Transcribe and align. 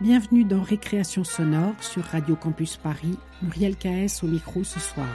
Bienvenue 0.00 0.44
dans 0.44 0.62
Récréation 0.62 1.24
sonore 1.24 1.74
sur 1.82 2.02
Radio 2.02 2.34
Campus 2.34 2.78
Paris. 2.78 3.18
Muriel 3.42 3.76
KS 3.76 4.24
au 4.24 4.28
micro 4.28 4.64
ce 4.64 4.80
soir. 4.80 5.06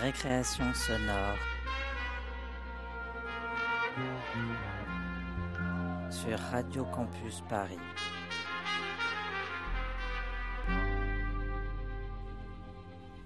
Récréation 0.00 0.64
sonore. 0.72 1.36
Sur 6.08 6.38
Radio 6.38 6.84
Campus 6.84 7.42
Paris. 7.48 7.80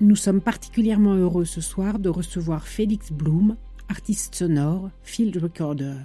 Nous 0.00 0.16
sommes 0.16 0.40
particulièrement 0.40 1.12
heureux 1.12 1.44
ce 1.44 1.60
soir 1.60 1.98
de 1.98 2.08
recevoir 2.08 2.66
Félix 2.66 3.12
Blum, 3.12 3.58
artiste 3.90 4.34
sonore, 4.34 4.88
field 5.02 5.36
recorder. 5.36 5.96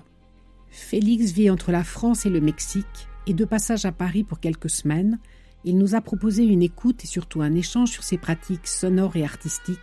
Félix 0.76 1.32
vit 1.32 1.50
entre 1.50 1.72
la 1.72 1.86
France 1.86 2.26
et 2.26 2.30
le 2.30 2.42
Mexique 2.42 3.08
et 3.28 3.34
de 3.34 3.46
passage 3.46 3.86
à 3.86 3.94
Paris 3.94 4.26
pour 4.26 4.42
quelques 4.42 4.70
semaines, 4.70 5.20
il 5.64 5.78
nous 5.78 5.96
a 5.96 6.02
proposé 6.02 6.44
une 6.44 6.62
écoute 6.62 7.04
et 7.04 7.08
surtout 7.08 7.42
un 7.42 7.56
échange 7.56 7.90
sur 7.90 8.04
ses 8.04 8.18
pratiques 8.18 8.68
sonores 8.68 9.16
et 9.16 9.24
artistiques, 9.24 9.80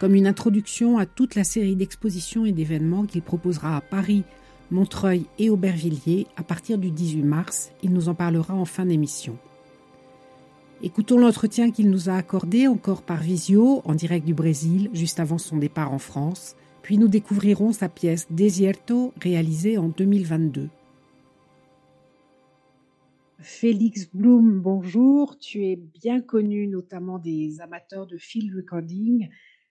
comme 0.00 0.14
une 0.14 0.26
introduction 0.26 0.96
à 0.96 1.04
toute 1.04 1.34
la 1.34 1.44
série 1.44 1.76
d'expositions 1.76 2.46
et 2.46 2.52
d'événements 2.52 3.04
qu'il 3.04 3.20
proposera 3.20 3.76
à 3.76 3.80
Paris, 3.82 4.24
Montreuil 4.70 5.26
et 5.38 5.50
Aubervilliers 5.50 6.26
à 6.36 6.42
partir 6.42 6.78
du 6.78 6.90
18 6.90 7.22
mars. 7.22 7.70
Il 7.82 7.92
nous 7.92 8.08
en 8.08 8.14
parlera 8.14 8.54
en 8.54 8.64
fin 8.64 8.86
d'émission. 8.86 9.36
Écoutons 10.82 11.18
l'entretien 11.18 11.70
qu'il 11.70 11.90
nous 11.90 12.08
a 12.08 12.14
accordé 12.14 12.66
encore 12.66 13.02
par 13.02 13.20
visio, 13.20 13.82
en 13.84 13.94
direct 13.94 14.26
du 14.26 14.34
Brésil, 14.34 14.88
juste 14.94 15.20
avant 15.20 15.38
son 15.38 15.58
départ 15.58 15.92
en 15.92 15.98
France, 15.98 16.56
puis 16.84 16.98
nous 16.98 17.08
découvrirons 17.08 17.72
sa 17.72 17.88
pièce 17.88 18.30
Desierto, 18.30 19.14
réalisée 19.18 19.78
en 19.78 19.88
2022. 19.88 20.68
Félix 23.38 24.10
Blum, 24.12 24.60
bonjour. 24.60 25.38
Tu 25.38 25.64
es 25.64 25.76
bien 25.76 26.20
connu 26.20 26.68
notamment 26.68 27.18
des 27.18 27.62
amateurs 27.62 28.06
de 28.06 28.18
field 28.18 28.54
recording, 28.54 29.30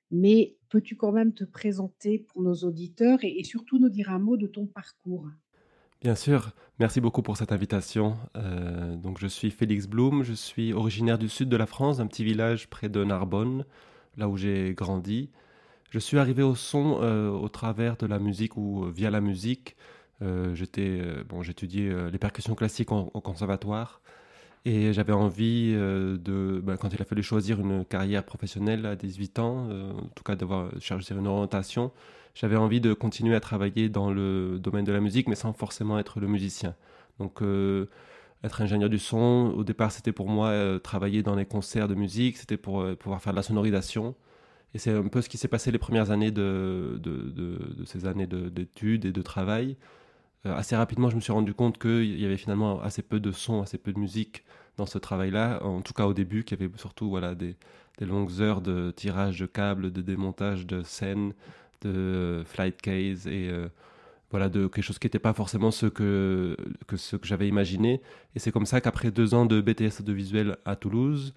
mais 0.09 0.55
peux-tu 0.69 0.95
quand 0.95 1.11
même 1.11 1.35
te 1.35 1.43
présenter 1.43 2.17
pour 2.17 2.41
nos 2.41 2.55
auditeurs 2.55 3.19
et, 3.23 3.37
et 3.37 3.43
surtout 3.43 3.77
nous 3.77 3.89
dire 3.89 4.09
un 4.09 4.19
mot 4.19 4.35
de 4.35 4.47
ton 4.47 4.65
parcours? 4.65 5.27
Bien 6.01 6.15
sûr, 6.15 6.51
merci 6.79 6.99
beaucoup 6.99 7.21
pour 7.21 7.37
cette 7.37 7.51
invitation. 7.51 8.17
Euh, 8.37 8.95
donc 8.95 9.19
je 9.19 9.27
suis 9.27 9.51
Félix 9.51 9.85
Blum, 9.85 10.23
je 10.23 10.33
suis 10.33 10.73
originaire 10.73 11.19
du 11.19 11.29
sud 11.29 11.47
de 11.47 11.57
la 11.57 11.67
France, 11.67 11.97
d'un 11.97 12.07
petit 12.07 12.23
village 12.23 12.71
près 12.71 12.89
de 12.89 13.03
Narbonne, 13.03 13.65
là 14.17 14.27
où 14.27 14.35
j'ai 14.35 14.73
grandi. 14.73 15.29
Je 15.93 15.99
suis 15.99 16.17
arrivé 16.17 16.41
au 16.41 16.55
son 16.55 17.01
euh, 17.03 17.29
au 17.29 17.49
travers 17.49 17.97
de 17.97 18.07
la 18.07 18.17
musique 18.17 18.57
ou 18.57 18.85
euh, 18.85 18.89
via 18.91 19.11
la 19.11 19.21
musique. 19.21 19.75
Euh, 20.23 20.55
j'étais 20.55 20.99
bon, 21.29 21.43
j'étudiais 21.43 21.93
les 22.11 22.17
percussions 22.17 22.55
classiques 22.55 22.91
au 22.91 23.21
conservatoire 23.21 24.01
et 24.65 24.91
j'avais 24.91 25.13
envie 25.13 25.73
de, 25.73 26.61
ben, 26.63 26.77
quand 26.77 26.89
il 26.93 27.01
a 27.01 27.05
fallu 27.05 27.21
choisir 27.21 27.59
une 27.59 27.85
carrière 27.85 28.23
professionnelle 28.23 28.87
à 28.87 28.95
18 28.95 29.37
ans, 29.37 29.69
en 29.69 30.07
tout 30.15 30.23
cas 30.23 30.35
d'avoir 30.35 30.69
cherché 30.79 31.13
une 31.13 31.27
orientation, 31.27 31.91
j'avais 32.33 32.55
envie 32.55 32.81
de 32.81 32.93
continuer 32.93 33.35
à 33.35 33.39
travailler 33.39 33.87
dans 33.89 34.11
le 34.11 34.57
domaine 34.59 34.85
de 34.85 34.93
la 34.93 35.01
musique, 35.01 35.27
mais 35.27 35.35
sans 35.35 35.53
forcément 35.53 35.99
être 35.99 36.19
le 36.19 36.27
musicien. 36.27 36.75
Donc, 37.19 37.41
être 38.43 38.61
ingénieur 38.61 38.89
du 38.89 38.99
son, 38.99 39.53
au 39.55 39.63
départ, 39.65 39.91
c'était 39.91 40.13
pour 40.13 40.29
moi 40.29 40.79
travailler 40.79 41.21
dans 41.21 41.35
les 41.35 41.45
concerts 41.45 41.89
de 41.89 41.95
musique, 41.95 42.37
c'était 42.37 42.57
pour 42.57 42.85
pouvoir 42.95 43.21
faire 43.21 43.33
de 43.33 43.37
la 43.37 43.43
sonorisation. 43.43 44.15
Et 44.73 44.79
c'est 44.79 44.91
un 44.91 45.07
peu 45.07 45.21
ce 45.21 45.29
qui 45.29 45.37
s'est 45.37 45.47
passé 45.47 45.71
les 45.71 45.77
premières 45.77 46.11
années 46.11 46.31
de, 46.31 46.99
ces 47.85 48.05
années 48.07 48.27
de- 48.27 48.49
d'études 48.49 49.05
et 49.05 49.11
de 49.11 49.21
travail. 49.21 49.77
Euh, 50.45 50.55
assez 50.55 50.75
rapidement, 50.75 51.09
je 51.09 51.15
me 51.15 51.21
suis 51.21 51.31
rendu 51.31 51.53
compte 51.53 51.77
qu'il 51.77 52.19
y 52.19 52.25
avait 52.25 52.37
finalement 52.37 52.81
assez 52.81 53.01
peu 53.01 53.19
de 53.19 53.31
son, 53.31 53.61
assez 53.61 53.77
peu 53.77 53.93
de 53.93 53.99
musique 53.99 54.43
dans 54.77 54.85
ce 54.85 54.97
travail-là. 54.97 55.63
En 55.63 55.81
tout 55.81 55.93
cas, 55.93 56.05
au 56.05 56.13
début, 56.13 56.43
qu'il 56.43 56.59
y 56.59 56.63
avait 56.63 56.71
surtout 56.77 57.09
voilà, 57.09 57.35
des, 57.35 57.55
longues 58.01 58.41
heures 58.41 58.61
de 58.61 58.91
tirage 58.91 59.39
de 59.39 59.45
câbles, 59.45 59.91
de 59.91 60.01
démontage 60.01 60.65
de 60.65 60.83
scènes, 60.83 61.33
de 61.81 61.89
euh, 61.89 62.45
flight 62.45 62.81
case 62.81 63.27
et 63.27 63.49
euh, 63.49 63.67
voilà 64.31 64.49
de 64.49 64.67
quelque 64.67 64.83
chose 64.83 64.99
qui 64.99 65.05
n'était 65.07 65.19
pas 65.19 65.33
forcément 65.33 65.69
ce 65.69 65.85
que 65.85 66.57
ce 66.95 67.15
que 67.17 67.27
j'avais 67.27 67.47
imaginé. 67.47 68.01
Et 68.35 68.39
c'est 68.39 68.51
comme 68.51 68.65
ça 68.65 68.81
qu'après 68.81 69.11
deux 69.11 69.33
ans 69.33 69.45
de 69.45 69.61
BTS 69.61 70.01
audiovisuel 70.01 70.57
à 70.65 70.75
Toulouse, 70.75 71.33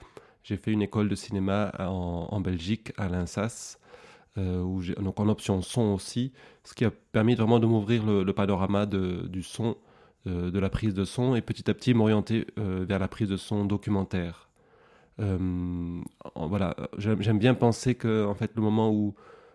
j'ai 0.46 0.56
fait 0.56 0.70
une 0.70 0.82
école 0.82 1.08
de 1.08 1.16
cinéma 1.16 1.72
en, 1.80 2.40
Belgique, 2.40 2.92
à 2.96 3.08
l'INSAS, 3.08 3.78
euh, 4.38 4.62
donc 5.00 5.18
en 5.18 5.28
option 5.28 5.60
son 5.60 5.92
aussi, 5.92 6.32
ce 6.62 6.72
qui 6.72 6.84
a 6.84 6.92
permis 7.10 7.34
vraiment 7.34 7.58
de 7.58 7.66
m'ouvrir 7.66 8.06
le, 8.06 8.32
panorama 8.32 8.86
du 8.86 9.42
son, 9.42 9.76
euh, 10.28 10.52
de 10.52 10.58
la 10.60 10.70
prise 10.70 10.94
de 10.94 11.04
son, 11.04 11.34
et 11.34 11.40
petit 11.40 11.68
à 11.68 11.74
petit 11.74 11.94
m'orienter 11.94 12.46
euh, 12.60 12.84
vers 12.88 13.00
la 13.00 13.08
prise 13.08 13.28
de 13.28 13.36
son 13.36 13.64
documentaire. 13.64 14.48
En- 15.18 16.46
voilà, 16.46 16.76
j'aime 16.98 17.38
bien 17.38 17.54
penser 17.54 17.94
que 17.94 18.24
en 18.26 18.34
fait 18.34 18.52
le 18.54 18.62
moment 18.62 18.92
où 18.92 19.14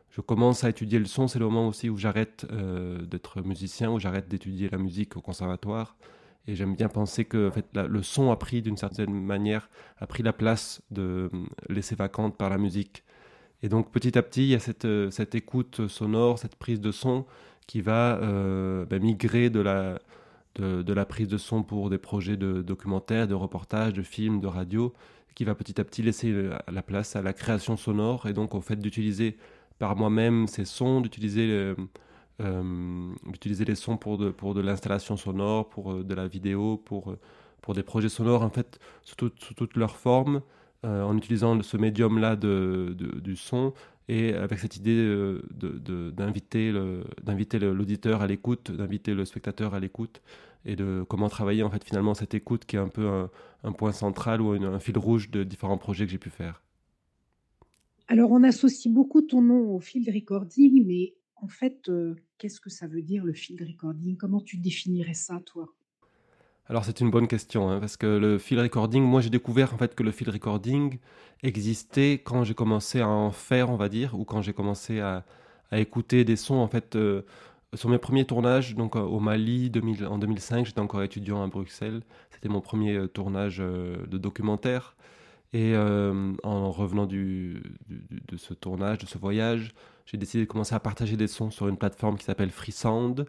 je 0.09 0.19
commence 0.19 0.63
à 0.65 0.69
étudier 0.69 0.99
le 0.99 1.05
son, 1.05 1.27
c'est 1.27 1.39
le 1.39 1.45
moment 1.45 1.67
aussi 1.67 1.87
où 1.87 1.97
j'arrête 1.97 2.45
d'être 3.09 3.41
musicien, 3.43 3.91
où 3.91 3.99
j'arrête 3.99 4.27
d'étudier 4.27 4.69
la 4.69 4.79
musique 4.79 5.15
au 5.15 5.21
conservatoire. 5.21 5.95
Et 6.47 6.55
j'aime 6.55 6.75
bien 6.75 6.89
penser 6.89 7.25
que 7.25 7.51
le 7.75 8.03
son 8.03 8.31
a 8.31 8.35
pris 8.35 8.61
d'une 8.61 8.77
certaine 8.77 9.13
manière, 9.13 9.69
a 9.99 10.07
pris 10.07 10.23
la 10.23 10.33
place 10.33 10.81
de 10.89 11.29
euh, 11.33 11.45
laisser 11.69 11.95
vacante 11.95 12.35
par 12.35 12.49
la 12.49 12.57
musique. 12.57 13.03
Et 13.61 13.69
donc 13.69 13.91
petit 13.91 14.17
à 14.17 14.23
petit, 14.23 14.43
il 14.43 14.49
y 14.49 14.55
a 14.55 14.59
cette, 14.59 14.85
euh, 14.85 15.11
cette 15.11 15.35
écoute 15.35 15.87
sonore, 15.87 16.39
cette 16.39 16.55
prise 16.55 16.81
de 16.81 16.91
son 16.91 17.25
qui 17.67 17.81
va 17.81 18.17
euh, 18.21 18.85
ben, 18.85 19.01
migrer 19.01 19.51
de 19.51 19.59
la, 19.59 19.99
de, 20.55 20.93
la 20.93 21.05
prise 21.05 21.27
de 21.27 21.37
son 21.37 21.61
pour 21.61 21.89
des 21.91 21.99
projets 21.99 22.37
de 22.37 22.63
documentaires, 22.63 23.27
de 23.27 23.35
reportages, 23.35 23.93
de 23.93 24.01
films, 24.01 24.41
de 24.41 24.47
radio, 24.47 24.93
qui 25.35 25.45
va 25.45 25.53
petit 25.53 25.79
à 25.79 25.83
petit 25.83 26.01
laisser 26.01 26.49
la 26.69 26.81
place 26.81 27.15
à 27.15 27.21
la 27.21 27.33
création 27.33 27.77
sonore 27.77 28.27
et 28.27 28.33
donc 28.33 28.55
au 28.55 28.61
fait 28.61 28.75
d'utiliser 28.75 29.37
par 29.79 29.95
moi-même 29.95 30.47
ces 30.47 30.65
sons, 30.65 30.99
d'utiliser 30.99 31.73
euh, 32.41 33.13
d'utiliser 33.27 33.65
les 33.65 33.75
sons 33.75 33.97
pour 33.97 34.17
de, 34.17 34.31
pour 34.31 34.53
de 34.53 34.61
l'installation 34.61 35.17
sonore, 35.17 35.69
pour 35.69 35.91
euh, 35.93 36.03
de 36.03 36.13
la 36.15 36.27
vidéo, 36.27 36.77
pour, 36.77 37.11
euh, 37.11 37.19
pour 37.61 37.73
des 37.73 37.83
projets 37.83 38.09
sonores, 38.09 38.43
en 38.43 38.49
fait, 38.49 38.79
sous, 39.03 39.15
tout- 39.15 39.31
sous 39.39 39.53
toutes 39.53 39.75
leurs 39.77 39.95
formes, 39.97 40.41
euh, 40.85 41.03
en 41.03 41.15
utilisant 41.17 41.61
ce 41.61 41.77
médium-là 41.77 42.35
de, 42.35 42.95
de- 42.97 43.19
du 43.19 43.35
son 43.35 43.73
et 44.09 44.33
avec 44.33 44.59
cette 44.59 44.75
idée 44.77 44.95
de- 44.97 45.43
de- 45.53 46.09
d'inviter 46.11 46.71
l'auditeur 47.59 48.21
à 48.21 48.27
l'écoute, 48.27 48.71
d'inviter 48.71 49.13
le 49.13 49.25
spectateur 49.25 49.73
à 49.73 49.79
l'écoute 49.79 50.21
et 50.65 50.75
de 50.75 51.05
comment 51.07 51.29
travailler 51.29 51.63
en 51.63 51.69
fait 51.69 51.83
finalement 51.83 52.13
cette 52.13 52.33
écoute 52.33 52.65
qui 52.65 52.75
est 52.75 52.79
un 52.79 52.87
peu 52.89 53.07
un, 53.63 53.71
point 53.71 53.91
central 53.91 54.41
ou 54.41 54.51
un 54.51 54.79
fil 54.79 54.97
rouge 54.97 55.29
de 55.31 55.43
différents 55.43 55.77
projets 55.77 56.05
que 56.05 56.11
j'ai 56.11 56.17
pu 56.17 56.29
faire. 56.29 56.61
Alors, 58.07 58.31
on 58.31 58.43
associe 58.43 58.93
beaucoup 58.93 59.21
ton 59.21 59.41
nom 59.41 59.73
au 59.75 59.79
field 59.79 60.09
recording, 60.13 60.85
mais 60.85 61.13
en 61.37 61.47
fait, 61.47 61.89
qu'est-ce 62.41 62.59
que 62.59 62.71
ça 62.71 62.87
veut 62.87 63.03
dire 63.03 63.23
le 63.23 63.33
field 63.33 63.61
recording? 63.61 64.17
Comment 64.17 64.41
tu 64.41 64.57
définirais 64.57 65.13
ça, 65.13 65.39
toi? 65.45 65.71
Alors 66.65 66.85
c'est 66.85 66.99
une 66.99 67.11
bonne 67.11 67.27
question, 67.27 67.69
hein, 67.69 67.79
parce 67.79 67.97
que 67.97 68.07
le 68.07 68.39
field 68.39 68.63
recording, 68.63 69.03
moi 69.03 69.21
j'ai 69.21 69.29
découvert 69.29 69.75
en 69.75 69.77
fait 69.77 69.93
que 69.93 70.01
le 70.01 70.09
field 70.09 70.33
recording 70.33 70.97
existait 71.43 72.13
quand 72.13 72.43
j'ai 72.43 72.55
commencé 72.55 72.99
à 72.99 73.07
en 73.07 73.29
faire, 73.31 73.69
on 73.69 73.75
va 73.75 73.89
dire, 73.89 74.19
ou 74.19 74.25
quand 74.25 74.41
j'ai 74.41 74.53
commencé 74.53 74.99
à, 74.99 75.23
écouter 75.73 76.25
des 76.25 76.35
sons 76.35 76.55
en 76.55 76.67
fait 76.67 76.97
euh, 76.97 77.21
sur 77.75 77.89
mes 77.89 77.97
premiers 77.97 78.25
tournages, 78.25 78.75
donc 78.75 78.97
euh, 78.97 79.01
au 79.01 79.19
Mali 79.19 79.69
2000 79.69 80.05
en 80.07 80.17
2005, 80.17 80.65
j'étais 80.65 80.81
encore 80.81 81.03
étudiant 81.03 81.43
à 81.43 81.47
Bruxelles, 81.47 82.01
c'était 82.31 82.49
mon 82.49 82.59
premier 82.59 82.95
euh, 82.95 83.07
tournage 83.07 83.59
de 83.59 84.17
documentaire. 84.17 84.95
Et 85.53 85.75
en 85.75 86.71
revenant 86.71 87.05
de 87.05 87.61
ce 88.37 88.53
tournage, 88.53 88.99
de 88.99 89.05
ce 89.05 89.17
voyage, 89.17 89.73
j'ai 90.11 90.17
décidé 90.17 90.43
de 90.43 90.49
commencer 90.49 90.75
à 90.75 90.79
partager 90.81 91.15
des 91.15 91.27
sons 91.27 91.51
sur 91.51 91.69
une 91.69 91.77
plateforme 91.77 92.17
qui 92.17 92.25
s'appelle 92.25 92.51
Freesound. 92.51 93.25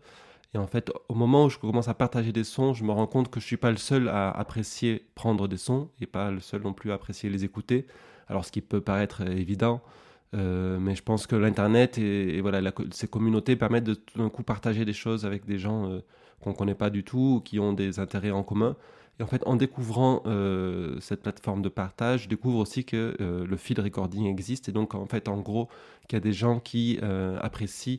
Et 0.52 0.58
en 0.58 0.66
fait, 0.66 0.90
au 1.08 1.14
moment 1.14 1.44
où 1.44 1.48
je 1.48 1.58
commence 1.58 1.86
à 1.86 1.94
partager 1.94 2.32
des 2.32 2.42
sons, 2.42 2.74
je 2.74 2.82
me 2.82 2.90
rends 2.90 3.06
compte 3.06 3.30
que 3.30 3.38
je 3.38 3.46
suis 3.46 3.56
pas 3.56 3.70
le 3.70 3.76
seul 3.76 4.08
à 4.08 4.30
apprécier 4.32 5.06
prendre 5.14 5.46
des 5.46 5.58
sons 5.58 5.90
et 6.00 6.06
pas 6.06 6.32
le 6.32 6.40
seul 6.40 6.62
non 6.62 6.72
plus 6.72 6.90
à 6.90 6.94
apprécier 6.94 7.30
les 7.30 7.44
écouter. 7.44 7.86
Alors, 8.26 8.44
ce 8.44 8.50
qui 8.50 8.60
peut 8.60 8.80
paraître 8.80 9.22
évident, 9.22 9.80
euh, 10.34 10.78
mais 10.80 10.96
je 10.96 11.02
pense 11.04 11.28
que 11.28 11.36
l'internet 11.36 11.98
et, 11.98 12.40
voilà 12.40 12.72
ces 12.90 13.06
communautés 13.06 13.54
permettent 13.54 13.84
de 13.84 13.94
tout 13.94 14.18
d'un 14.18 14.28
coup 14.28 14.42
partager 14.42 14.84
des 14.84 14.92
choses 14.92 15.24
avec 15.24 15.44
des 15.44 15.58
gens 15.58 15.88
euh, 15.88 16.00
qu'on 16.40 16.52
connaît 16.52 16.74
pas 16.74 16.90
du 16.90 17.04
tout 17.04 17.36
ou 17.36 17.40
qui 17.40 17.60
ont 17.60 17.72
des 17.72 18.00
intérêts 18.00 18.32
en 18.32 18.42
commun. 18.42 18.76
En 19.22 19.26
fait, 19.26 19.42
en 19.46 19.56
découvrant 19.56 20.22
euh, 20.26 20.96
cette 21.00 21.22
plateforme 21.22 21.62
de 21.62 21.68
partage, 21.68 22.24
je 22.24 22.28
découvre 22.28 22.58
aussi 22.58 22.84
que 22.84 23.16
euh, 23.20 23.46
le 23.46 23.56
field 23.56 23.80
recording 23.80 24.26
existe. 24.26 24.68
Et 24.68 24.72
donc, 24.72 24.94
en 24.94 25.06
fait, 25.06 25.28
en 25.28 25.38
gros, 25.38 25.68
qu'il 26.08 26.16
y 26.16 26.20
a 26.20 26.20
des 26.20 26.32
gens 26.32 26.60
qui 26.60 26.98
euh, 27.02 27.38
apprécient 27.40 27.98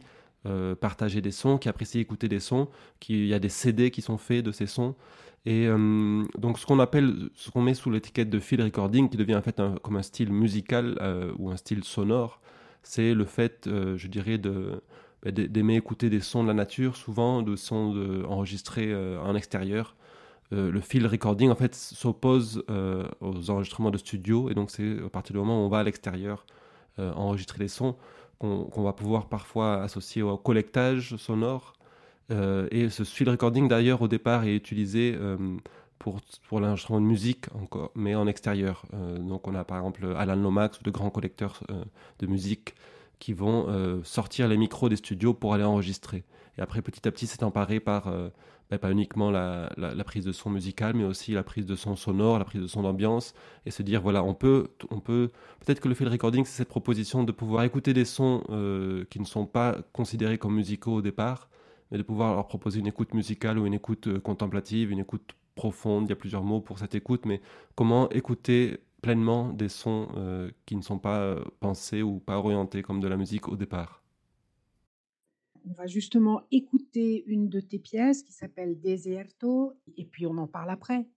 partager 0.81 1.21
des 1.21 1.31
sons, 1.31 1.57
qui 1.57 1.69
apprécient 1.69 2.01
écouter 2.01 2.27
des 2.27 2.41
sons, 2.41 2.67
qu'il 2.99 3.25
y 3.25 3.33
a 3.33 3.39
des 3.39 3.47
CD 3.47 3.91
qui 3.91 4.01
sont 4.01 4.17
faits 4.17 4.43
de 4.43 4.51
ces 4.51 4.67
sons. 4.67 4.93
Et 5.45 5.67
donc, 6.37 6.59
ce 6.59 6.65
qu'on 6.65 6.79
appelle, 6.79 7.29
ce 7.33 7.49
qu'on 7.49 7.61
met 7.61 7.73
sous 7.73 7.89
l'étiquette 7.89 8.29
de 8.29 8.39
field 8.41 8.61
recording, 8.61 9.07
qui 9.07 9.15
devient 9.15 9.35
en 9.35 9.41
fait 9.41 9.61
comme 9.81 9.95
un 9.95 10.01
style 10.01 10.33
musical 10.33 10.97
ou 11.39 11.49
un 11.49 11.55
style 11.55 11.85
sonore, 11.85 12.41
c'est 12.81 13.13
le 13.13 13.23
fait, 13.23 13.69
je 13.69 14.07
dirais, 14.09 14.37
de 14.37 14.81
bah, 15.23 15.31
d'aimer 15.31 15.77
écouter 15.77 16.09
des 16.09 16.19
sons 16.19 16.43
de 16.43 16.49
la 16.49 16.53
nature, 16.53 16.97
souvent 16.97 17.41
de 17.41 17.55
sons 17.55 17.95
enregistrés 18.27 18.93
en 19.15 19.35
extérieur, 19.35 19.95
euh, 20.53 20.71
le 20.71 20.81
field 20.81 21.07
recording 21.07 21.49
en 21.49 21.55
fait 21.55 21.73
s'oppose 21.73 22.63
euh, 22.69 23.07
aux 23.21 23.49
enregistrements 23.49 23.91
de 23.91 23.97
studio 23.97 24.49
et 24.49 24.53
donc 24.53 24.69
c'est 24.69 24.99
à 25.03 25.09
partir 25.09 25.33
du 25.33 25.39
moment 25.39 25.61
où 25.61 25.65
on 25.65 25.69
va 25.69 25.79
à 25.79 25.83
l'extérieur 25.83 26.45
euh, 26.99 27.11
enregistrer 27.13 27.59
les 27.59 27.67
sons 27.67 27.95
qu'on 28.39 28.83
va 28.83 28.91
pouvoir 28.91 29.27
parfois 29.27 29.81
associer 29.83 30.21
au 30.21 30.35
collectage 30.35 31.15
sonore 31.15 31.75
et 32.29 32.89
ce 32.89 33.03
field 33.05 33.29
recording 33.29 33.69
d'ailleurs 33.69 34.01
au 34.01 34.09
départ 34.09 34.43
est 34.43 34.53
utilisé 34.53 35.17
pour, 35.97 36.19
pour 36.49 36.59
l'enregistrement 36.59 36.99
de 36.99 37.05
musique 37.05 37.45
encore, 37.55 37.91
mais 37.95 38.15
en 38.15 38.27
extérieur. 38.27 38.85
donc 39.19 39.47
on 39.47 39.55
a 39.55 39.63
par 39.63 39.77
exemple 39.77 40.13
Alan 40.17 40.35
Lomax 40.35 40.81
ou 40.81 40.83
de 40.83 40.91
grands 40.91 41.09
collecteurs 41.09 41.63
de 42.19 42.27
musique 42.27 42.75
qui 43.19 43.31
vont 43.31 44.01
sortir 44.03 44.49
les 44.49 44.57
micros 44.57 44.89
des 44.89 44.97
studios 44.97 45.33
pour 45.33 45.53
aller 45.53 45.63
enregistrer. 45.63 46.25
Et 46.57 46.61
après 46.61 46.81
petit 46.81 47.07
à 47.07 47.11
petit 47.11 47.27
c'est 47.27 47.43
emparé 47.43 47.79
par 47.79 48.11
pas 48.77 48.91
uniquement 48.91 49.31
la, 49.31 49.69
prise 50.05 50.25
de 50.25 50.31
son 50.31 50.49
musical, 50.49 50.95
mais 50.95 51.03
aussi 51.03 51.33
la 51.33 51.43
prise 51.43 51.65
de 51.65 51.75
son 51.75 51.95
sonore, 51.95 52.39
la 52.39 52.45
prise 52.45 52.61
de 52.61 52.67
son 52.67 52.83
d'ambiance, 52.83 53.33
et 53.65 53.71
se 53.71 53.83
dire 53.83 54.01
voilà, 54.01 54.23
on 54.23 54.33
peut, 54.33 54.67
on 54.89 54.99
peut, 54.99 55.29
peut-être 55.59 55.79
que 55.79 55.87
le 55.87 55.95
field 55.95 56.11
recording, 56.11 56.45
c'est 56.45 56.57
cette 56.57 56.69
proposition 56.69 57.23
de 57.23 57.31
pouvoir 57.31 57.63
écouter 57.63 57.93
des 57.93 58.05
sons 58.05 58.43
euh, 58.49 59.05
qui 59.09 59.19
ne 59.19 59.25
sont 59.25 59.45
pas 59.45 59.77
considérés 59.93 60.37
comme 60.37 60.55
musicaux 60.55 60.95
au 60.95 61.01
départ, 61.01 61.49
mais 61.91 61.97
de 61.97 62.03
pouvoir 62.03 62.35
leur 62.35 62.47
proposer 62.47 62.79
une 62.79 62.87
écoute 62.87 63.13
musicale 63.13 63.59
ou 63.59 63.65
une 63.65 63.73
écoute 63.73 64.07
euh, 64.07 64.19
contemplative, 64.19 64.91
une 64.91 64.99
écoute 64.99 65.35
profonde. 65.55 66.05
Il 66.05 66.09
y 66.09 66.13
a 66.13 66.17
plusieurs 66.17 66.43
mots 66.43 66.61
pour 66.61 66.79
cette 66.79 66.95
écoute, 66.95 67.25
mais 67.25 67.41
comment 67.75 68.09
écouter 68.09 68.79
pleinement 69.01 69.49
des 69.49 69.69
sons 69.69 70.07
euh, 70.17 70.49
qui 70.65 70.75
ne 70.75 70.81
sont 70.81 70.99
pas 70.99 71.35
pensés 71.59 72.01
ou 72.01 72.19
pas 72.19 72.37
orientés 72.37 72.81
comme 72.81 72.99
de 72.99 73.07
la 73.07 73.17
musique 73.17 73.47
au 73.47 73.55
départ? 73.55 74.02
On 75.65 75.73
va 75.73 75.87
justement 75.87 76.41
écouter 76.51 77.23
une 77.27 77.49
de 77.49 77.59
tes 77.59 77.79
pièces 77.79 78.23
qui 78.23 78.33
s'appelle 78.33 78.79
Deserto 78.79 79.73
et 79.97 80.05
puis 80.05 80.25
on 80.25 80.37
en 80.37 80.47
parle 80.47 80.69
après. 80.69 81.07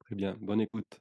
Très 0.00 0.14
bien, 0.14 0.36
bonne 0.40 0.60
écoute. 0.60 1.00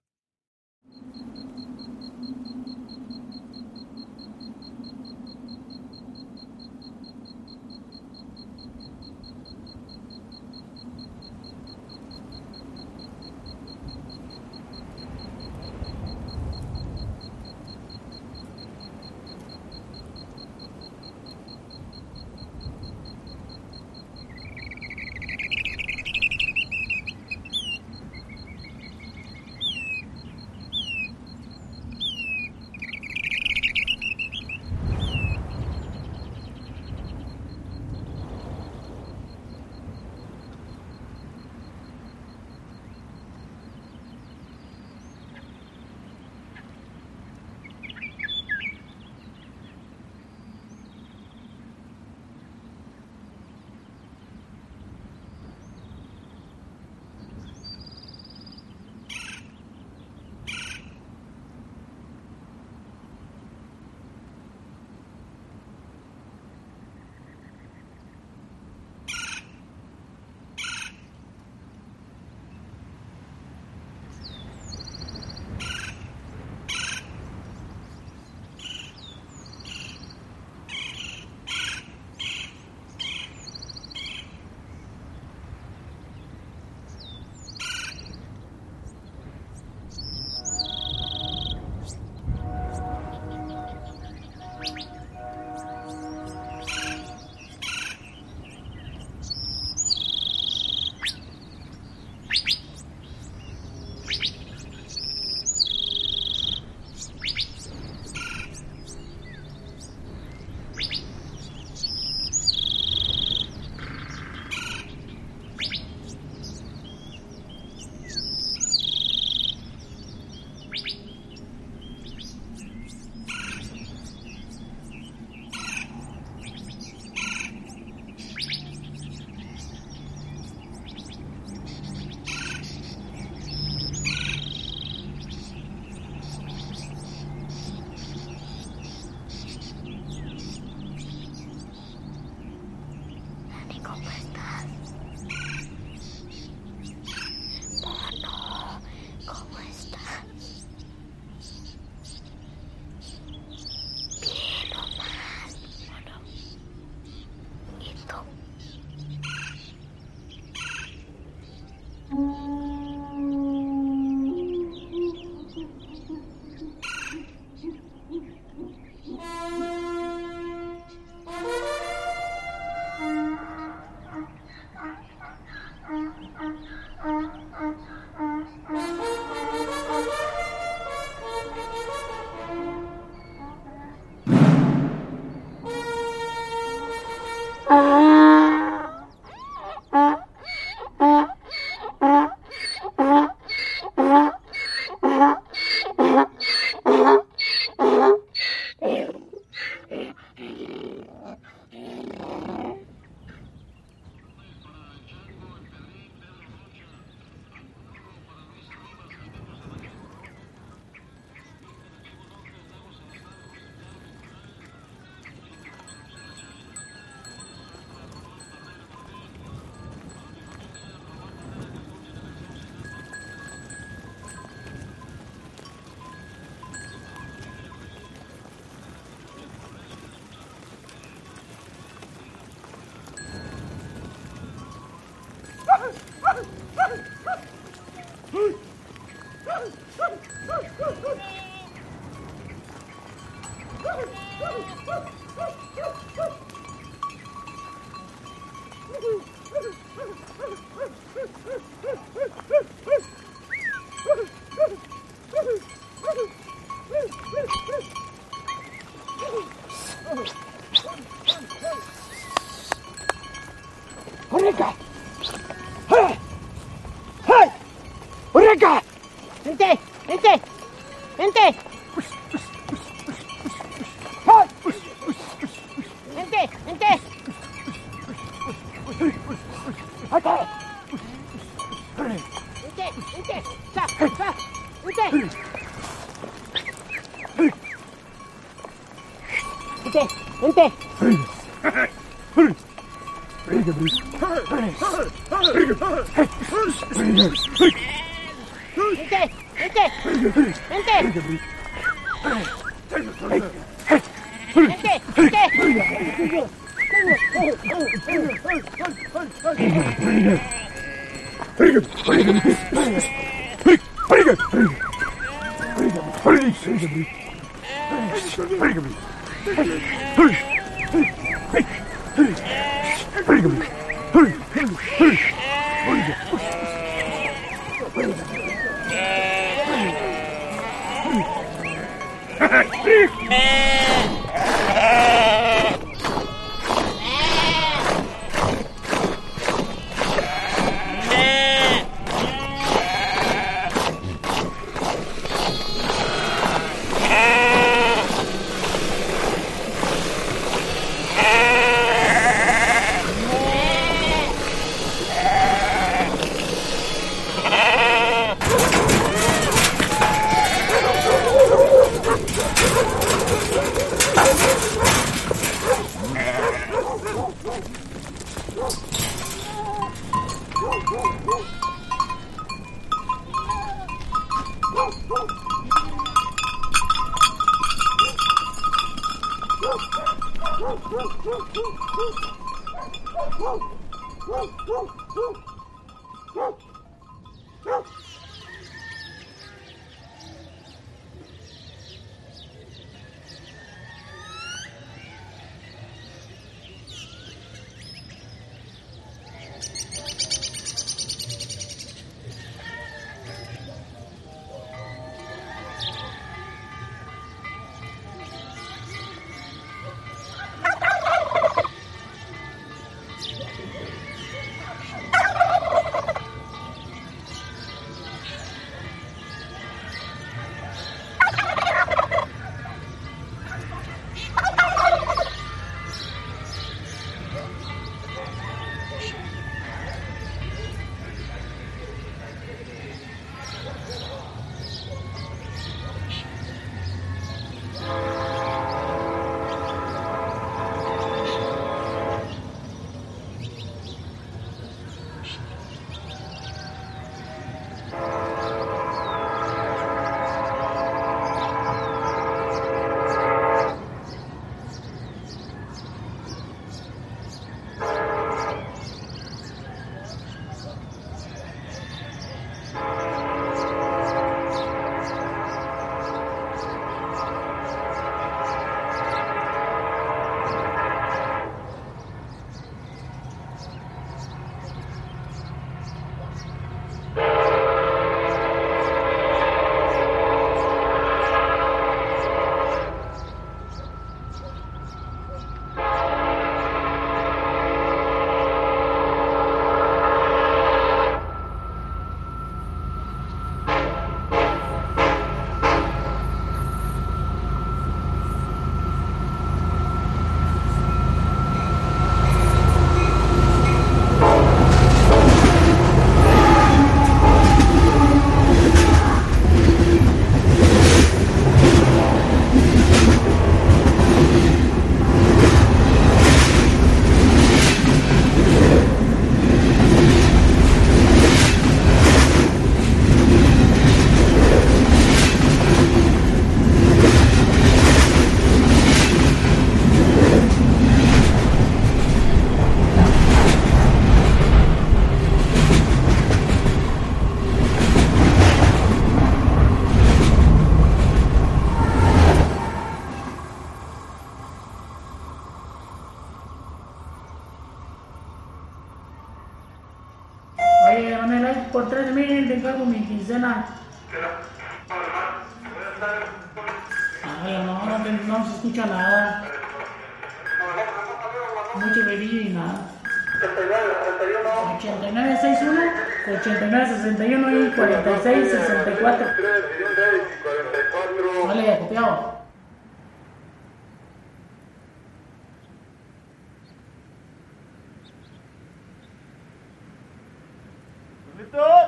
¿Listo? 581.41 581.81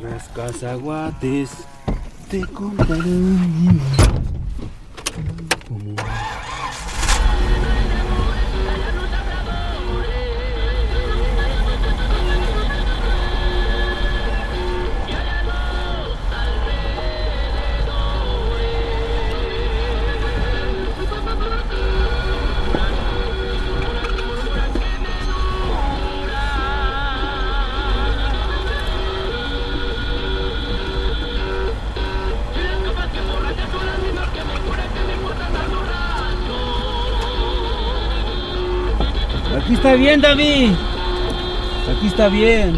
Los 0.00 0.22
cazaguates 0.34 1.50
te 2.30 2.40
contarán. 2.46 3.78
bien, 40.02 40.20
David. 40.20 40.72
Aquí 41.88 42.08
está 42.08 42.28
bien. 42.28 42.76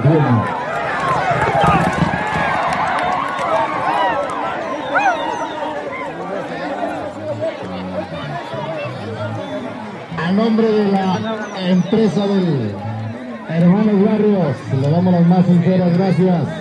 tiene. 0.00 0.60
A 10.18 10.32
nombre 10.32 10.70
de 10.70 10.92
la 10.92 11.18
empresa 11.68 12.26
del 12.26 12.74
Hermanos 13.48 14.04
Barrios, 14.04 14.56
le 14.80 14.90
damos 14.90 15.12
las 15.12 15.26
más 15.26 15.44
sinceras 15.46 15.96
gracias. 15.96 16.59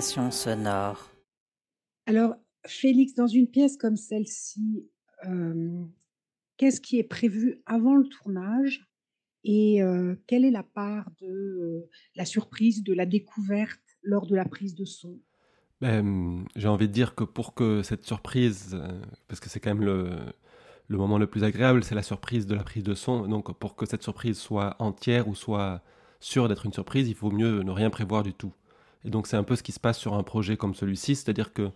Sonore? 0.00 1.10
Alors, 2.06 2.36
Félix, 2.66 3.14
dans 3.14 3.26
une 3.26 3.48
pièce 3.48 3.76
comme 3.76 3.96
celle-ci, 3.96 4.88
euh, 5.26 5.82
qu'est-ce 6.56 6.80
qui 6.80 7.00
est 7.00 7.04
prévu 7.04 7.62
avant 7.66 7.96
le 7.96 8.06
tournage 8.06 8.88
et 9.42 9.82
euh, 9.82 10.14
quelle 10.28 10.44
est 10.44 10.52
la 10.52 10.62
part 10.62 11.10
de 11.20 11.26
euh, 11.26 11.90
la 12.14 12.24
surprise, 12.24 12.84
de 12.84 12.94
la 12.94 13.06
découverte 13.06 13.80
lors 14.04 14.26
de 14.26 14.36
la 14.36 14.44
prise 14.44 14.76
de 14.76 14.84
son? 14.84 15.18
Ben, 15.80 16.44
j'ai 16.54 16.68
envie 16.68 16.86
de 16.86 16.92
dire 16.92 17.16
que 17.16 17.24
pour 17.24 17.54
que 17.54 17.82
cette 17.82 18.06
surprise, 18.06 18.80
parce 19.26 19.40
que 19.40 19.48
c'est 19.48 19.58
quand 19.58 19.74
même 19.74 19.84
le, 19.84 20.10
le 20.86 20.96
moment 20.96 21.18
le 21.18 21.26
plus 21.26 21.42
agréable, 21.42 21.82
c'est 21.82 21.96
la 21.96 22.04
surprise 22.04 22.46
de 22.46 22.54
la 22.54 22.62
prise 22.62 22.84
de 22.84 22.94
son. 22.94 23.26
Donc 23.26 23.52
pour 23.58 23.74
que 23.74 23.84
cette 23.84 24.04
surprise 24.04 24.38
soit 24.38 24.76
entière 24.78 25.26
ou 25.26 25.34
soit 25.34 25.82
sûre 26.20 26.48
d'être 26.48 26.66
une 26.66 26.72
surprise, 26.72 27.08
il 27.08 27.16
faut 27.16 27.32
mieux 27.32 27.64
ne 27.64 27.70
rien 27.72 27.90
prévoir 27.90 28.22
du 28.22 28.32
tout. 28.32 28.52
Et 29.04 29.10
donc 29.10 29.26
c'est 29.26 29.36
un 29.36 29.42
peu 29.42 29.56
ce 29.56 29.62
qui 29.62 29.72
se 29.72 29.80
passe 29.80 29.98
sur 29.98 30.14
un 30.14 30.22
projet 30.22 30.56
comme 30.56 30.74
celui-ci, 30.74 31.16
c'est-à-dire 31.16 31.52
que 31.52 31.70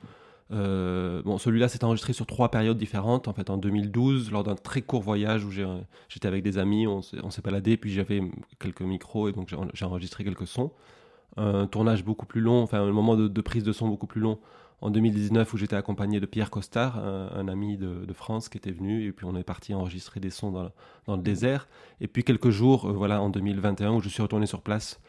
euh, 0.53 1.23
bon, 1.23 1.39
celui-là 1.39 1.69
s'est 1.69 1.83
enregistré 1.85 2.13
sur 2.13 2.27
trois 2.27 2.51
périodes 2.51 2.79
différentes. 2.79 3.29
En 3.29 3.33
fait, 3.33 3.51
en 3.51 3.57
2012, 3.57 4.31
lors 4.31 4.45
d'un 4.45 4.55
très 4.55 4.83
court 4.83 5.03
voyage 5.03 5.45
où 5.45 5.51
j'étais 5.51 6.29
avec 6.29 6.43
des 6.43 6.59
amis, 6.59 6.87
on 6.87 7.03
s'est 7.03 7.43
baladé, 7.43 7.77
puis 7.77 7.93
j'avais 7.93 8.23
quelques 8.59 8.83
micros 8.83 9.29
et 9.29 9.33
donc 9.33 9.53
j'ai 9.75 9.85
enregistré 9.85 10.25
quelques 10.25 10.47
sons. 10.47 10.71
Un 11.37 11.67
tournage 11.67 12.05
beaucoup 12.05 12.27
plus 12.27 12.41
long, 12.41 12.63
enfin 12.63 12.81
un 12.81 12.93
moment 12.93 13.17
de, 13.17 13.41
prise 13.41 13.65
de 13.65 13.73
son 13.73 13.89
beaucoup 13.89 14.07
plus 14.07 14.21
long 14.21 14.39
en 14.83 14.91
2019 14.91 15.53
où 15.53 15.57
j'étais 15.57 15.77
accompagné 15.77 16.21
de 16.21 16.27
Pierre 16.27 16.51
Costard, 16.51 16.99
un, 16.99 17.49
ami 17.49 17.77
de, 17.77 18.13
France 18.13 18.49
qui 18.49 18.59
était 18.59 18.71
venu, 18.71 19.07
et 19.07 19.13
puis 19.13 19.27
on 19.27 19.37
est 19.37 19.43
parti 19.43 19.75
enregistrer 19.75 20.21
des 20.21 20.31
sons 20.31 20.53
dans, 20.53 21.17
le- 21.17 21.23
désert. 21.23 21.67
Et 22.01 22.07
puis 22.07 22.25
quelques 22.25 22.51
jours, 22.51 22.87
euh, 22.89 22.93
voilà, 22.93 23.21
en 23.21 23.31
2021, 23.31 23.95
où 23.95 24.01
je 24.01 24.09
suis 24.09 24.23
retourné 24.23 24.47
sur 24.47 24.63
place 24.63 25.01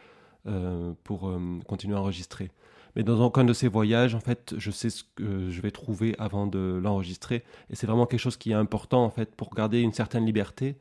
pour 1.03 1.27
euh, 1.27 1.39
continuer 1.67 1.95
à 1.95 1.99
enregistrer. 1.99 2.51
Mais 2.95 3.03
dans 3.03 3.23
aucun 3.23 3.43
de 3.43 3.53
ces 3.53 3.67
voyages, 3.67 4.15
en 4.15 4.19
fait, 4.19 4.55
je 4.57 4.71
sais 4.71 4.89
ce 4.89 5.03
que 5.15 5.51
je 5.51 5.61
vais 5.61 5.71
trouver 5.71 6.15
avant 6.17 6.47
de 6.47 6.79
l'enregistrer. 6.81 7.43
Et 7.69 7.75
c'est 7.75 7.85
vraiment 7.85 8.07
quelque 8.07 8.19
chose 8.19 8.37
qui 8.37 8.51
est 8.51 8.55
important, 8.55 9.03
en 9.03 9.11
fait, 9.11 9.35
pour 9.35 9.53
garder 9.53 9.81
une 9.81 9.93
certaine 9.93 10.25
liberté, 10.25 10.77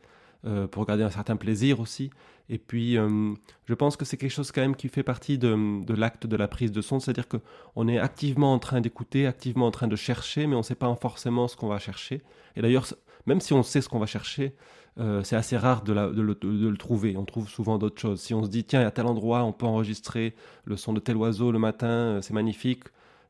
euh, 0.47 0.67
pour 0.67 0.87
garder 0.87 1.03
un 1.03 1.11
certain 1.11 1.37
plaisir 1.37 1.79
aussi. 1.79 2.11
Et 2.49 2.59
puis, 2.59 2.97
euh, 2.97 3.35
je 3.67 3.75
pense 3.75 3.97
que 3.97 4.05
c'est 4.05 4.17
quelque 4.17 4.31
chose 4.31 4.51
quand 4.51 4.63
même 4.63 4.77
qui 4.77 4.89
fait 4.89 5.03
partie 5.03 5.37
de, 5.37 5.85
de 5.85 5.95
l'acte 5.95 6.27
de 6.27 6.37
la 6.37 6.49
prise 6.49 6.73
de 6.73 6.81
son. 6.81 7.01
C'est-à-dire 7.01 7.27
qu'on 7.29 7.89
est 7.89 7.99
activement 7.99 8.55
en 8.55 8.59
train 8.59 8.81
d'écouter, 8.81 9.27
activement 9.27 9.67
en 9.67 9.73
train 9.73 9.89
de 9.89 9.97
chercher, 9.97 10.47
mais 10.47 10.55
on 10.55 10.61
ne 10.61 10.65
sait 10.65 10.75
pas 10.75 10.95
forcément 10.95 11.49
ce 11.49 11.57
qu'on 11.57 11.69
va 11.69 11.79
chercher. 11.79 12.23
Et 12.55 12.63
d'ailleurs, 12.63 12.87
même 13.27 13.41
si 13.41 13.53
on 13.53 13.62
sait 13.62 13.81
ce 13.81 13.89
qu'on 13.89 13.99
va 13.99 14.07
chercher, 14.07 14.55
euh, 14.99 15.23
c'est 15.23 15.37
assez 15.37 15.57
rare 15.57 15.83
de, 15.83 15.93
le, 15.93 16.77
trouver. 16.77 17.17
On 17.17 17.25
trouve 17.25 17.49
souvent 17.49 17.79
d'autres 17.79 18.01
choses. 18.01 18.21
Si 18.21 18.33
on 18.33 18.45
se 18.45 18.49
dit, 18.49 18.65
tiens, 18.65 18.87
à 18.87 18.91
tel 18.91 19.07
endroit, 19.07 19.45
on 19.45 19.53
peut 19.53 19.67
enregistrer 19.67 20.35
le 20.65 20.77
son 20.77 20.93
de 20.93 21.01
tel 21.01 21.17
oiseau 21.17 21.53
le 21.53 21.59
matin, 21.59 21.87
euh, 21.87 22.23
c'est 22.23 22.33
magnifique. 22.33 22.85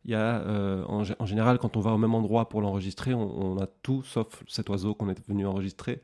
Il 0.05 0.13
y 0.13 0.15
a, 0.15 0.41
euh, 0.41 0.85
en, 0.85 1.03
gé- 1.03 1.17
en 1.19 1.27
général, 1.27 1.59
quand 1.59 1.77
on 1.77 1.81
va 1.81 1.91
au 1.91 1.99
même 1.99 2.15
endroit 2.15 2.49
pour 2.49 2.61
l'enregistrer, 2.61 3.15
on, 3.15 3.59
a 3.59 3.67
tout 3.83 4.05
sauf 4.05 4.45
cet 4.47 4.69
oiseau 4.69 4.95
qu'on 4.95 5.09
est 5.09 5.29
venu 5.29 5.45
enregistrer. 5.47 6.01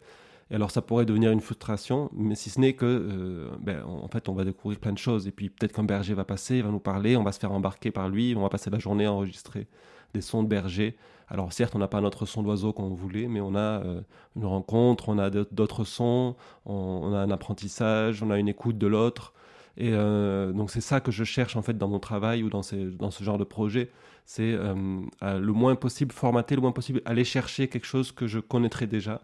Et 0.50 0.56
alors, 0.56 0.72
ça 0.72 0.82
pourrait 0.82 1.06
devenir 1.06 1.30
une 1.30 1.40
frustration, 1.40 2.10
mais 2.12 2.34
si 2.34 2.50
ce 2.50 2.60
n'est 2.60 2.72
que, 2.74 3.48
ben, 3.60 3.84
en 3.84 4.08
fait, 4.08 4.28
on 4.28 4.34
va 4.34 4.44
découvrir 4.44 4.80
plein 4.80 4.92
de 4.92 4.98
choses. 4.98 5.28
Et 5.28 5.30
puis, 5.30 5.48
peut-être 5.48 5.72
qu'un 5.72 5.84
berger 5.84 6.14
va 6.14 6.24
passer, 6.24 6.56
il 6.56 6.64
va 6.64 6.70
nous 6.70 6.80
parler, 6.80 7.16
on 7.16 7.22
va 7.22 7.30
se 7.32 7.38
faire 7.38 7.52
embarquer 7.52 7.92
par 7.92 8.08
lui, 8.08 8.34
on 8.36 8.42
va 8.42 8.48
passer 8.48 8.68
la 8.68 8.80
journée 8.80 9.06
à 9.06 9.12
enregistrer 9.12 9.68
des 10.14 10.20
sons 10.20 10.42
de 10.42 10.48
berger. 10.48 10.96
Alors, 11.32 11.50
certes, 11.50 11.74
on 11.74 11.78
n'a 11.78 11.88
pas 11.88 12.02
notre 12.02 12.26
son 12.26 12.42
d'oiseau 12.42 12.74
qu'on 12.74 12.90
voulait, 12.90 13.26
mais 13.26 13.40
on 13.40 13.54
a 13.54 13.58
euh, 13.82 14.02
une 14.36 14.44
rencontre, 14.44 15.08
on 15.08 15.16
a 15.16 15.30
d'autres 15.30 15.84
sons, 15.84 16.36
on, 16.66 17.14
a 17.14 17.16
un 17.16 17.30
apprentissage, 17.30 18.22
on 18.22 18.30
a 18.30 18.38
une 18.38 18.48
écoute 18.48 18.76
de 18.76 18.86
l'autre. 18.86 19.32
Et 19.78 19.94
euh, 19.94 20.52
donc, 20.52 20.70
c'est 20.70 20.82
ça 20.82 21.00
que 21.00 21.10
je 21.10 21.24
cherche, 21.24 21.56
en 21.56 21.62
fait, 21.62 21.78
dans 21.78 21.88
mon 21.88 22.00
travail 22.00 22.42
ou 22.42 22.50
dans, 22.50 22.62
ce 22.62 23.24
genre 23.24 23.38
de 23.38 23.44
projet. 23.44 23.90
C'est 24.26 24.52
euh, 24.52 24.74
le 25.22 25.52
moins 25.52 25.74
possible 25.74 26.12
formater, 26.12 26.54
le 26.54 26.60
moins 26.60 26.70
possible 26.70 27.00
aller 27.06 27.24
chercher 27.24 27.66
quelque 27.66 27.86
chose 27.86 28.12
que 28.12 28.26
je 28.26 28.38
connaîtrais 28.38 28.86
déjà. 28.86 29.22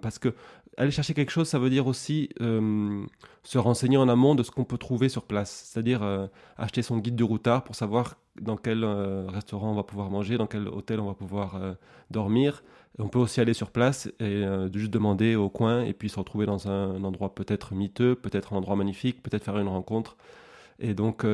Parce 0.00 0.18
que 0.18 0.34
aller 0.80 0.90
chercher 0.90 1.12
quelque 1.12 1.30
chose, 1.30 1.46
ça 1.46 1.58
veut 1.58 1.68
dire 1.68 1.86
aussi 1.86 2.30
euh, 2.40 3.04
se 3.42 3.58
renseigner 3.58 3.98
en 3.98 4.08
amont 4.08 4.34
de 4.34 4.42
ce 4.42 4.50
qu'on 4.50 4.64
peut 4.64 4.78
trouver 4.78 5.10
sur 5.10 5.24
place. 5.24 5.70
C'est-à-dire 5.70 6.02
euh, 6.02 6.26
acheter 6.56 6.80
son 6.80 6.96
guide 6.98 7.16
de 7.16 7.24
routard 7.24 7.64
pour 7.64 7.74
savoir 7.74 8.16
dans 8.40 8.56
quel 8.56 8.82
euh, 8.82 9.26
restaurant 9.28 9.72
on 9.72 9.74
va 9.74 9.82
pouvoir 9.82 10.10
manger, 10.10 10.38
dans 10.38 10.46
quel 10.46 10.66
hôtel 10.68 10.98
on 11.00 11.06
va 11.06 11.14
pouvoir 11.14 11.60
dormir. 12.10 12.62
On 12.98 13.08
peut 13.08 13.18
aussi 13.18 13.40
aller 13.40 13.52
sur 13.52 13.70
place 13.70 14.10
et 14.20 14.42
juste 14.72 14.90
demander 14.90 15.36
au 15.36 15.50
coin 15.50 15.84
et 15.84 15.92
puis 15.92 16.08
se 16.08 16.18
retrouver 16.18 16.46
dans 16.46 16.68
un, 16.68 16.96
un 16.96 17.04
endroit 17.04 17.34
peut-être 17.34 17.74
miteux, 17.74 18.14
peut-être 18.14 18.54
un 18.54 18.56
endroit 18.56 18.76
magnifique, 18.76 19.22
peut-être 19.22 19.44
faire 19.44 19.58
une 19.58 19.68
rencontre. 19.68 20.16
Et 20.78 20.94
donc 20.94 21.24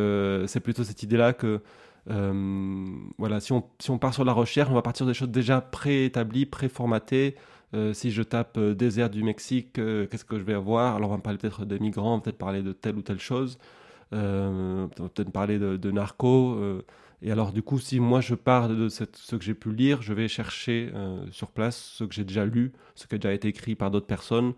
c'est 0.46 0.60
plutôt 0.60 0.84
cette 0.84 1.02
idée-là 1.02 1.32
que 1.32 1.62
voilà, 2.06 3.40
si 3.40 3.52
on, 3.52 3.64
si 3.78 3.90
on 3.90 3.98
part 3.98 4.12
sur 4.12 4.24
la 4.24 4.32
recherche, 4.32 4.70
on 4.70 4.74
va 4.74 4.82
partir 4.82 5.06
des 5.06 5.14
choses 5.14 5.30
déjà 5.30 5.60
préétablies, 5.60 6.46
préformatées. 6.46 7.36
Euh, 7.74 7.92
si 7.92 8.10
je 8.10 8.22
tape 8.22 8.58
euh, 8.58 8.74
désert 8.74 9.10
du 9.10 9.22
Mexique, 9.24 9.78
euh, 9.78 10.06
qu'est-ce 10.06 10.24
que 10.24 10.38
je 10.38 10.44
vais 10.44 10.54
avoir? 10.54 10.96
Alors 10.96 11.10
on 11.10 11.16
va 11.16 11.20
parler 11.20 11.38
peut-être 11.38 11.64
des 11.64 11.78
migrants, 11.78 12.14
on 12.14 12.16
va 12.18 12.22
peut-être 12.22 12.38
parler 12.38 12.62
de 12.62 12.72
telle 12.72 12.96
ou 12.96 13.02
telle 13.02 13.18
chose, 13.20 13.58
on 14.12 14.88
va 14.98 15.08
peut-être 15.08 15.30
parler 15.32 15.58
de, 15.58 15.76
de 15.76 15.90
narco. 15.90 16.54
euh, 16.54 16.82
et 17.22 17.32
alors 17.32 17.52
du 17.52 17.62
coup, 17.62 17.78
si 17.78 17.98
moi 18.00 18.20
je 18.20 18.34
pars 18.34 18.68
de 18.68 18.88
ce 18.88 19.04
que 19.36 19.42
j'ai 19.44 19.54
pu 19.54 19.72
lire, 19.72 20.02
je 20.02 20.12
vais 20.12 20.28
chercher 20.28 20.92
sur 21.32 21.50
place 21.50 21.76
ce 21.96 22.04
que 22.04 22.14
j'ai 22.14 22.24
déjà 22.24 22.44
lu, 22.44 22.72
ce 22.94 23.06
qui 23.06 23.14
a 23.14 23.18
déjà 23.18 23.32
été 23.32 23.48
écrit 23.48 23.74
par 23.74 23.90
d'autres 23.90 24.06
personnes. 24.06 24.52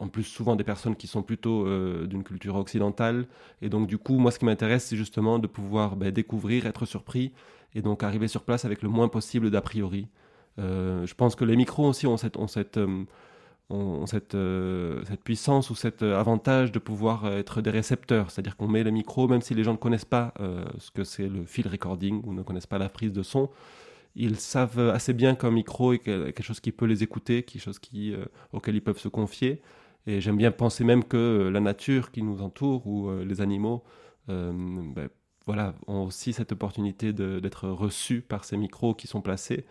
en 0.00 0.08
plus, 0.08 0.24
souvent 0.24 0.56
des 0.56 0.64
personnes 0.64 0.96
qui 0.96 1.06
sont 1.06 1.22
plutôt 1.22 1.64
d'une 2.06 2.24
culture 2.24 2.56
occidentale. 2.56 3.26
Et 3.62 3.68
donc 3.68 3.86
du 3.86 3.98
coup, 3.98 4.18
moi 4.18 4.32
ce 4.32 4.38
qui 4.40 4.44
m'intéresse, 4.44 4.86
c'est 4.86 4.96
justement 4.96 5.38
de 5.38 5.46
pouvoir 5.46 5.94
ben, 5.96 6.10
découvrir, 6.10 6.66
être 6.66 6.86
surpris, 6.86 7.32
et 7.74 7.82
donc 7.82 8.02
arriver 8.02 8.28
sur 8.28 8.42
place 8.42 8.64
avec 8.64 8.82
le 8.82 8.88
moins 8.88 9.08
possible 9.08 9.50
d'a 9.50 9.60
priori. 9.60 10.08
Euh, 10.58 11.06
je 11.06 11.14
pense 11.14 11.34
que 11.34 11.44
les 11.44 11.56
micros 11.56 11.88
aussi 11.88 12.06
ont 12.06 12.16
cette, 12.16 12.36
cette, 12.48 12.76
euh, 12.76 13.04
euh, 13.72 15.02
cette 15.04 15.24
puissance 15.24 15.70
ou 15.70 15.74
cet 15.74 16.02
avantage 16.02 16.72
de 16.72 16.78
pouvoir 16.78 17.26
être 17.26 17.62
des 17.62 17.70
récepteurs. 17.70 18.30
C'est-à-dire 18.30 18.56
qu'on 18.56 18.68
met 18.68 18.82
le 18.82 18.90
micro, 18.90 19.28
même 19.28 19.40
si 19.42 19.54
les 19.54 19.64
gens 19.64 19.72
ne 19.72 19.78
connaissent 19.78 20.04
pas 20.04 20.34
ce 20.78 20.90
que 20.90 21.04
c'est 21.04 21.28
le 21.28 21.44
field 21.44 21.70
recording 21.70 22.22
ou 22.24 22.34
ne 22.34 22.42
connaissent 22.42 22.66
pas 22.66 22.78
la 22.78 22.88
prise 22.88 23.12
de 23.12 23.22
son, 23.22 23.50
ils 24.16 24.36
savent 24.36 24.90
assez 24.90 25.14
bien 25.14 25.34
qu'un 25.34 25.50
micro 25.50 25.92
est 25.94 25.98
que- 26.00 26.26
quelque 26.26 26.42
chose 26.42 26.60
qui 26.60 26.72
peut 26.72 26.86
les 26.86 27.02
écouter, 27.02 27.44
quelque 27.44 27.62
chose 27.62 27.80
auquel 28.52 28.76
ils 28.76 28.82
peuvent 28.82 28.98
se 28.98 29.08
confier. 29.08 29.62
Et 30.06 30.20
j'aime 30.20 30.36
bien 30.36 30.50
penser 30.52 30.84
même 30.84 31.04
que 31.04 31.48
la 31.52 31.60
nature 31.60 32.10
qui 32.12 32.22
nous 32.22 32.42
entoure 32.42 32.86
ou 32.86 33.10
les 33.24 33.40
animaux 33.40 33.84
ben, 34.28 35.08
voilà, 35.46 35.74
ont 35.86 36.04
aussi 36.04 36.32
cette 36.32 36.52
opportunité 36.52 37.12
d'être 37.12 37.68
reçus 37.68 38.20
par 38.22 38.44
ces 38.44 38.56
micros 38.56 38.94
qui 38.94 39.06
sont 39.06 39.22
placés. 39.22 39.64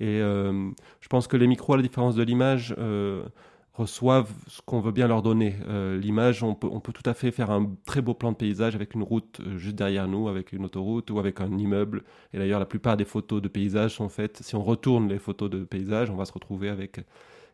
Et 0.00 0.20
euh, 0.20 0.70
je 1.00 1.08
pense 1.08 1.26
que 1.26 1.36
les 1.36 1.46
micros, 1.46 1.74
à 1.74 1.76
la 1.76 1.82
différence 1.82 2.14
de 2.14 2.22
l'image, 2.22 2.74
euh, 2.78 3.24
reçoivent 3.74 4.32
ce 4.46 4.60
qu'on 4.62 4.80
veut 4.80 4.92
bien 4.92 5.08
leur 5.08 5.22
donner. 5.22 5.56
Euh, 5.68 5.98
l'image, 5.98 6.42
on 6.42 6.54
peut, 6.54 6.68
on 6.70 6.80
peut 6.80 6.92
tout 6.92 7.08
à 7.08 7.14
fait 7.14 7.30
faire 7.30 7.50
un 7.50 7.70
très 7.84 8.02
beau 8.02 8.14
plan 8.14 8.32
de 8.32 8.36
paysage 8.36 8.74
avec 8.74 8.94
une 8.94 9.02
route 9.02 9.40
juste 9.56 9.76
derrière 9.76 10.08
nous, 10.08 10.28
avec 10.28 10.52
une 10.52 10.64
autoroute 10.64 11.10
ou 11.10 11.18
avec 11.18 11.40
un 11.40 11.56
immeuble. 11.58 12.04
Et 12.32 12.38
d'ailleurs, 12.38 12.60
la 12.60 12.66
plupart 12.66 12.96
des 12.96 13.04
photos 13.04 13.40
de 13.40 13.48
paysage 13.48 13.94
sont 13.94 14.08
faites. 14.08 14.42
Si 14.42 14.54
on 14.54 14.62
retourne 14.62 15.08
les 15.08 15.18
photos 15.18 15.50
de 15.50 15.64
paysage, 15.64 16.10
on 16.10 16.16
va 16.16 16.24
se 16.24 16.32
retrouver 16.32 16.68
avec 16.68 17.00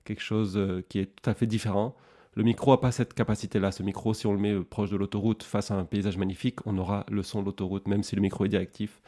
quelque 0.05 0.23
chose 0.23 0.59
qui 0.89 0.99
est 0.99 1.07
tout 1.07 1.31
à 1.31 1.35
fait 1.35 1.47
différent. 1.47 1.97
Le 2.35 2.45
micro 2.45 2.71
n'a 2.71 2.79
pas 2.79 2.93
cette 2.93 3.15
capacité-là. 3.15 3.73
Ce 3.73 3.83
micro, 3.83 4.15
si 4.15 4.27
on 4.27 4.33
le 4.33 4.39
met 4.39 4.59
proche 4.61 4.91
de 4.91 4.97
l'autoroute 4.97 5.43
face 5.43 5.71
à 5.71 5.75
un 5.75 5.85
paysage 5.85 6.17
magnifique, 6.17 6.67
on 6.67 6.79
aura 6.79 7.05
le 7.11 7.23
son 7.23 7.41
de 7.41 7.47
l'autoroute, 7.47 7.87
même 7.87 8.03
si 8.03 8.17
le 8.17 8.23
micro 8.23 8.47
est 8.47 8.49
directif. 8.49 9.03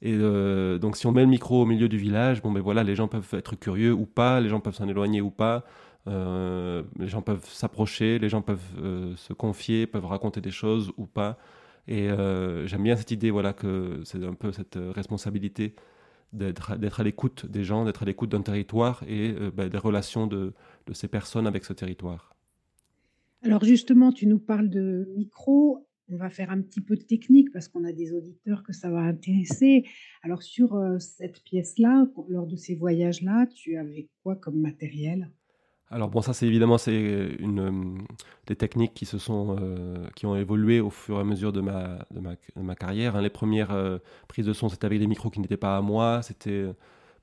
Et 0.00 0.14
euh, 0.14 0.78
donc, 0.78 0.96
si 0.96 1.06
on 1.06 1.12
met 1.12 1.22
le 1.22 1.28
micro 1.28 1.62
au 1.62 1.66
milieu 1.66 1.88
du 1.88 1.98
village, 1.98 2.42
bon, 2.42 2.52
ben 2.52 2.60
voilà, 2.60 2.84
les 2.84 2.94
gens 2.94 3.08
peuvent 3.08 3.28
être 3.32 3.56
curieux 3.56 3.92
ou 3.92 4.06
pas, 4.06 4.40
les 4.40 4.48
gens 4.48 4.60
peuvent 4.60 4.74
s'en 4.74 4.88
éloigner 4.88 5.20
ou 5.20 5.30
pas, 5.30 5.64
euh, 6.06 6.82
les 6.98 7.08
gens 7.08 7.22
peuvent 7.22 7.48
s'approcher, 7.48 8.18
les 8.18 8.28
gens 8.28 8.42
peuvent 8.42 8.60
euh, 8.80 9.16
se 9.16 9.32
confier, 9.32 9.86
peuvent 9.86 10.06
raconter 10.06 10.40
des 10.40 10.50
choses 10.50 10.92
ou 10.96 11.06
pas. 11.06 11.38
Et 11.88 12.08
j'aime 12.66 12.82
bien 12.82 12.96
cette 12.96 13.12
idée, 13.12 13.30
voilà, 13.30 13.54
que 13.54 14.02
c'est 14.04 14.22
un 14.22 14.34
peu 14.34 14.52
cette 14.52 14.78
responsabilité 14.94 15.74
d'être 16.34 17.00
à 17.00 17.02
l'écoute 17.02 17.46
des 17.46 17.64
gens, 17.64 17.86
d'être 17.86 18.02
à 18.02 18.04
l'écoute 18.04 18.28
d'un 18.28 18.42
territoire 18.42 19.02
et 19.08 19.34
ben, 19.54 19.70
des 19.70 19.78
relations 19.78 20.26
de 20.26 20.52
ces 20.92 21.08
personnes 21.08 21.46
avec 21.46 21.64
ce 21.64 21.72
territoire. 21.72 22.36
Alors 23.42 23.64
justement, 23.64 24.12
tu 24.12 24.26
nous 24.26 24.38
parles 24.38 24.68
de 24.68 25.08
micro. 25.16 25.87
On 26.10 26.16
va 26.16 26.30
faire 26.30 26.50
un 26.50 26.60
petit 26.62 26.80
peu 26.80 26.96
de 26.96 27.02
technique 27.02 27.52
parce 27.52 27.68
qu'on 27.68 27.84
a 27.84 27.92
des 27.92 28.12
auditeurs 28.12 28.62
que 28.62 28.72
ça 28.72 28.90
va 28.90 29.00
intéresser. 29.00 29.84
Alors 30.22 30.42
sur 30.42 30.74
euh, 30.74 30.98
cette 30.98 31.42
pièce-là, 31.44 32.06
lors 32.28 32.46
de 32.46 32.56
ces 32.56 32.74
voyages-là, 32.74 33.46
tu 33.54 33.76
avais 33.76 34.08
quoi 34.22 34.36
comme 34.36 34.60
matériel? 34.60 35.30
Alors 35.90 36.08
bon, 36.08 36.20
ça 36.20 36.32
c'est 36.32 36.46
évidemment 36.46 36.78
c'est 36.78 37.36
une 37.38 37.60
euh, 37.60 38.02
des 38.46 38.56
techniques 38.56 38.94
qui 38.94 39.06
se 39.06 39.18
sont 39.18 39.56
euh, 39.58 40.06
qui 40.16 40.26
ont 40.26 40.36
évolué 40.36 40.80
au 40.80 40.90
fur 40.90 41.16
et 41.16 41.20
à 41.20 41.24
mesure 41.24 41.52
de 41.52 41.60
ma 41.60 42.06
de 42.10 42.20
ma, 42.60 42.74
carrière. 42.74 43.16
hein. 43.16 43.22
Les 43.22 43.30
premières 43.30 44.00
prises 44.28 44.46
de 44.46 44.52
son 44.52 44.68
c'était 44.68 44.86
avec 44.86 44.98
des 44.98 45.06
micros 45.06 45.30
qui 45.30 45.40
n'étaient 45.40 45.56
pas 45.56 45.76
à 45.76 45.82
moi, 45.82 46.20
c'était 46.22 46.66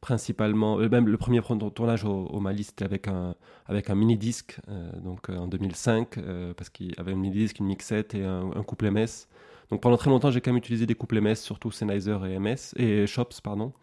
principalement, 0.05 0.79
euh, 0.79 0.87
même 0.87 1.07
le 1.07 1.17
premier 1.17 1.41
tournage 1.41 2.05
au, 2.05 2.27
au 2.27 2.39
Mali, 2.39 2.63
c'était 2.63 2.85
avec 2.85 3.07
un, 3.07 3.33
avec 3.65 3.89
un 3.89 3.95
mini-disque, 3.95 4.59
euh, 4.69 4.91
donc 4.99 5.29
en 5.29 5.47
2005, 5.47 6.19
parce 6.55 6.69
qu'il 6.69 6.91
y 6.91 6.99
avait 6.99 7.13
un 7.13 7.15
mini-disque, 7.15 7.57
une 7.57 7.65
mixette 7.65 8.13
et 8.13 8.23
un, 8.23 8.51
un 8.55 8.61
couple 8.61 8.91
MS. 8.91 9.25
Donc 9.71 9.81
pendant 9.81 9.97
très 9.97 10.11
longtemps, 10.11 10.29
j'ai 10.29 10.41
quand 10.41 10.51
même 10.51 10.59
utilisé 10.59 10.85
des 10.85 10.93
couples 10.93 11.19
MS, 11.19 11.37
surtout 11.37 11.71
Sennheiser 11.71 12.19
et 12.27 12.37
MS, 12.37 12.75
et 12.75 13.07
Shops, 13.07 13.41
pardon. 13.43 13.73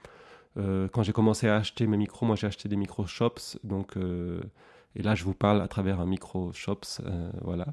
quand 0.56 1.02
j'ai 1.02 1.12
commencé 1.12 1.48
à 1.48 1.56
acheter 1.56 1.88
mes 1.88 1.96
micros, 1.96 2.24
moi 2.24 2.36
j'ai 2.36 2.46
acheté 2.46 2.68
des 2.68 2.76
micros 2.76 3.06
Shops, 3.06 3.58
donc, 3.64 3.96
et 4.94 5.02
là 5.02 5.16
je 5.16 5.24
vous 5.24 5.34
parle 5.34 5.60
à 5.60 5.66
travers 5.66 5.98
un 5.98 6.06
micro 6.06 6.52
Shops, 6.52 7.00
voilà. 7.40 7.66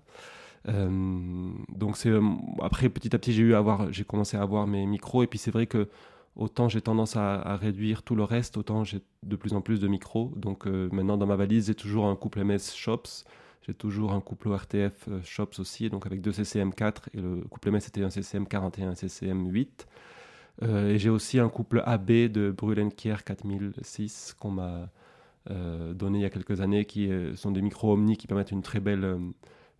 donc 0.66 1.97
c'est 1.97 2.14
après 2.64 2.89
petit 2.89 3.16
à 3.16 3.20
petit 3.20 3.34
j'ai 3.34 4.04
commencé 4.06 4.38
à 4.38 4.41
avoir 4.41 4.66
mes 4.66 4.88
micros, 4.88 5.22
et 5.22 5.28
puis 5.28 5.38
c'est 5.38 5.52
vrai 5.52 5.68
que 5.68 5.88
autant 6.36 6.69
j'ai 6.69 6.82
tendance 6.82 7.15
à, 7.15 7.55
réduire 7.57 8.03
tout 8.03 8.15
le 8.15 8.23
reste, 8.23 8.57
autant 8.57 8.84
j'ai 8.84 9.01
de 9.23 9.36
plus 9.36 9.53
en 9.53 9.61
plus 9.61 9.80
de 9.80 9.88
micros. 9.88 10.32
Donc 10.36 10.67
euh, 10.67 10.89
maintenant 10.91 11.17
dans 11.17 11.27
ma 11.27 11.36
valise, 11.36 11.67
j'ai 11.67 11.75
toujours 11.75 12.07
un 12.07 12.15
couple 12.15 12.43
MS 12.43 12.73
Shops, 12.75 13.25
j'ai 13.67 13.73
toujours 13.73 14.13
un 14.13 14.21
couple 14.21 14.49
RTF 14.49 15.07
euh, 15.09 15.21
Shops 15.23 15.59
aussi, 15.59 15.89
donc 15.89 16.05
avec 16.05 16.21
deux 16.21 16.32
CCM4 16.32 16.93
et 17.13 17.21
le 17.21 17.41
couple 17.49 17.71
MS 17.71 17.82
c'était 17.82 18.03
un 18.03 18.09
CCM41 18.09 18.80
et 18.80 18.84
un 18.84 18.93
CCM8. 18.93 19.67
Euh, 20.61 20.89
et 20.89 20.97
j'ai 20.97 21.09
aussi 21.09 21.39
un 21.39 21.49
couple 21.49 21.84
AB 21.86 22.07
de 22.07 22.51
Brulenkier 22.51 23.15
4006 23.25 24.36
qu'on 24.39 24.51
m'a 24.51 24.89
donné 25.95 26.19
il 26.19 26.21
y 26.21 26.25
a 26.25 26.30
quelques 26.30 26.61
années, 26.61 26.86
qui 26.86 27.09
sont 27.34 27.49
des 27.49 27.63
micros 27.63 27.93
Omni 27.93 28.17
qui 28.17 28.27
permettent 28.27 28.51
une 28.51 28.61
très 28.61 28.80
belle, 28.80 29.17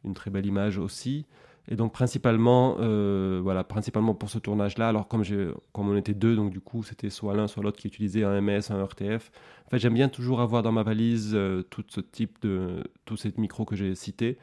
une 0.04 0.16
très 0.16 0.32
belle 0.32 0.48
image 0.48 0.80
aussi. 0.80 1.28
Et 1.72 1.76
donc 1.76 1.94
principalement, 1.94 2.78
euh, 2.80 3.40
voilà, 3.44 3.64
principalement 3.64 4.16
pour 4.16 4.32
ce 4.32 4.40
tournage-là, 4.40 4.90
alors 4.90 5.08
comme, 5.08 5.24
comme 5.72 5.90
on 5.90 5.96
était 5.96 6.16
deux, 6.16 6.36
donc 6.36 6.50
du 6.50 6.60
coup 6.60 6.82
c'était 6.82 7.12
soit 7.12 7.36
l'un 7.36 7.48
soit 7.48 7.62
l'autre 7.62 7.78
qui 7.78 7.88
utilisait 7.88 8.24
un 8.24 8.42
MS, 8.42 8.72
un 8.72 8.84
RTF. 8.84 9.32
En 9.68 9.70
fait, 9.70 9.78
j'aime 9.78 9.94
bien 9.94 10.10
toujours 10.10 10.42
avoir 10.42 10.64
dans 10.64 10.72
ma 10.72 10.82
valise 10.82 11.34
euh, 11.36 11.62
tout 11.62 11.84
ce 11.88 12.02
type 12.02 12.42
de, 12.42 12.84
tous 13.06 13.18
ces 13.18 13.32
micros 13.38 13.66
que 13.66 13.76
j'ai 13.76 13.94
cités. 13.94 14.40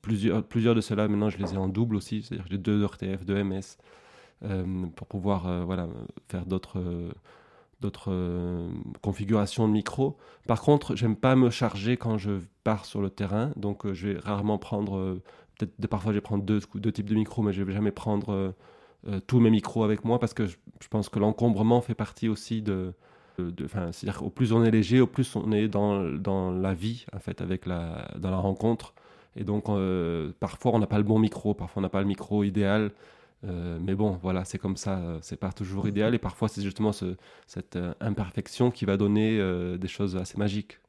Plusieurs, 0.00 0.42
plusieurs 0.42 0.74
de 0.74 0.80
ceux-là, 0.80 1.06
maintenant 1.06 1.28
je 1.28 1.36
les 1.36 1.52
ai 1.52 1.58
en 1.58 1.68
double 1.68 1.96
aussi, 1.96 2.22
c'est-à-dire 2.22 2.46
j'ai 2.48 2.56
deux 2.56 2.82
RTF, 2.82 3.26
deux 3.26 3.44
MS, 3.44 3.76
euh, 4.44 4.86
pour 4.96 5.06
pouvoir 5.06 5.66
voilà, 5.66 5.86
faire 6.30 6.46
d'autres 6.46 6.82
d'autres 7.80 8.12
configurations 9.00 9.66
de 9.66 9.72
micros. 9.72 10.18
Par 10.46 10.60
contre, 10.60 10.96
j'aime 10.96 11.16
pas 11.16 11.34
me 11.34 11.48
charger 11.48 11.96
quand 11.96 12.18
je 12.18 12.32
pars 12.62 12.84
sur 12.84 13.00
le 13.00 13.08
terrain, 13.08 13.52
donc 13.56 13.90
je 13.90 14.08
vais 14.08 14.18
rarement 14.18 14.58
prendre 14.58 15.18
peut-être 15.66 15.90
parfois 15.90 16.12
je 16.12 16.16
vais 16.16 16.22
prendre 16.22 16.44
deux, 16.44 16.60
types 16.92 17.08
de 17.08 17.14
micros, 17.14 17.42
mais 17.42 17.52
je 17.52 17.62
vais 17.62 17.72
jamais 17.72 17.90
prendre 17.90 18.32
euh, 18.32 18.50
euh, 19.08 19.20
tous 19.26 19.40
mes 19.40 19.50
micros 19.50 19.84
avec 19.84 20.04
moi 20.04 20.18
parce 20.18 20.34
que 20.34 20.46
je, 20.46 20.56
pense 20.88 21.08
que 21.08 21.18
l'encombrement 21.18 21.80
fait 21.80 21.94
partie 21.94 22.28
aussi 22.28 22.62
de. 22.62 22.92
de, 23.38 23.66
C'est-à-dire 23.92 24.22
au 24.22 24.30
plus 24.30 24.52
on 24.52 24.64
est 24.64 24.70
léger, 24.70 25.00
au 25.00 25.06
plus 25.06 25.36
on 25.36 25.52
est 25.52 25.68
dans, 25.68 26.04
dans 26.04 26.50
la 26.50 26.74
vie, 26.74 27.06
en 27.14 27.18
fait, 27.18 27.40
avec 27.40 27.66
la, 27.66 28.08
dans 28.18 28.30
la 28.30 28.38
rencontre. 28.38 28.94
Et 29.36 29.44
donc, 29.44 29.68
euh, 29.68 30.32
parfois, 30.40 30.72
on 30.74 30.78
n'a 30.80 30.88
pas 30.88 30.98
le 30.98 31.04
bon 31.04 31.18
micro, 31.18 31.54
parfois, 31.54 31.80
on 31.80 31.82
n'a 31.82 31.88
pas 31.88 32.00
le 32.00 32.06
micro 32.06 32.42
idéal. 32.44 32.90
mais 33.42 33.94
bon, 33.94 34.18
voilà, 34.22 34.44
c'est 34.44 34.58
comme 34.58 34.76
ça, 34.76 35.18
c'est 35.22 35.38
pas 35.38 35.52
toujours 35.52 35.88
idéal. 35.88 36.14
Et 36.14 36.18
parfois, 36.18 36.48
c'est 36.48 36.62
justement 36.62 36.92
ce, 36.92 37.16
cette 37.46 37.78
imperfection 38.00 38.70
qui 38.70 38.84
va 38.84 38.96
donner 38.96 39.38
des 39.78 39.88
choses 39.88 40.16
assez 40.16 40.36
magiques. 40.36 40.80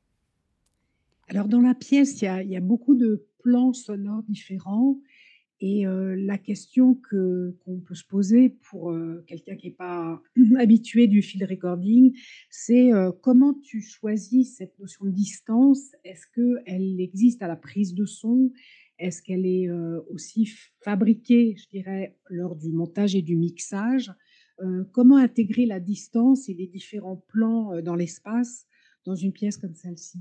Alors, 1.32 1.48
dans 1.48 1.62
la 1.62 1.74
pièce, 1.74 2.22
il 2.22 2.50
y 2.50 2.58
a, 2.58 2.60
beaucoup 2.60 2.94
de 2.94 3.26
plans 3.42 3.72
sonores 3.72 4.24
différents. 4.24 5.00
Et 5.62 5.86
la 5.86 6.38
question 6.38 6.94
que 6.94 7.56
qu'on 7.64 7.80
peut 7.80 7.96
se 7.96 8.04
poser 8.04 8.50
pour 8.70 8.94
quelqu'un 9.28 9.56
qui 9.56 9.68
n'est 9.68 9.74
pas 9.74 10.22
habitué 10.60 11.08
du 11.08 11.22
field 11.22 11.50
recording, 11.50 12.14
c'est 12.50 12.90
comment 13.22 13.54
tu 13.54 13.80
choisis 13.80 14.58
cette 14.58 14.78
notion 14.78 15.06
de 15.06 15.12
distance? 15.12 15.96
Est-ce 16.04 16.26
qu'elle 16.36 17.00
existe 17.00 17.42
à 17.42 17.48
la 17.48 17.56
prise 17.56 17.94
de 17.94 18.06
son? 18.06 18.52
Est-ce 19.00 19.22
qu'elle 19.22 19.46
est 19.46 19.70
aussi 20.10 20.52
fabriquée, 20.84 21.56
je 21.58 21.70
dirais, 21.70 22.18
lors 22.30 22.58
du 22.58 22.74
montage 22.74 23.16
et 23.16 23.22
du 23.22 23.38
mixage? 23.38 24.12
Comment 24.92 25.16
intégrer 25.16 25.66
la 25.66 25.80
distance 25.80 26.50
et 26.50 26.54
les 26.54 26.68
différents 26.68 27.24
plans 27.30 27.82
dans 27.82 27.96
l'espace 27.96 28.68
dans 29.06 29.16
une 29.16 29.32
pièce 29.32 29.56
comme 29.56 29.76
celle-ci? 29.76 30.20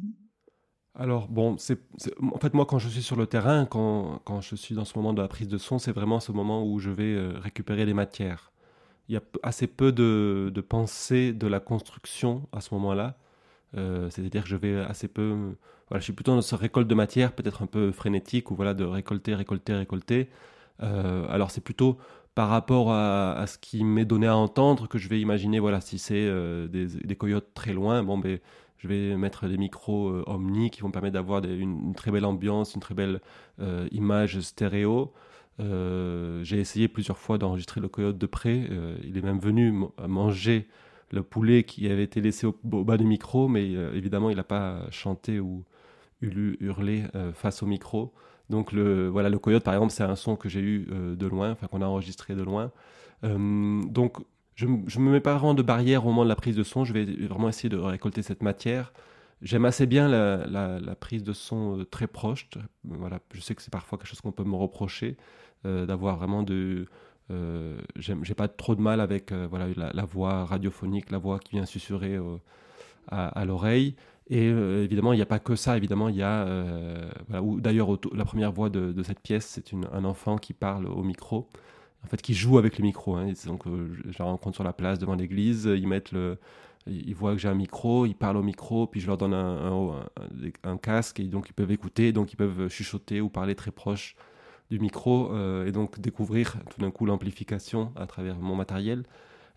Alors, 0.99 1.29
bon, 1.29 1.57
c'est, 1.57 1.79
en 2.21 2.39
fait, 2.39 2.53
moi, 2.53 2.67
quand 2.67 2.79
je 2.79 2.89
suis 2.89 3.03
sur 3.03 3.17
le 3.17 3.27
terrain, 3.27 3.65
quand, 3.65 4.21
quand, 4.25 4.41
je 4.41 4.57
suis 4.57 4.75
dans 4.75 4.85
ce 4.85 4.99
moment 4.99 5.13
de 5.13 5.23
la 5.23 5.29
prise 5.29 5.49
de 5.49 5.57
son, 5.57 5.79
c'est 5.79 5.93
vraiment 5.93 6.19
ce 6.21 6.33
moment 6.33 6.65
où 6.67 6.79
je 6.81 6.91
vais 6.91 7.15
euh, 7.15 7.33
récupérer 7.39 7.87
les 7.87 7.95
matières. 7.95 8.51
Il 9.09 9.15
y 9.15 9.17
a 9.17 9.23
assez 9.43 9.67
peu 9.67 9.93
de, 9.93 10.51
de 10.53 10.61
pensée 10.61 11.33
de 11.33 11.47
la 11.47 11.61
construction 11.61 12.47
à 12.53 12.61
ce 12.61 12.75
moment-là. 12.75 13.17
Euh, 13.77 14.11
c'est-à-dire 14.11 14.43
que 14.43 14.49
je 14.49 14.57
vais 14.57 14.81
assez 14.81 15.07
peu. 15.09 15.55
Voilà, 15.89 16.01
je 16.01 16.05
suis 16.05 16.13
plutôt 16.13 16.35
dans 16.35 16.43
ce 16.43 16.55
récolte 16.57 16.89
de 16.89 16.95
matière, 16.95 17.33
peut-être 17.33 17.63
un 17.63 17.67
peu 17.67 17.93
frénétique, 17.93 18.51
ou 18.51 18.57
voilà, 18.57 18.75
de 18.75 18.85
récolter, 18.85 19.35
récolter, 19.35 19.75
récolter. 19.75 20.29
Euh, 20.83 21.27
alors, 21.29 21.51
c'est 21.53 21.61
plutôt 21.61 21.99
par 22.35 22.49
rapport 22.49 22.93
à, 22.93 23.33
à, 23.35 23.47
ce 23.47 23.59
qui 23.59 23.85
m'est 23.85 24.05
donné 24.05 24.27
à 24.27 24.37
entendre 24.37 24.89
que 24.89 24.99
je 24.99 25.09
vais 25.09 25.21
imaginer, 25.21 25.61
voilà, 25.61 25.81
si 25.81 25.99
c'est 25.99 26.27
des, 26.69 26.87
des, 26.87 27.17
coyotes 27.17 27.53
très 27.55 27.73
loin, 27.73 28.03
bon, 28.05 28.19
ben 28.19 28.39
je 28.81 28.89
vais 28.89 29.17
mettre 29.17 29.47
des 29.47 29.59
micros 29.59 30.09
euh, 30.09 30.25
Omni 30.27 30.71
qui 30.71 30.81
vont 30.81 30.91
permettre 30.91 31.15
d'avoir 31.15 31.45
une, 31.45 31.95
très 31.95 32.11
belle 32.11 32.25
ambiance, 32.25 32.75
une 32.75 32.81
très 32.81 32.95
belle 32.95 33.21
euh, 33.61 33.87
image 33.93 34.41
stéréo. 34.41 35.13
Euh, 35.61 36.43
j'ai 36.43 36.59
essayé 36.59 36.89
plusieurs 36.89 37.19
fois 37.19 37.37
d'enregistrer 37.37 37.81
le 37.83 37.89
coyote 37.89 38.17
de 38.17 38.27
près. 38.27 38.69
il 39.05 39.19
est 39.19 39.23
même 39.23 39.39
venu 39.39 39.85
manger 40.09 40.67
le 41.13 41.23
poulet 41.23 41.65
qui 41.65 41.91
avait 41.91 42.05
été 42.05 42.23
laissé 42.23 42.47
au, 42.47 42.55
bas 42.63 42.97
du 42.97 43.05
micro, 43.05 43.49
mais 43.49 43.71
évidemment, 43.71 44.31
il 44.31 44.37
n'a 44.37 44.45
pas 44.45 44.87
chanté 44.91 45.41
ou 45.41 45.65
hurlé 46.23 47.05
face 47.35 47.63
au 47.63 47.67
micro. 47.67 48.15
Donc, 48.49 48.73
le, 48.73 49.09
voilà, 49.09 49.29
le 49.29 49.39
coyote, 49.39 49.63
par 49.63 49.75
exemple, 49.75 49.93
c'est 49.93 50.05
un 50.05 50.17
son 50.17 50.37
que 50.37 50.49
j'ai 50.49 50.61
eu 50.61 50.87
de 50.89 51.27
loin, 51.27 51.51
enfin, 51.53 51.67
qu'on 51.67 51.83
a 51.83 51.87
enregistré 51.87 52.35
de 52.35 52.43
loin. 52.43 52.73
donc, 53.23 54.19
je 54.61 54.99
ne 54.99 55.05
me 55.05 55.11
mets 55.11 55.21
pas 55.21 55.35
vraiment 55.35 55.55
de 55.55 55.63
barrière 55.63 56.05
au 56.05 56.11
moment 56.11 56.25
de 56.25 56.29
la 56.29 56.37
prise 56.37 56.55
de 56.55 56.63
son, 56.63 56.85
je 56.85 56.93
vais 56.93 57.05
vraiment 57.05 57.49
essayer 57.49 57.69
de 57.69 57.79
récolter 57.79 58.23
cette 58.23 58.43
matière. 58.43 58.93
J'aime 59.43 59.65
assez 59.65 59.87
bien 59.87 60.07
la, 60.09 60.95
prise 60.97 61.23
de 61.23 61.33
son 61.33 61.79
euh, 61.79 61.85
très 61.85 62.07
proche. 62.07 62.49
Voilà, 62.85 63.21
je 63.33 63.41
sais 63.41 63.55
que 63.55 63.63
c'est 63.63 63.71
parfois 63.71 63.97
quelque 63.97 64.09
chose 64.09 64.21
qu'on 64.21 64.33
peut 64.33 64.45
me 64.45 64.57
reprocher, 64.57 65.17
euh, 65.65 65.87
d'avoir 65.87 66.17
vraiment 66.17 66.43
de... 66.43 66.87
Euh, 67.31 67.79
j'ai 67.97 68.35
pas 68.35 68.49
trop 68.49 68.75
de 68.75 68.81
mal 68.81 69.01
avec 69.01 69.33
euh, 69.33 69.47
voilà, 69.49 69.69
la, 69.77 70.05
voix 70.05 70.45
radiophonique, 70.45 71.11
la 71.11 71.19
voix 71.19 71.39
qui 71.39 71.53
vient 71.53 71.65
susurrer 71.65 72.19
à, 73.09 73.45
l'oreille. 73.47 73.97
Et 74.29 74.47
évidemment, 74.47 75.13
il 75.13 75.17
n'y 75.17 75.23
a 75.23 75.27
pas 75.27 75.39
que 75.39 75.57
ça. 75.57 75.77
Évidemment, 75.77 76.09
il 76.09 76.17
y 76.17 76.23
a... 76.23 76.45
Voilà, 77.29 77.43
D'ailleurs, 77.61 77.99
la 78.13 78.25
première 78.25 78.53
voix 78.53 78.69
de, 78.69 78.93
de 78.93 79.03
cette 79.03 79.21
pièce, 79.21 79.47
c'est 79.47 79.75
un 79.93 80.05
enfant 80.05 80.37
qui 80.37 80.53
parle 80.53 80.87
au 80.87 81.03
micro 81.03 81.49
en 82.05 82.09
fait, 82.09 82.23
qui 82.23 82.35
jouent 82.35 82.59
avec 82.59 82.79
le 82.79 82.85
micro. 82.85 83.17
Hein. 83.17 83.33
Donc, 83.47 83.67
euh, 83.67 83.91
je 84.09 84.19
la 84.19 84.25
rencontre 84.25 84.57
sur 84.57 84.65
la 84.65 84.73
place 84.73 84.99
devant 84.99 85.15
l'église, 85.15 85.65
ils 85.65 85.87
mettent 85.87 86.13
le, 86.13 86.39
ils 86.87 87.15
voient 87.15 87.33
que 87.33 87.39
j'ai 87.39 87.49
un 87.49 87.55
micro, 87.55 88.07
ils 88.07 88.15
parlent 88.15 88.39
au 88.39 88.43
micro, 88.43 88.87
puis 88.87 89.01
je 89.01 89.07
leur 89.07 89.19
donne 89.19 89.35
un, 89.35 90.03
un, 90.65 90.77
casque, 90.79 91.21
et 91.21 91.25
donc 91.25 91.49
ils 91.49 91.53
peuvent 91.53 91.71
écouter, 91.71 92.13
donc 92.13 92.33
ils 92.33 92.37
peuvent 92.37 92.69
chuchoter 92.69 93.21
ou 93.21 93.29
parler 93.29 93.55
très 93.55 93.71
proche 93.71 94.17
du 94.71 94.79
micro, 94.79 95.33
euh, 95.33 95.67
et 95.67 95.73
donc 95.73 96.01
découvrir 96.01 96.57
tout 96.71 96.81
d'un 96.81 96.91
coup 96.91 97.05
l'amplification 97.05 97.93
à 97.97 98.07
travers 98.07 98.39
mon 98.39 98.57
matériel. 98.57 99.05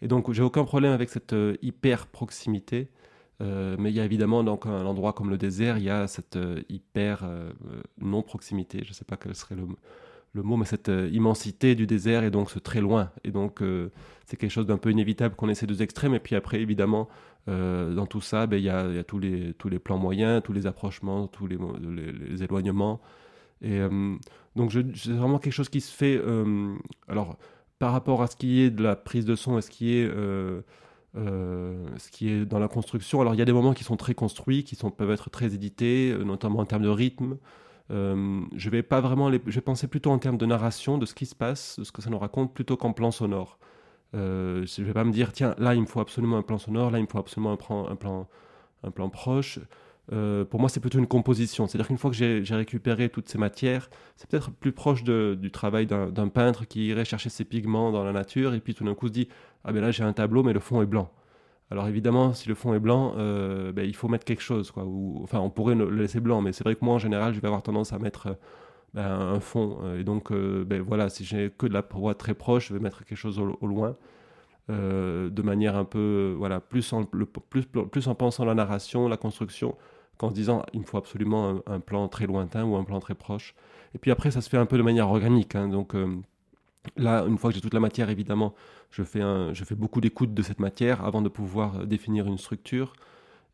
Et 0.01 0.07
donc 0.07 0.31
j'ai 0.33 0.43
aucun 0.43 0.65
problème 0.65 0.91
avec 0.91 1.09
cette 1.09 1.33
euh, 1.33 1.55
hyper 1.61 2.07
proximité, 2.07 2.89
mais 3.77 3.89
il 3.91 3.95
y 3.95 3.99
a 3.99 4.05
évidemment 4.05 4.41
donc 4.41 4.65
un 4.65 4.85
endroit 4.85 5.11
comme 5.11 5.29
le 5.29 5.37
désert, 5.37 5.77
il 5.77 5.83
y 5.83 5.89
a 5.89 6.07
cette 6.07 6.39
hyper 6.69 7.27
non 7.99 8.21
proximité, 8.21 8.79
je 8.85 8.91
ne 8.91 8.93
sais 8.93 9.03
pas 9.03 9.17
quel 9.17 9.35
serait 9.35 9.55
le, 9.55 9.67
le 10.33 10.41
mot, 10.41 10.57
mais 10.57 10.65
cette 10.65 10.89
euh, 10.89 11.09
immensité 11.11 11.75
du 11.75 11.85
désert 11.85 12.23
et 12.23 12.31
donc 12.31 12.49
ce 12.49 12.59
très 12.59 12.81
loin. 12.81 13.11
Et 13.23 13.31
donc, 13.31 13.61
euh, 13.61 13.91
c'est 14.25 14.35
quelque 14.35 14.51
chose 14.51 14.65
d'un 14.65 14.77
peu 14.77 14.89
inévitable 14.89 15.35
qu'on 15.35 15.47
ait 15.47 15.55
ces 15.55 15.67
deux 15.67 15.81
extrêmes. 15.83 16.15
Et 16.15 16.19
puis 16.19 16.35
après, 16.35 16.59
évidemment, 16.59 17.07
euh, 17.47 17.93
dans 17.93 18.07
tout 18.07 18.21
ça, 18.21 18.47
ben, 18.47 18.57
il 18.57 18.63
y, 18.63 18.69
a, 18.69 19.03
tous, 19.03 19.19
les, 19.19 19.53
tous 19.53 19.69
les 19.69 19.79
plans 19.79 19.99
moyens, 19.99 20.41
tous 20.43 20.53
les 20.53 20.65
approchements, 20.65 21.27
tous 21.27 21.45
les, 21.45 21.57
les, 22.29 22.43
éloignements. 22.43 22.99
Et 23.61 23.79
donc, 24.57 24.73
c'est 24.73 25.11
vraiment 25.11 25.39
quelque 25.39 25.53
chose 25.53 25.69
qui 25.69 25.79
se 25.79 25.93
fait. 25.95 26.21
alors, 27.07 27.37
par 27.79 27.93
rapport 27.93 28.21
à 28.21 28.27
ce 28.27 28.35
qui 28.35 28.59
est 28.59 28.69
de 28.69 28.83
la 28.83 28.97
prise 28.97 29.23
de 29.23 29.35
son 29.35 29.57
et 29.57 29.61
ce 29.61 29.69
qui 29.69 29.93
est. 29.93 30.05
ce 31.15 32.11
qui 32.11 32.29
est 32.29 32.45
dans 32.45 32.59
la 32.59 32.67
construction. 32.67 33.21
Alors 33.21 33.35
il 33.35 33.37
y 33.37 33.41
a 33.41 33.45
des 33.45 33.53
moments 33.53 33.73
qui 33.73 33.85
sont 33.85 33.95
très 33.95 34.15
construits, 34.15 34.65
qui 34.65 34.75
sont, 34.75 34.91
peuvent 34.91 35.11
être 35.11 35.29
très 35.29 35.53
édités, 35.55 36.13
notamment 36.25 36.59
en 36.59 36.65
termes 36.65 36.83
de 36.83 36.89
rythme, 36.89 37.37
euh, 37.93 38.41
je 38.55 38.69
vais 38.69 38.83
pas 38.83 39.01
vraiment 39.01 39.31
je 39.31 39.59
penser 39.59 39.87
plutôt 39.87 40.11
en 40.11 40.19
termes 40.19 40.37
de 40.37 40.45
narration, 40.45 40.97
de 40.97 41.05
ce 41.05 41.13
qui 41.13 41.25
se 41.25 41.35
passe, 41.35 41.77
de 41.79 41.83
ce 41.83 41.91
que 41.91 42.01
ça 42.01 42.09
nous 42.09 42.17
raconte, 42.17 42.53
plutôt 42.53 42.75
qu'en 42.75 42.93
plan 42.93 43.11
sonore. 43.11 43.59
Euh, 44.15 44.65
je 44.65 44.83
vais 44.83 44.93
pas 44.93 45.03
me 45.03 45.11
dire, 45.11 45.31
tiens, 45.31 45.55
là, 45.57 45.75
il 45.75 45.81
me 45.81 45.85
faut 45.85 45.99
absolument 45.99 46.37
un 46.37 46.41
plan 46.41 46.57
sonore, 46.57 46.91
là, 46.91 46.99
il 46.99 47.03
me 47.03 47.07
faut 47.07 47.19
absolument 47.19 47.51
un 47.53 47.57
plan, 47.57 47.87
un 47.87 47.95
plan, 47.95 48.27
un 48.83 48.91
plan 48.91 49.09
proche. 49.09 49.59
Euh, 50.11 50.43
pour 50.43 50.59
moi, 50.59 50.69
c'est 50.69 50.79
plutôt 50.79 50.99
une 50.99 51.07
composition. 51.07 51.67
C'est-à-dire 51.67 51.87
qu'une 51.87 51.97
fois 51.97 52.11
que 52.11 52.17
j'ai 52.17 52.55
récupéré 52.55 53.09
toutes 53.09 53.29
ces 53.29 53.37
matières, 53.37 53.89
c'est 54.17 54.29
peut-être 54.29 54.51
plus 54.51 54.71
proche 54.71 55.03
du 55.03 55.51
travail 55.51 55.85
d'un 55.85 56.27
peintre 56.27 56.65
qui 56.65 56.87
irait 56.87 57.05
chercher 57.05 57.29
ses 57.29 57.45
pigments 57.45 57.91
dans 57.91 58.03
la 58.03 58.11
nature 58.11 58.53
et 58.53 58.59
puis 58.59 58.73
tout 58.73 58.83
d'un 58.83 58.95
coup 58.95 59.07
se 59.07 59.13
dit, 59.13 59.29
ah 59.63 59.71
ben 59.71 59.81
là, 59.81 59.91
j'ai 59.91 60.03
un 60.03 60.13
tableau, 60.13 60.43
mais 60.43 60.53
le 60.53 60.59
fond 60.59 60.81
est 60.81 60.85
blanc. 60.87 61.09
Alors 61.73 61.87
évidemment, 61.87 62.33
si 62.33 62.47
le 62.47 62.53
fond 62.53 62.75
est 62.75 62.79
blanc, 62.79 63.15
ben, 63.15 63.83
il 63.83 63.95
faut 63.95 64.07
mettre 64.07 64.25
quelque 64.25 64.43
chose. 64.43 64.71
Enfin, 65.23 65.39
on 65.39 65.49
pourrait 65.49 65.73
le 65.73 65.89
laisser 65.89 66.19
blanc, 66.19 66.39
mais 66.39 66.53
c'est 66.53 66.63
vrai 66.63 66.75
que 66.75 66.85
moi, 66.85 66.93
en 66.93 66.99
général, 66.99 67.33
je 67.33 67.39
vais 67.39 67.47
avoir 67.47 67.63
tendance 67.63 67.93
à 67.93 67.97
mettre 67.97 68.37
ben, 68.93 69.09
un 69.09 69.39
fond. 69.39 69.79
et 69.97 70.03
donc, 70.03 70.31
ben, 70.31 70.83
voilà, 70.83 71.09
si 71.09 71.25
j'ai 71.25 71.49
que 71.49 71.65
de 71.65 71.73
la 71.73 71.83
voix 71.91 72.13
très 72.13 72.35
proche, 72.35 72.69
je 72.69 72.75
vais 72.75 72.79
mettre 72.79 73.03
quelque 73.03 73.17
chose 73.17 73.39
au, 73.39 73.65
loin. 73.65 73.97
de 74.69 75.41
manière 75.41 75.75
un 75.75 75.83
peu, 75.83 76.35
voilà, 76.37 76.59
plus 76.59 76.93
en, 76.93 77.05
plus, 77.05 77.65
plus 77.65 78.07
en 78.07 78.13
pensant 78.13 78.45
la 78.45 78.53
narration, 78.53 79.07
la 79.07 79.17
construction, 79.17 79.75
qu'en 80.19 80.29
se 80.29 80.35
disant 80.35 80.61
il 80.73 80.81
me 80.81 80.85
faut 80.85 80.97
absolument 80.97 81.63
un, 81.65 81.79
plan 81.79 82.07
très 82.07 82.27
lointain 82.27 82.65
ou 82.65 82.75
un 82.75 82.83
plan 82.83 82.99
très 82.99 83.15
proche. 83.15 83.55
Et 83.95 83.97
puis 83.97 84.11
après, 84.11 84.29
ça 84.29 84.41
se 84.41 84.49
fait 84.49 84.57
un 84.57 84.67
peu 84.67 84.77
de 84.77 84.83
manière 84.83 85.09
organique. 85.09 85.55
Hein. 85.55 85.69
Là, 86.97 87.25
une 87.27 87.37
fois 87.37 87.49
que 87.49 87.55
j'ai 87.55 87.61
toute 87.61 87.73
la 87.73 87.79
matière, 87.79 88.09
évidemment, 88.09 88.53
je 88.91 89.03
fais, 89.03 89.75
beaucoup 89.75 90.01
d'écoute 90.01 90.33
de 90.33 90.41
cette 90.41 90.59
matière 90.59 91.03
avant 91.03 91.21
de 91.21 91.29
pouvoir 91.29 91.79
euh, 91.79 91.85
définir 91.85 92.27
une 92.27 92.37
structure. 92.37 92.93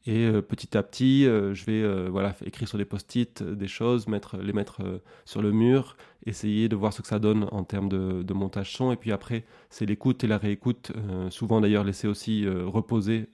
Et 0.06 0.26
euh, 0.26 0.42
petit 0.42 0.78
à 0.78 0.84
petit, 0.84 1.26
euh, 1.26 1.54
je 1.54 1.66
vais 1.66 2.10
voilà, 2.10 2.36
écrire 2.46 2.68
sur 2.68 2.78
des 2.78 2.86
post-it 2.86 3.44
des 3.44 3.68
choses, 3.68 4.08
mettre, 4.08 4.38
les 4.38 4.54
mettre 4.54 4.82
sur 5.26 5.42
le 5.42 5.52
mur, 5.52 5.98
essayer 6.26 6.70
de 6.70 6.76
voir 6.76 6.94
ce 6.94 7.02
que 7.02 7.08
ça 7.08 7.20
donne 7.20 7.48
en 7.52 7.64
termes 7.64 7.90
de, 7.90 8.34
montage 8.34 8.76
son. 8.76 8.92
Et 8.92 8.96
puis 8.96 9.12
après, 9.12 9.46
c'est 9.70 9.86
l'écoute 9.86 10.24
et 10.24 10.28
la 10.28 10.38
réécoute. 10.38 10.92
souvent 11.30 11.62
d'ailleurs, 11.62 11.84
laisser 11.84 12.08
aussi 12.08 12.48
reposer 12.48 13.30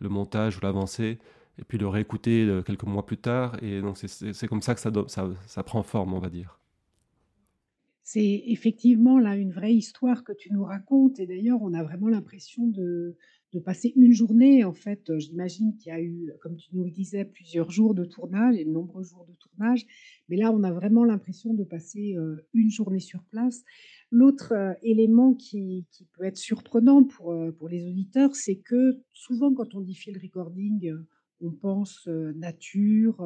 le 0.00 0.08
montage 0.08 0.58
ou 0.58 0.60
l'avancée. 0.62 1.18
Et 1.58 1.64
puis 1.64 1.76
le 1.76 1.88
réécouter 1.88 2.48
quelques 2.64 2.84
mois 2.84 3.04
plus 3.04 3.18
tard. 3.18 3.56
Et 3.60 3.80
donc 3.80 3.98
c'est 3.98 4.48
comme 4.48 4.62
ça 4.62 4.74
que 4.76 4.80
ça, 4.80 4.90
ça 5.46 5.62
prend 5.64 5.82
forme, 5.82 6.14
on 6.14 6.20
va 6.20 6.30
dire. 6.30 6.59
C'est 8.12 8.42
effectivement 8.46 9.20
là 9.20 9.36
une 9.36 9.52
vraie 9.52 9.72
histoire 9.72 10.24
que 10.24 10.32
tu 10.32 10.52
nous 10.52 10.64
racontes 10.64 11.20
et 11.20 11.28
d'ailleurs 11.28 11.62
on 11.62 11.72
a 11.74 11.84
vraiment 11.84 12.08
l'impression 12.08 12.66
de, 12.66 13.16
passer 13.64 13.92
une 13.94 14.12
journée 14.12 14.64
en 14.64 14.72
fait. 14.72 15.16
J'imagine 15.18 15.76
qu'il 15.76 15.92
y 15.92 15.94
a 15.94 16.00
eu, 16.00 16.32
comme 16.40 16.56
tu 16.56 16.70
nous 16.72 16.82
le 16.82 16.90
disais, 16.90 17.24
plusieurs 17.24 17.70
jours 17.70 17.94
de 17.94 18.04
tournage 18.04 18.56
et 18.56 18.64
de 18.64 18.70
nombreux 18.70 19.04
jours 19.04 19.26
de 19.26 19.34
tournage, 19.34 19.86
mais 20.28 20.36
là 20.36 20.50
on 20.50 20.64
a 20.64 20.72
vraiment 20.72 21.04
l'impression 21.04 21.54
de 21.54 21.62
passer 21.62 22.16
euh, 22.16 22.44
une 22.52 22.68
journée 22.68 22.98
sur 22.98 23.22
place. 23.22 23.62
L'autre 24.10 24.54
euh, 24.54 24.72
élément 24.82 25.32
qui, 25.34 25.86
peut 26.18 26.24
être 26.24 26.36
surprenant 26.36 27.04
pour, 27.04 27.30
euh, 27.30 27.52
pour 27.52 27.68
les 27.68 27.86
auditeurs, 27.86 28.34
c'est 28.34 28.56
que 28.56 29.00
souvent 29.12 29.54
quand 29.54 29.76
on 29.76 29.82
dit 29.82 29.94
field 29.94 30.20
recording, 30.20 30.92
on 31.40 31.52
pense 31.52 32.08
nature, 32.34 33.24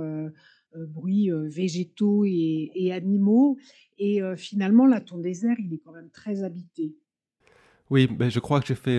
bruits 0.76 1.30
euh, 1.30 1.48
végétaux 1.48 2.24
et, 2.26 2.92
animaux. 2.92 3.58
Et 3.98 4.22
euh, 4.22 4.36
finalement, 4.36 4.86
là, 4.86 5.00
ton 5.00 5.18
désert, 5.18 5.56
il 5.58 5.72
est 5.72 5.78
quand 5.78 5.92
même 5.92 6.10
très 6.10 6.42
habité. 6.42 6.94
Oui, 7.90 8.06
ben, 8.06 8.30
je 8.30 8.40
crois 8.40 8.60
que 8.60 8.66
j'ai 8.66 8.74
fait. 8.74 8.98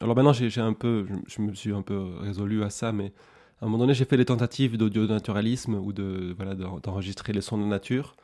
alors 0.00 0.14
maintenant, 0.14 0.32
j'ai 0.32 0.60
un 0.60 0.74
peu, 0.74 1.06
je, 1.26 1.40
me 1.40 1.54
suis 1.54 1.72
un 1.72 1.82
peu 1.82 1.98
résolu 2.20 2.62
à 2.62 2.70
ça, 2.70 2.92
mais 2.92 3.12
à 3.60 3.64
un 3.64 3.68
moment 3.68 3.78
donné, 3.78 3.94
j'ai 3.94 4.04
fait 4.04 4.18
des 4.18 4.26
tentatives 4.26 4.76
d'audio-naturalisme 4.76 5.74
ou 5.74 5.92
de 5.92 6.34
voilà 6.36 6.54
d'enregistrer 6.54 7.32
les 7.32 7.40
sons 7.40 7.56
de 7.56 7.64
nature. 7.64 8.14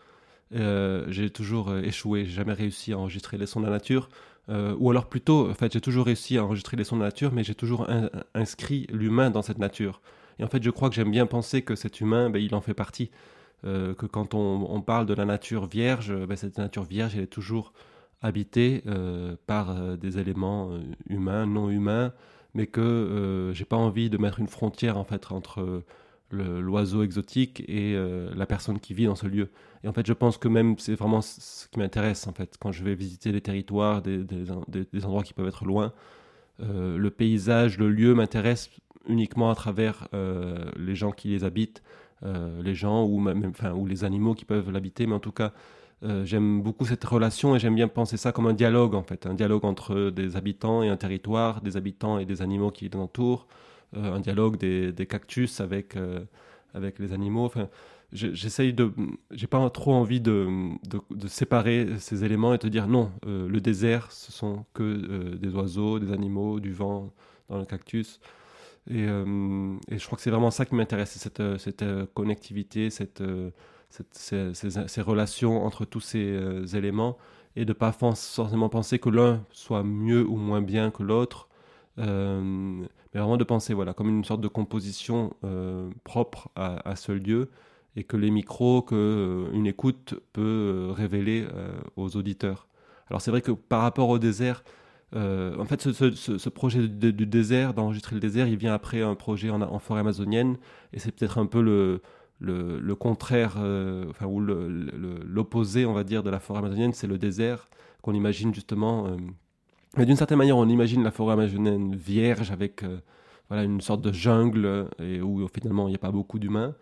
j'ai 0.53 1.31
toujours 1.31 1.75
échoué, 1.79 2.27
j'ai 2.27 2.33
jamais 2.33 2.53
réussi 2.53 2.93
à 2.93 2.99
enregistrer 2.99 3.39
les 3.39 3.47
sons 3.47 3.61
de 3.61 3.65
la 3.65 3.73
nature. 3.73 4.11
ou 4.51 4.91
alors 4.91 5.09
plutôt, 5.09 5.49
en 5.49 5.55
fait, 5.55 5.73
j'ai 5.73 5.81
toujours 5.81 6.05
réussi 6.05 6.37
à 6.37 6.45
enregistrer 6.45 6.77
les 6.77 6.85
sons 6.85 6.97
de 6.97 7.01
la 7.01 7.09
nature, 7.09 7.33
mais 7.33 7.43
j'ai 7.43 7.55
toujours 7.55 7.89
inscrit 8.35 8.87
l'humain 8.93 9.31
dans 9.31 9.43
cette 9.43 9.59
nature. 9.59 10.03
En 10.43 10.49
fait, 10.49 10.63
je 10.63 10.71
crois 10.71 10.89
que 10.89 10.95
j'aime 10.95 11.11
bien 11.11 11.27
penser 11.27 11.63
que 11.63 11.75
cet 11.75 12.01
humain, 12.01 12.31
ben, 12.31 12.43
il 12.43 12.55
en 12.55 12.61
fait 12.61 12.75
partie. 12.75 13.11
Euh, 13.65 13.95
que 13.95 14.07
quand 14.07 14.35
on, 14.35 14.81
parle 14.81 15.07
de 15.07 15.15
la 15.15 15.25
nature 15.25 15.67
vierge, 15.67 16.13
ben, 16.27 16.37
cette 16.37 16.59
nature 16.59 16.83
vierge, 16.83 17.17
elle 17.17 17.23
est 17.23 17.27
toujours 17.27 17.73
habitée 18.21 18.83
euh, 18.87 19.37
par 19.47 19.71
euh, 19.71 19.97
des 19.97 20.19
éléments 20.19 20.71
humains, 21.09 21.47
non 21.47 21.71
humains, 21.71 22.13
mais 22.55 22.67
que 22.67 23.51
j'ai 23.55 23.65
pas 23.65 23.77
envie 23.77 24.11
de 24.11 24.19
mettre 24.19 24.41
une 24.41 24.49
frontière 24.49 24.97
entre 24.99 25.83
l'oiseau 26.31 27.03
exotique 27.03 27.63
et 27.67 27.97
la 28.35 28.47
personne 28.47 28.79
qui 28.79 28.93
vit 28.93 29.07
dans 29.07 29.15
ce 29.15 29.27
lieu. 29.27 29.49
Et 29.85 29.89
en 29.89 29.93
fait, 29.95 30.07
je 30.07 30.13
pense 30.13 30.37
que 30.37 30.49
même 30.49 30.77
c'est 30.79 30.95
vraiment 30.95 31.23
ce 31.23 31.67
qui 31.69 31.79
m'intéresse 31.79 32.27
en 32.27 32.33
fait 32.33 32.57
quand 32.61 32.71
je 32.71 32.85
vais 32.85 32.95
visiter 32.95 33.33
les 33.33 33.41
territoires, 33.41 34.03
des, 34.03 34.19
des 34.19 35.05
endroits 35.07 35.23
qui 35.23 35.33
peuvent 35.33 35.49
être 35.49 35.65
loin. 35.65 35.95
le 36.59 37.09
paysage, 37.09 37.79
le 37.79 37.91
lieu 37.91 38.15
m'intéresse 38.15 38.69
uniquement 39.09 39.51
à 39.51 39.55
travers 39.55 40.09
euh, 40.15 40.71
les 40.77 40.95
gens 40.95 41.11
qui 41.11 41.29
les 41.29 41.45
habitent, 41.45 41.83
euh, 42.25 42.63
les 42.63 42.75
gens 42.75 43.05
ou, 43.05 43.19
même, 43.19 43.45
enfin, 43.51 43.73
ou 43.73 43.87
les 43.87 44.05
animaux 44.05 44.35
qui 44.35 44.45
peuvent 44.45 44.71
l'habiter, 44.71 45.07
mais 45.07 45.15
en 45.15 45.21
tout 45.21 45.33
cas, 45.33 45.53
euh, 46.05 46.25
j'aime 46.25 46.63
beaucoup 46.63 46.85
cette 46.85 47.05
relation 47.05 47.55
et 47.55 47.59
j'aime 47.59 47.75
bien 47.75 47.89
penser 47.89 48.17
ça 48.17 48.33
comme 48.33 48.47
un 48.47 48.55
dialogue 48.55 48.95
en 48.95 49.03
fait, 49.03 49.27
un 49.27 49.35
dialogue 49.35 49.65
entre 49.65 50.11
des 50.11 50.37
habitants 50.37 50.83
et 50.83 50.89
un 50.89 50.97
territoire, 50.97 51.61
des 51.61 51.77
habitants 51.77 52.19
et 52.19 52.25
des 52.25 52.43
animaux 52.43 52.71
qui 52.71 52.89
les 52.89 52.99
entourent, 52.99 53.47
un 53.95 54.21
dialogue 54.21 54.57
des, 54.57 55.07
cactus 55.07 55.61
avec, 55.61 55.99
avec 56.73 56.99
les 56.99 57.13
animaux. 57.13 57.45
Enfin, 57.45 57.69
j'essaye 58.11 58.73
de, 58.73 58.91
j'ai 59.31 59.47
pas 59.47 59.69
trop 59.69 59.93
envie 59.93 60.23
de, 60.23 60.49
de, 60.89 60.99
de, 61.15 61.29
séparer 61.29 61.87
ces 61.99 62.25
éléments 62.25 62.55
et 62.55 62.59
te 62.59 62.67
dire 62.67 62.89
non, 62.89 63.13
le 63.27 63.61
désert, 63.61 64.11
ce 64.11 64.33
sont 64.33 64.65
que 64.73 65.37
des 65.37 65.55
oiseaux, 65.55 65.99
des 65.99 66.11
animaux, 66.11 66.59
du 66.59 66.73
vent 66.73 67.13
dans 67.51 67.59
le 67.59 67.67
cactus. 67.67 68.19
Et, 68.91 69.07
euh, 69.07 69.77
et, 69.89 69.99
je 69.99 70.07
crois 70.07 70.17
que 70.17 70.23
c'est 70.23 70.31
vraiment 70.31 70.51
ça 70.51 70.67
qui 70.67 70.75
m'intéresse, 70.75 71.17
cette, 71.17 71.41
euh, 71.41 71.57
euh, 71.83 72.07
connectivité, 72.15 72.91
ces, 72.91 73.07
relations 75.03 75.65
entre 75.65 75.85
tous 75.85 76.01
ces 76.01 76.77
éléments, 76.77 77.17
et 77.55 77.65
de 77.65 77.71
ne 77.71 77.75
pas 77.75 77.93
forcément 77.93 78.69
penser 78.69 78.99
que 78.99 79.09
l'un 79.09 79.45
soit 79.53 79.85
mieux 79.85 80.27
ou 80.27 80.37
moins 80.37 80.63
bien 80.63 80.91
que 80.91 81.03
l'autre, 81.03 81.49
mais 81.97 82.89
vraiment 83.15 83.37
de 83.37 83.45
penser 83.45 83.75
voilà, 83.75 83.93
comme 83.93 84.09
une 84.09 84.25
sorte 84.25 84.41
de 84.41 84.49
composition 84.49 85.35
propre 86.03 86.49
à, 86.57 86.89
à, 86.89 86.97
ce 86.97 87.13
lieu, 87.13 87.51
et 87.95 88.05
que 88.05 88.17
les 88.17 88.31
micros, 88.31 88.83
que 88.83 89.51
une 89.53 89.67
écoute 89.67 90.15
peut 90.33 90.89
révéler 90.97 91.47
aux 91.97 92.17
auditeurs. 92.17 92.67
Alors 93.09 93.21
c'est 93.21 93.31
vrai 93.31 93.43
que 93.43 93.53
par 93.53 93.83
rapport 93.83 94.09
au 94.09 94.19
désert, 94.19 94.65
euh, 95.15 95.57
en 95.59 95.65
fait, 95.65 95.83
ce, 95.83 96.49
projet 96.49 96.89
du, 96.89 97.27
désert, 97.27 97.75
d'enregistrer 97.75 98.15
le 98.15 98.21
désert, 98.21 98.47
il 98.49 98.57
vient 98.57 98.73
après 98.73 99.03
un 99.03 99.15
projet 99.15 99.51
en, 99.51 99.79
forêt 99.79 100.01
amazonienne, 100.01 100.57
et 100.93 100.99
c'est 100.99 101.13
peut-être 101.13 101.39
un 101.39 101.47
peu 101.47 101.61
le, 101.61 102.95
contraire, 102.95 103.57
euh, 103.59 104.07
enfin, 104.09 104.27
ou 104.27 104.41
l'opposé, 104.41 105.85
on 105.85 105.93
va 105.93 106.05
dire, 106.05 106.23
de 106.23 106.31
la 106.31 106.41
forêt 106.41 106.61
amazonienne, 106.61 106.93
c'est 106.93 107.07
le 107.07 107.19
désert 107.19 107.69
qu'on 108.01 108.15
imagine 108.15 108.55
justement. 108.55 109.07
Euh, 109.07 109.17
mais 109.97 110.07
d'une 110.07 110.17
certaine 110.17 110.39
manière, 110.39 110.57
on 110.57 110.69
imagine 110.69 111.05
la 111.05 111.11
forêt 111.11 111.35
amazonienne 111.35 111.95
vierge 111.95 112.51
avec 112.51 112.83
voilà, 113.49 113.65
une 113.65 113.83
sorte 113.83 114.01
de 114.01 114.13
jungle, 114.13 114.89
et 114.99 115.21
où 115.21 115.47
finalement 115.49 115.89
il 115.89 115.91
n'y 115.91 115.97
a 115.97 115.99
pas 115.99 116.11
beaucoup 116.11 116.39
d'humains. 116.39 116.75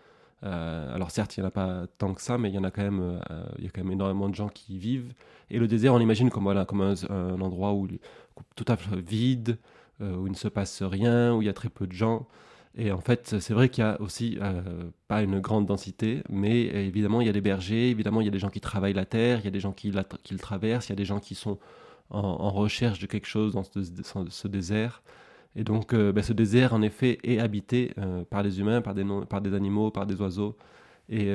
Alors 0.43 1.11
certes, 1.11 1.37
il 1.37 1.41
n'y 1.41 1.45
en 1.45 1.49
a 1.49 1.53
pas 1.53 1.87
tant 1.99 2.15
que 2.15 2.23
ça, 2.23 2.39
mais 2.39 2.49
il 2.49 2.55
y 2.55 2.59
en 2.59 2.65
a 2.65 2.71
quand 2.71 2.83
même, 2.83 3.21
il 3.59 3.65
y 3.65 3.67
a 3.67 3.71
quand 3.71 3.83
même 3.83 3.93
énormément 3.93 4.29
de 4.29 4.35
gens 4.35 4.49
qui 4.49 4.75
y 4.75 4.79
vivent. 4.79 5.13
Et 5.51 5.59
le 5.59 5.67
désert, 5.67 5.95
on 5.95 5.99
l'imagine 5.99 6.31
comme, 6.31 6.47
un, 6.47 7.41
endroit 7.41 7.73
où 7.75 7.89
tout 8.55 8.65
à 8.69 8.77
fait 8.77 8.97
vide, 9.01 9.59
euh, 10.01 10.17
où 10.17 10.27
il 10.27 10.31
ne 10.31 10.37
se 10.37 10.49
passe 10.49 10.83
rien, 10.83 11.35
où 11.35 11.43
il 11.43 11.47
y 11.47 11.49
a 11.49 11.53
très 11.53 11.69
peu 11.69 11.87
de 11.87 11.93
gens. 11.93 12.27
Et 12.77 12.93
en 12.93 13.01
fait, 13.01 13.41
c'est 13.41 13.53
vrai 13.53 13.69
qu'il 13.69 13.83
y 13.83 13.87
a 13.87 14.01
aussi 14.01 14.39
euh, 14.41 14.63
pas 15.09 15.23
une 15.23 15.41
grande 15.41 15.67
densité, 15.67 16.23
mais 16.29 16.63
évidemment, 16.63 17.21
il 17.21 17.27
y 17.27 17.31
a 17.31 17.33
des 17.33 17.41
bergers, 17.41 17.91
évidemment, 17.91 18.21
il 18.21 18.27
y 18.27 18.29
a 18.29 18.31
des 18.31 18.39
gens 18.39 18.49
qui 18.49 18.61
travaillent 18.61 18.93
la 18.93 19.05
terre, 19.05 19.41
il 19.41 19.45
y 19.45 19.49
a 19.49 19.51
des 19.51 19.61
gens 19.61 19.73
qui, 19.73 19.91
la, 19.91 20.05
qui 20.05 20.35
le 20.35 20.41
traversent, 20.41 20.89
il 20.89 20.91
y 20.91 20.93
a 20.93 20.97
des 20.97 21.05
gens 21.05 21.19
qui 21.19 21.35
sont 21.35 21.59
en, 22.11 22.51
recherche 22.51 23.01
de 23.01 23.07
quelque 23.07 23.27
chose 23.27 23.55
dans 23.55 23.65
ce, 23.65 24.49
désert. 24.49 25.03
Et 25.57 25.65
donc, 25.65 25.93
euh, 25.93 26.13
ben, 26.13 26.23
ce 26.23 26.33
désert, 26.33 26.75
en 26.75 26.83
effet, 26.83 27.19
est 27.25 27.39
habité 27.39 27.93
par 28.31 28.43
les 28.43 28.61
humains, 28.61 28.83
par 28.83 28.95
des, 28.95 29.05
par 29.29 29.41
des 29.41 29.55
animaux, 29.55 29.91
par 29.91 30.07
des 30.07 30.21
oiseaux. 30.21 30.57
Et 31.09 31.29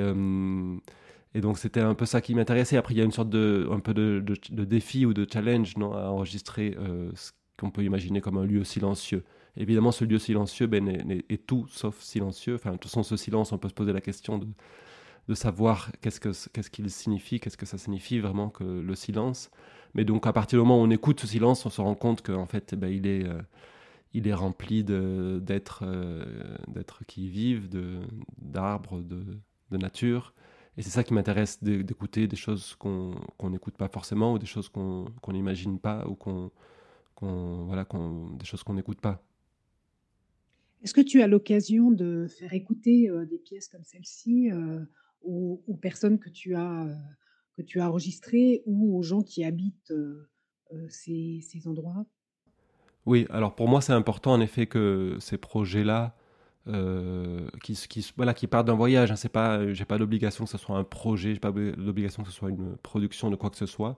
et 1.36 1.42
donc 1.42 1.58
c'était 1.58 1.82
un 1.82 1.94
peu 1.94 2.06
ça 2.06 2.22
qui 2.22 2.34
m'intéressait. 2.34 2.78
Après, 2.78 2.94
il 2.94 2.96
y 2.96 3.02
a 3.02 3.04
une 3.04 3.12
sorte 3.12 3.28
de, 3.28 3.68
un 3.70 3.78
peu 3.78 3.92
de, 3.92 4.24
de, 4.24 4.64
défi 4.64 5.04
ou 5.04 5.12
de 5.12 5.26
challenge 5.30 5.76
non, 5.76 5.92
à 5.92 6.08
enregistrer 6.08 6.74
euh, 6.78 7.10
ce 7.14 7.32
qu'on 7.58 7.70
peut 7.70 7.84
imaginer 7.84 8.22
comme 8.22 8.38
un 8.38 8.46
lieu 8.46 8.64
silencieux. 8.64 9.22
Évidemment, 9.58 9.92
ce 9.92 10.06
lieu 10.06 10.18
silencieux 10.18 10.66
ben, 10.66 10.88
est, 10.88 11.46
tout 11.46 11.66
sauf 11.68 12.00
silencieux. 12.00 12.54
Enfin, 12.54 12.72
de 12.72 12.76
toute 12.78 12.90
façon, 12.90 13.02
ce 13.02 13.18
silence, 13.18 13.52
on 13.52 13.58
peut 13.58 13.68
se 13.68 13.74
poser 13.74 13.92
la 13.92 14.00
question 14.00 14.38
de, 14.38 14.46
de 15.28 15.34
savoir 15.34 15.92
qu'est-ce 16.00 16.20
qu'il 16.20 16.34
ce 16.34 16.70
qu'il 16.70 16.90
signifie, 16.90 17.38
qu'est-ce 17.38 17.58
que 17.58 17.66
ça 17.66 17.76
signifie 17.76 18.18
vraiment 18.18 18.48
que 18.48 18.64
le 18.64 18.94
silence. 18.94 19.50
Mais 19.92 20.06
donc, 20.06 20.26
à 20.26 20.32
partir 20.32 20.58
du 20.58 20.62
moment 20.62 20.80
où 20.80 20.86
on 20.86 20.90
écoute 20.90 21.20
ce 21.20 21.26
silence, 21.26 21.66
on 21.66 21.70
se 21.70 21.82
rend 21.82 21.94
compte 21.94 22.22
qu'en 22.22 22.46
fait, 22.46 22.74
ben, 22.74 22.88
il 22.88 23.06
est... 23.06 23.26
Euh, 23.26 23.42
il 24.12 24.28
est 24.28 24.34
rempli 24.34 24.84
d'êtres 24.84 25.84
euh, 25.86 26.24
d'être 26.68 27.04
qui 27.04 27.28
vivent, 27.28 27.68
d'arbres, 28.38 29.00
de, 29.02 29.22
de, 29.70 29.76
nature. 29.76 30.34
Et 30.76 30.82
c'est 30.82 30.90
ça 30.90 31.04
qui 31.04 31.14
m'intéresse 31.14 31.62
d'écouter 31.62 32.26
des 32.26 32.36
choses 32.36 32.74
qu'on 32.76 33.14
n'écoute 33.44 33.76
pas 33.76 33.88
forcément 33.88 34.34
ou 34.34 34.38
des 34.38 34.46
choses 34.46 34.68
qu'on 34.68 35.06
n'imagine 35.28 35.78
pas 35.78 36.06
ou 36.06 36.14
qu'on 36.14 36.50
voilà, 37.20 37.86
des 38.38 38.44
choses 38.44 38.62
qu'on 38.62 38.74
n'écoute 38.74 39.00
pas. 39.00 39.22
Est-ce 40.82 40.92
que 40.92 41.00
tu 41.00 41.22
as 41.22 41.26
l'occasion 41.26 41.90
de 41.90 42.26
faire 42.28 42.52
écouter 42.52 43.08
euh, 43.08 43.24
des 43.24 43.38
pièces 43.38 43.68
comme 43.68 43.84
celle-ci 43.84 44.50
euh, 44.52 44.84
aux, 45.22 45.78
personnes 45.80 46.18
que 46.18 46.28
tu 46.28 46.54
as 46.54 46.86
que 47.56 47.62
tu 47.62 47.80
as 47.80 47.88
enregistrées 47.88 48.62
ou 48.66 48.96
aux 48.96 49.02
gens 49.02 49.22
qui 49.22 49.42
habitent 49.42 49.94
ces, 50.88 51.40
ces 51.40 51.66
endroits? 51.66 52.06
Oui, 53.06 53.26
alors 53.30 53.54
pour 53.54 53.68
moi 53.68 53.80
c'est 53.80 53.92
important 53.92 54.32
en 54.32 54.40
effet 54.40 54.66
que 54.66 55.16
ces 55.20 55.38
projets-là, 55.38 56.14
euh, 56.68 57.48
qui, 57.62 58.12
voilà, 58.16 58.34
qui 58.34 58.48
partent 58.48 58.66
d'un 58.66 58.74
voyage, 58.74 59.12
hein, 59.12 59.16
c'est 59.16 59.28
pas, 59.28 59.60
pas 59.86 59.98
d'obligation 59.98 60.44
que 60.44 60.50
ce 60.50 60.58
soit 60.58 60.76
un 60.76 60.82
projet, 60.84 61.32
j'ai 61.34 61.40
pas 61.40 61.52
d'obligation 61.52 62.24
que 62.24 62.28
ce 62.28 62.34
soit 62.34 62.50
une 62.50 62.76
production 62.78 63.30
de 63.30 63.36
quoi 63.36 63.50
que 63.50 63.56
ce 63.56 63.66
soit. 63.66 63.96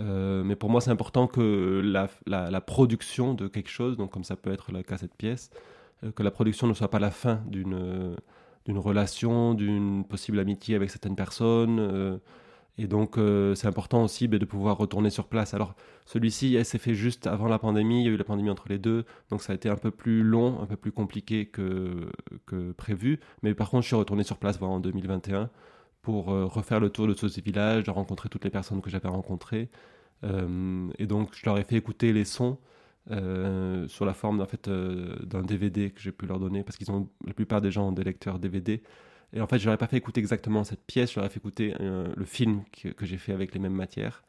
Euh, 0.00 0.42
mais 0.42 0.56
pour 0.56 0.70
moi, 0.70 0.80
c'est 0.80 0.90
important 0.90 1.28
que 1.28 1.80
la, 1.84 2.08
la, 2.26 2.60
production 2.60 3.34
de 3.34 3.46
quelque 3.46 3.70
chose, 3.70 3.96
donc 3.96 4.10
comme 4.10 4.24
ça 4.24 4.34
peut 4.34 4.52
être 4.52 4.72
le 4.72 4.82
cas 4.82 4.98
cette 4.98 5.14
pièce, 5.14 5.50
euh, 6.02 6.10
que 6.10 6.24
la 6.24 6.32
production 6.32 6.66
ne 6.66 6.74
soit 6.74 6.90
pas 6.90 6.98
la 6.98 7.10
fin 7.12 7.42
d'une 7.46 8.16
d'une 8.66 8.78
relation, 8.78 9.52
d'une 9.54 10.04
possible 10.04 10.38
amitié 10.38 10.74
avec 10.74 10.90
certaines 10.90 11.16
personnes. 11.16 12.18
Et 12.76 12.86
donc, 12.88 13.18
euh, 13.18 13.54
c'est 13.54 13.68
important 13.68 14.02
aussi 14.04 14.26
ben, 14.26 14.38
de 14.38 14.44
pouvoir 14.44 14.76
retourner 14.76 15.10
sur 15.10 15.28
place. 15.28 15.54
Alors, 15.54 15.74
celui-ci 16.06 16.62
s'est 16.64 16.78
fait 16.78 16.94
juste 16.94 17.26
avant 17.26 17.46
la 17.46 17.58
pandémie. 17.58 18.02
Il 18.02 18.06
y 18.06 18.08
a 18.08 18.12
eu 18.12 18.16
la 18.16 18.24
pandémie 18.24 18.50
entre 18.50 18.68
les 18.68 18.78
deux. 18.78 19.04
Donc, 19.30 19.42
ça 19.42 19.52
a 19.52 19.56
été 19.56 19.68
un 19.68 19.76
peu 19.76 19.90
plus 19.90 20.22
long, 20.22 20.60
un 20.60 20.66
peu 20.66 20.76
plus 20.76 20.90
compliqué 20.90 21.46
que, 21.46 22.10
que 22.46 22.72
prévu. 22.72 23.20
Mais 23.42 23.54
par 23.54 23.70
contre, 23.70 23.82
je 23.82 23.88
suis 23.88 23.96
retourné 23.96 24.24
sur 24.24 24.38
place 24.38 24.60
en 24.60 24.80
2021 24.80 25.50
pour 26.02 26.32
euh, 26.32 26.46
refaire 26.46 26.80
le 26.80 26.90
tour 26.90 27.06
de 27.06 27.14
tous 27.14 27.28
ces 27.28 27.40
villages, 27.40 27.84
de 27.84 27.90
rencontrer 27.90 28.28
toutes 28.28 28.44
les 28.44 28.50
personnes 28.50 28.82
que 28.82 28.90
j'avais 28.90 29.08
rencontrées. 29.08 29.70
Euh, 30.24 30.88
et 30.98 31.06
donc, 31.06 31.30
je 31.34 31.46
leur 31.46 31.58
ai 31.58 31.64
fait 31.64 31.76
écouter 31.76 32.12
les 32.12 32.24
sons. 32.24 32.58
sur 33.88 34.04
la 34.06 34.14
forme 34.14 34.40
en 34.40 34.46
fait 34.46 34.68
d'un 34.68 35.42
DVD 35.42 35.90
que 35.90 36.00
j'ai 36.00 36.12
pu 36.12 36.26
leur 36.26 36.40
donner 36.40 36.64
parce 36.64 36.76
qu'ils 36.78 36.90
ont 36.90 37.08
la 37.26 37.34
plupart 37.34 37.60
des 37.60 37.70
gens 37.70 37.88
ont 37.88 37.92
des 37.92 38.02
lecteurs 38.02 38.38
DVD 38.38 38.82
et 39.32 39.40
en 39.40 39.46
fait, 39.46 39.58
je 39.58 39.66
n'aurais 39.66 39.78
pas 39.78 39.86
fait 39.86 39.96
écouter 39.96 40.20
exactement 40.20 40.64
cette 40.64 40.84
pièce, 40.84 41.12
je 41.12 41.16
leur 41.16 41.26
ai 41.26 41.28
fait 41.28 41.38
écouter 41.38 41.74
euh, 41.80 42.06
le 42.16 42.24
film 42.24 42.62
que, 42.72 43.04
j'ai 43.04 43.16
fait 43.16 43.32
avec 43.32 43.52
les 43.52 43.60
mêmes 43.60 43.74
matières, 43.74 44.22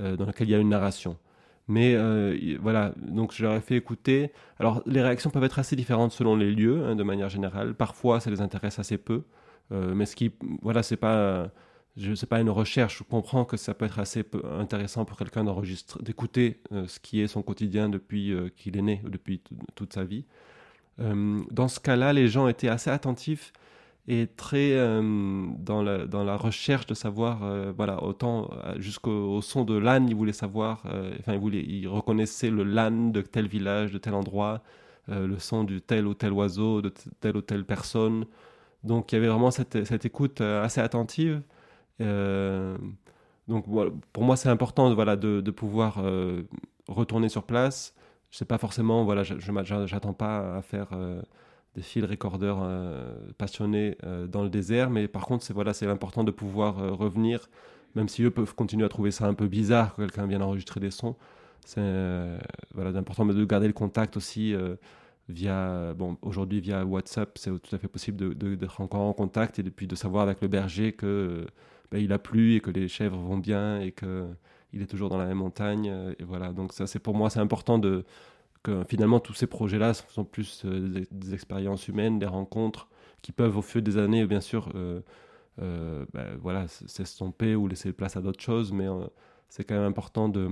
euh, 0.00 0.16
dans 0.16 0.26
lequel 0.26 0.48
il 0.48 0.52
y 0.52 0.54
a 0.54 0.58
une 0.58 0.70
narration. 0.70 1.18
Mais 1.66 1.94
euh, 1.94 2.56
voilà, 2.62 2.94
donc 2.96 3.34
je 3.34 3.42
leur 3.42 3.54
ai 3.54 3.60
fait 3.60 3.76
écouter. 3.76 4.32
Alors, 4.58 4.82
les 4.86 5.02
réactions 5.02 5.28
peuvent 5.28 5.44
être 5.44 5.58
assez 5.58 5.76
différentes 5.76 6.12
selon 6.12 6.34
les 6.34 6.50
lieux, 6.50 6.82
hein, 6.86 6.96
de 6.96 7.02
manière 7.02 7.28
générale. 7.28 7.74
Parfois, 7.74 8.20
ça 8.20 8.30
les 8.30 8.40
intéresse 8.40 8.78
assez 8.78 8.96
peu. 8.96 9.24
mais 9.70 10.06
ce 10.06 10.16
qui, 10.16 10.32
voilà, 10.62 10.82
c'est 10.82 10.96
pas, 10.96 11.50
je 11.98 12.24
pas 12.24 12.40
une 12.40 12.48
recherche. 12.48 13.00
Je 13.00 13.04
comprends 13.04 13.44
que 13.44 13.58
ça 13.58 13.74
peut 13.74 13.84
être 13.84 13.98
assez 13.98 14.24
intéressant 14.58 15.04
pour 15.04 15.18
quelqu'un 15.18 15.44
d'enregistrer, 15.44 16.02
d'écouter 16.02 16.62
ce 16.86 16.98
qui 17.00 17.20
est 17.20 17.26
son 17.26 17.42
quotidien 17.42 17.90
depuis 17.90 18.34
qu'il 18.56 18.78
est 18.78 18.82
né, 18.82 19.02
depuis 19.04 19.42
toute 19.74 19.92
sa 19.92 20.04
vie. 20.04 20.24
dans 20.98 21.68
ce 21.68 21.80
cas-là, 21.80 22.14
les 22.14 22.28
gens 22.28 22.48
étaient 22.48 22.68
assez 22.68 22.88
attentifs 22.88 23.52
et 24.10 24.26
très 24.26 24.72
euh, 24.72 25.46
dans, 25.58 25.82
la, 25.82 26.06
dans 26.06 26.24
la 26.24 26.36
recherche 26.36 26.86
de 26.86 26.94
savoir, 26.94 27.42
euh, 27.44 27.72
voilà, 27.76 28.02
autant 28.02 28.50
euh, 28.64 28.80
jusqu'au 28.80 29.42
son 29.42 29.64
de 29.64 29.76
l'âne, 29.76 30.08
il 30.08 30.16
voulait 30.16 30.32
savoir, 30.32 30.82
enfin, 31.20 31.34
il, 31.34 31.38
voulait, 31.38 31.62
il 31.62 31.86
reconnaissait 31.86 32.48
le 32.50 32.64
l'âne 32.64 33.12
de 33.12 33.20
tel 33.20 33.46
village, 33.46 33.92
de 33.92 33.98
tel 33.98 34.14
endroit, 34.14 34.62
le 35.08 35.38
son 35.38 35.64
du 35.64 35.80
tel 35.80 36.06
ou 36.06 36.14
tel 36.14 36.32
oiseau, 36.32 36.82
de 36.82 36.92
telle 37.20 37.36
ou 37.36 37.42
telle 37.42 37.64
personne. 37.64 38.26
Donc 38.84 39.12
il 39.12 39.16
y 39.16 39.18
avait 39.18 39.28
vraiment 39.28 39.50
cette, 39.50 39.84
cette 39.84 40.04
écoute 40.06 40.40
assez 40.40 40.80
attentive. 40.80 41.42
donc 43.48 43.64
pour 44.12 44.22
moi, 44.24 44.36
c'est 44.36 44.48
important 44.48 44.92
voilà, 44.94 45.16
de, 45.16 45.40
de 45.40 45.50
pouvoir 45.50 46.02
retourner 46.88 47.28
sur 47.28 47.44
place. 47.44 47.94
Je 48.30 48.38
sais 48.38 48.44
pas 48.44 48.58
forcément, 48.58 49.04
voilà, 49.04 49.22
je 49.22 49.52
n'attends 49.52 50.14
pas 50.14 50.56
à 50.56 50.62
faire 50.62 50.88
des 51.78 51.84
field 51.84 52.10
recorders 52.10 52.58
euh, 52.60 53.14
passionnés 53.38 53.96
euh, 54.04 54.26
dans 54.26 54.42
le 54.42 54.50
désert, 54.50 54.90
mais 54.90 55.06
par 55.06 55.26
contre, 55.26 55.44
c'est 55.44 55.54
voilà, 55.54 55.72
c'est 55.72 55.86
important 55.86 56.24
de 56.24 56.32
pouvoir 56.32 56.78
euh, 56.78 56.90
revenir, 56.90 57.48
même 57.94 58.08
si 58.08 58.22
eux 58.24 58.30
peuvent 58.30 58.54
continuer 58.54 58.84
à 58.84 58.88
trouver 58.88 59.12
ça 59.12 59.26
un 59.26 59.34
peu 59.34 59.46
bizarre 59.46 59.94
que 59.94 60.02
quelqu'un 60.02 60.26
vienne 60.26 60.42
enregistrer 60.42 60.80
des 60.80 60.90
sons. 60.90 61.16
C'est 61.64 61.80
voilà, 62.74 62.98
important 62.98 63.26
de 63.26 63.44
garder 63.44 63.66
le 63.66 63.74
contact 63.74 64.16
aussi 64.16 64.54
via, 65.28 65.92
bon, 65.92 66.16
aujourd'hui 66.22 66.60
via 66.60 66.82
WhatsApp, 66.82 67.36
c'est 67.36 67.50
tout 67.50 67.76
à 67.76 67.78
fait 67.78 67.88
possible 67.88 68.34
d'être 68.34 68.80
encore 68.80 69.02
en 69.02 69.12
contact 69.12 69.58
et 69.58 69.62
puis 69.64 69.86
de 69.86 69.94
savoir 69.94 70.22
avec 70.22 70.40
le 70.40 70.48
berger 70.48 70.92
que 70.92 71.46
ben, 71.90 71.98
il 71.98 72.10
a 72.14 72.18
plu 72.18 72.54
et 72.54 72.60
que 72.60 72.70
les 72.70 72.88
chèvres 72.88 73.18
vont 73.18 73.36
bien 73.36 73.80
et 73.80 73.92
que 73.92 74.26
il 74.72 74.80
est 74.80 74.86
toujours 74.86 75.10
dans 75.10 75.18
la 75.18 75.26
même 75.26 75.38
montagne. 75.38 75.92
Et 76.18 76.24
voilà, 76.24 76.52
donc 76.52 76.72
ça, 76.72 76.86
c'est 76.86 77.00
pour 77.00 77.14
moi, 77.14 77.28
c'est 77.28 77.40
important 77.40 77.78
de 77.78 78.06
que 78.62 78.84
finalement 78.88 79.20
tous 79.20 79.34
ces 79.34 79.46
projets-là 79.46 79.94
sont 79.94 80.24
plus 80.24 80.62
euh, 80.64 81.04
des, 81.10 81.34
expériences 81.34 81.88
humaines, 81.88 82.18
des 82.18 82.26
rencontres 82.26 82.88
qui 83.22 83.32
peuvent 83.32 83.56
au 83.56 83.62
fil 83.62 83.82
des 83.82 83.98
années, 83.98 84.26
bien 84.26 84.40
sûr, 84.40 84.70
euh, 84.74 85.00
euh 85.60 86.06
ben, 86.12 86.36
voilà, 86.40 86.68
s'estomper 86.68 87.54
ou 87.54 87.66
laisser 87.66 87.92
place 87.92 88.16
à 88.16 88.20
d'autres 88.20 88.42
choses, 88.42 88.72
mais 88.72 88.86
c'est 89.48 89.64
quand 89.64 89.74
même 89.74 89.84
important 89.84 90.28
de, 90.28 90.48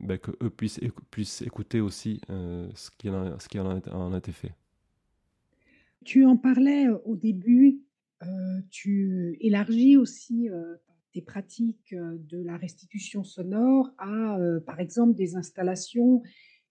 ben, 0.00 0.18
que 0.18 0.30
eux 0.42 0.50
puissent, 0.50 0.80
puissent 1.10 1.42
écouter 1.42 1.80
aussi 1.80 2.20
ce 2.28 2.90
qui 2.96 3.10
en, 3.10 4.12
a, 4.12 4.16
été 4.16 4.32
fait. 4.32 4.52
Tu 6.04 6.24
en 6.24 6.36
parlais 6.36 6.86
au 7.04 7.16
début, 7.16 7.80
tu 8.70 9.36
élargis 9.40 9.96
aussi 9.96 10.48
tes 11.12 11.22
pratiques 11.22 11.94
de 11.94 12.42
la 12.44 12.56
restitution 12.56 13.24
sonore 13.24 13.90
à, 13.98 14.38
par 14.66 14.78
exemple, 14.78 15.14
des 15.14 15.34
installations 15.34 16.22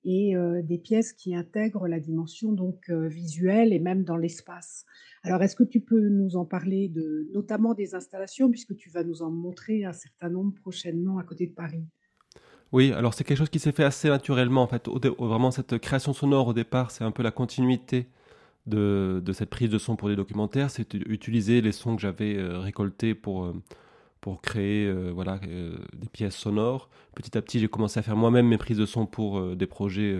et 0.06 0.34
des 0.64 0.78
pièces 0.78 1.14
qui 1.14 1.36
intègrent 1.36 1.88
la 1.88 2.00
dimension 2.00 2.52
donc 2.52 2.90
visuelle 2.90 3.74
et 3.74 3.80
même 3.80 4.04
dans 4.04 4.18
l'espace. 4.18 4.86
Alors, 5.24 5.42
est-ce 5.42 5.56
que 5.56 5.64
tu 5.64 5.80
peux 5.80 6.10
nous 6.10 6.36
en 6.36 6.44
parler 6.46 6.90
de, 6.90 7.30
notamment 7.34 7.74
des 7.74 7.96
installations, 7.96 8.50
puisque 8.50 8.76
tu 8.76 8.90
vas 8.90 9.04
nous 9.04 9.22
en 9.22 9.32
montrer 9.32 9.86
un 9.86 9.94
certain 9.94 10.30
nombre 10.30 10.54
prochainement 10.54 11.18
à 11.18 11.24
côté 11.24 11.48
de 11.48 11.54
Paris? 11.54 11.86
Oui, 12.74 12.92
alors 12.92 13.14
c'est 13.14 13.24
quelque 13.24 13.38
chose 13.38 13.50
qui 13.50 13.60
s'est 13.60 13.72
fait 13.72 13.84
assez 13.84 14.10
naturellement. 14.10 14.64
En 14.64 14.68
fait, 14.68 14.90
vraiment 15.20 15.52
cette 15.52 15.78
création 15.78 16.12
sonore 16.12 16.48
au 16.48 16.54
départ, 16.54 16.92
c'est 16.92 17.04
un 17.04 17.12
peu 17.12 17.24
la 17.24 17.32
continuité 17.32 18.08
de, 18.66 19.22
cette 19.32 19.50
prise 19.50 19.70
de 19.70 19.78
son 19.78 19.96
pour 19.96 20.10
des 20.10 20.16
documentaires. 20.16 20.70
C'est 20.70 20.94
utiliser 20.94 21.62
les 21.62 21.72
sons 21.72 21.96
que 21.96 22.02
j'avais 22.02 22.36
récoltés 22.42 23.14
pour 23.14 23.54
pour 24.24 24.42
créer 24.42 24.88
euh, 24.88 25.12
voilà, 25.14 25.38
euh, 25.46 25.76
des 25.94 26.08
pièces 26.08 26.38
sonores. 26.38 26.90
Petit 27.14 27.38
à 27.38 27.42
petit, 27.42 27.60
j'ai 27.60 27.68
commencé 27.68 28.00
à 28.00 28.04
faire 28.04 28.16
moi-même 28.16 28.48
mes 28.48 28.58
prises 28.58 28.78
de 28.78 28.86
son 28.86 29.06
pour 29.06 29.38
euh, 29.38 29.54
des 29.54 29.68
projets 29.68 30.18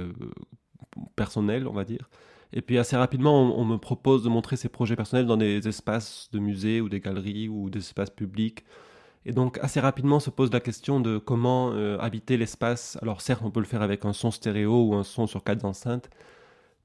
personnels, 1.16 1.70
on 1.70 1.72
va 1.72 1.86
dire. 1.86 2.10
Et 2.52 2.62
puis 2.62 2.78
assez 2.78 2.98
rapidement, 2.98 3.58
on, 3.58 3.64
me 3.64 3.78
propose 3.78 4.22
de 4.22 4.28
montrer 4.28 4.58
ces 4.58 4.68
projets 4.68 4.98
personnels 4.98 5.26
dans 5.26 5.38
des 5.38 5.70
espaces 5.70 6.28
de 6.34 6.40
musées 6.40 6.82
ou 6.82 6.90
des 6.90 7.00
galeries 7.00 7.48
ou 7.48 7.70
des 7.70 7.80
espaces 7.80 8.10
publics. 8.10 8.66
Et 9.26 9.32
donc 9.32 9.58
assez 9.62 9.80
rapidement 9.80 10.20
se 10.20 10.30
pose 10.30 10.52
la 10.52 10.60
question 10.60 11.00
de 11.00 11.18
comment 11.18 11.72
habiter 12.00 12.36
l'espace. 12.36 12.98
Alors 13.02 13.22
certes, 13.22 13.42
on 13.46 13.52
peut 13.52 13.62
le 13.62 13.66
faire 13.66 13.82
avec 13.82 14.04
un 14.04 14.12
son 14.12 14.32
stéréo 14.32 14.90
ou 14.90 14.96
un 14.96 15.04
son 15.04 15.28
sur 15.28 15.46
quatre 15.46 15.64
enceintes, 15.64 16.10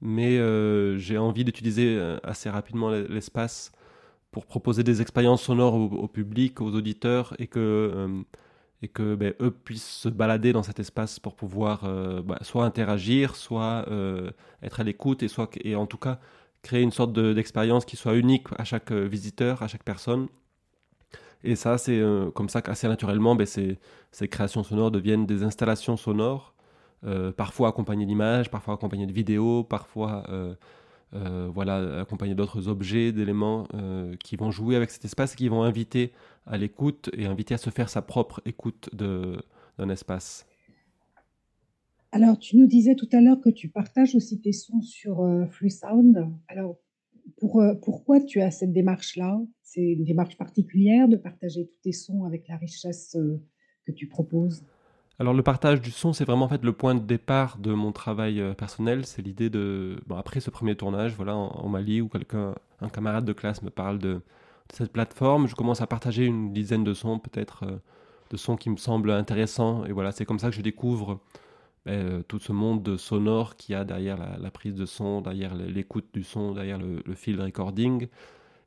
mais 0.01 0.39
j'ai 0.99 1.19
envie 1.19 1.45
d'utiliser 1.45 2.01
assez 2.23 2.49
rapidement 2.49 2.91
l'espace 2.91 3.73
pour 4.31 4.47
proposer 4.47 4.83
des 4.83 5.01
expériences 5.01 5.43
sonores 5.43 5.75
au, 5.75 6.09
public, 6.09 6.61
aux 6.61 6.75
auditeurs, 6.75 7.35
et 7.39 7.47
que, 7.47 7.59
euh, 7.59 8.23
et 8.83 8.89
que 8.89 9.15
ben, 9.15 9.35
eux 9.41 9.51
puissent 9.51 9.89
se 9.89 10.09
balader 10.09 10.53
dans 10.53 10.63
cet 10.63 10.81
espace 10.81 11.19
pour 11.19 11.35
pouvoir 11.35 11.85
euh, 11.85 12.23
bah, 12.23 12.39
soit 12.43 12.65
interagir, 12.65 13.37
soit 13.37 13.87
euh, 13.89 14.31
être 14.63 14.81
à 14.81 14.85
l'écoute, 14.85 15.23
et, 15.23 15.29
et 15.65 15.77
en 15.77 15.87
tout 15.87 15.97
cas 15.97 16.19
créer 16.63 16.83
une 16.83 16.91
sorte 16.91 17.13
d'expérience 17.13 17.85
qui 17.85 17.97
soit 17.97 18.17
unique 18.17 18.49
à 18.59 18.65
chaque 18.65 18.93
visiteur, 18.93 19.63
à 19.63 19.69
chaque 19.69 19.85
personne. 19.85 20.27
Et 21.45 21.55
ça, 21.55 21.79
c'est 21.79 22.03
comme 22.35 22.49
ça 22.49 22.63
qu'assez 22.63 22.89
naturellement, 22.89 23.37
ben, 23.37 23.47
ces, 23.47 23.79
ces, 24.11 24.27
créations 24.27 24.65
sonores 24.65 24.91
deviennent 24.91 25.25
des 25.25 25.45
installations 25.45 25.97
sonores, 25.97 26.55
parfois 27.37 27.69
accompagnées 27.69 28.07
d'images, 28.07 28.51
parfois 28.51 28.75
accompagnées 28.75 29.07
de 29.07 29.13
vidéos, 29.13 29.63
parfois 29.63 30.25
voilà, 31.13 32.01
accompagné 32.01 32.35
d'autres 32.35 32.69
objets, 32.69 33.13
d'éléments 33.13 33.67
euh, 33.75 34.15
qui 34.23 34.37
vont 34.37 34.51
jouer 34.51 34.77
avec 34.77 34.91
cet 34.91 35.05
espace, 35.05 35.35
qui 35.35 35.49
vont 35.49 35.63
inviter 35.63 36.13
à 36.47 36.59
l'écoute 36.59 37.11
et 37.15 37.27
inviter 37.27 37.55
à 37.55 37.59
se 37.59 37.71
faire 37.71 37.89
sa 37.89 38.03
propre 38.03 38.43
écoute 38.45 38.91
d'un 38.95 39.89
espace. 39.89 40.47
Alors, 42.13 42.39
tu 42.39 42.57
nous 42.57 42.67
disais 42.67 42.95
tout 42.95 43.09
à 43.13 43.21
l'heure 43.21 43.41
que 43.41 43.51
tu 43.51 43.69
partages 43.69 44.15
aussi 44.15 44.41
tes 44.41 44.53
sons 44.53 44.81
sur 44.81 45.23
euh. 45.23 45.45
Alors, 46.49 46.77
pour, 47.37 47.61
euh, 47.61 47.75
pourquoi 47.75 48.21
tu 48.21 48.41
as 48.41 48.51
cette 48.51 48.73
démarche-là? 48.73 49.41
C'est 49.63 49.83
une 49.83 50.05
démarche 50.05 50.37
particulière 50.39 51.09
de 51.09 51.17
partager 51.17 51.67
tous 51.67 51.81
tes 51.83 51.93
sons 51.93 52.25
avec 52.25 52.49
la 52.49 52.57
richesse 52.57 53.17
que 53.87 53.93
tu 53.93 54.09
proposes? 54.09 54.65
Alors 55.21 55.35
le 55.35 55.43
partage 55.43 55.81
du 55.81 55.91
son, 55.91 56.13
c'est 56.13 56.25
vraiment 56.25 56.45
en 56.45 56.49
fait 56.49 56.63
le 56.63 56.73
point 56.73 56.95
de 56.95 57.01
départ 57.01 57.59
de 57.59 57.73
mon 57.73 57.91
travail 57.91 58.41
euh, 58.41 58.55
personnel. 58.55 59.05
C'est 59.05 59.21
l'idée 59.21 59.51
de, 59.51 59.99
bon, 60.07 60.17
après 60.17 60.39
ce 60.39 60.51
premier 60.51 60.77
tournage, 60.77 61.15
voilà, 61.17 61.35
en, 61.35 61.69
Mali, 61.69 62.01
où 62.01 62.09
quelqu'un, 62.09 62.55
un 62.81 62.89
camarade 62.89 63.25
de 63.25 63.33
classe 63.33 63.63
me 63.63 63.71
parle 63.71 63.99
de, 63.99 64.21
cette 64.73 64.93
plateforme, 64.93 65.49
je 65.49 65.57
commence 65.57 65.81
à 65.81 65.87
partager 65.87 66.25
une 66.27 66.53
dizaine 66.53 66.85
de 66.85 66.95
sons, 66.95 67.19
peut-être, 67.19 67.65
euh, 67.65 67.79
de 68.31 68.37
sons 68.37 68.57
qui 68.57 68.71
me 68.71 68.77
semblent 68.77 69.11
intéressants. 69.11 69.85
Et 69.87 69.93
voilà, 69.93 70.13
c'est 70.13 70.25
comme 70.25 70.39
ça 70.39 70.51
que 70.51 70.57
je 70.57 70.63
découvre 70.63 71.21
ben, 71.85 71.95
euh, 71.95 72.23
tout 72.29 72.39
ce 72.39 72.53
monde 72.53 72.97
sonore 72.97 73.57
qu'il 73.57 73.73
y 73.73 73.77
a 73.77 73.85
derrière 73.85 74.19
la, 74.39 74.51
prise 74.53 74.75
de 74.75 74.87
son, 74.87 75.21
derrière 75.21 75.55
l'écoute 75.57 76.07
du 76.15 76.23
son, 76.23 76.53
derrière 76.53 76.79
le, 76.79 77.15
field 77.15 77.41
recording. 77.41 78.07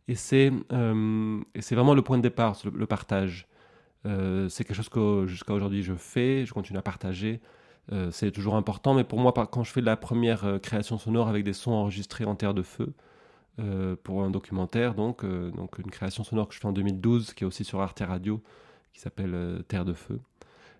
Et 0.09 0.15
c'est, 0.15 0.51
et 0.51 1.61
c'est 1.61 1.75
vraiment 1.75 1.93
le 1.93 2.01
point 2.01 2.17
de 2.17 2.23
départ, 2.23 2.57
le 2.73 2.85
partage. 2.87 3.47
Euh, 4.05 4.49
c'est 4.49 4.63
quelque 4.63 4.75
chose 4.75 4.89
que 4.89 5.25
jusqu'à 5.27 5.53
aujourd'hui 5.53 5.83
je 5.83 5.93
fais, 5.93 6.45
je 6.45 6.53
continue 6.53 6.79
à 6.79 6.81
partager. 6.81 7.41
c'est 8.11 8.31
toujours 8.31 8.55
important, 8.55 8.93
mais 8.93 9.03
pour 9.03 9.19
moi, 9.19 9.33
quand 9.33 9.63
je 9.63 9.71
fais 9.71 9.81
la 9.81 9.97
première 9.97 10.59
création 10.61 10.97
sonore 10.97 11.27
avec 11.27 11.43
des 11.43 11.53
sons 11.53 11.71
enregistrés 11.71 12.23
en 12.25 12.35
terre 12.35 12.53
de 12.53 12.61
feu, 12.61 12.93
pour 14.03 14.23
un 14.23 14.29
documentaire, 14.31 14.93
donc, 14.95 15.25
donc 15.25 15.77
une 15.77 15.91
création 15.91 16.23
sonore 16.23 16.47
que 16.47 16.53
je 16.53 16.59
fais 16.59 16.67
en 16.67 16.71
2012, 16.71 17.33
qui 17.33 17.43
est 17.43 17.47
aussi 17.47 17.65
sur 17.65 17.81
Arte 17.81 18.01
Radio, 18.05 18.41
qui 18.93 19.01
s'appelle 19.01 19.63
Terre 19.67 19.83
de 19.83 19.93
Feu. 19.93 20.21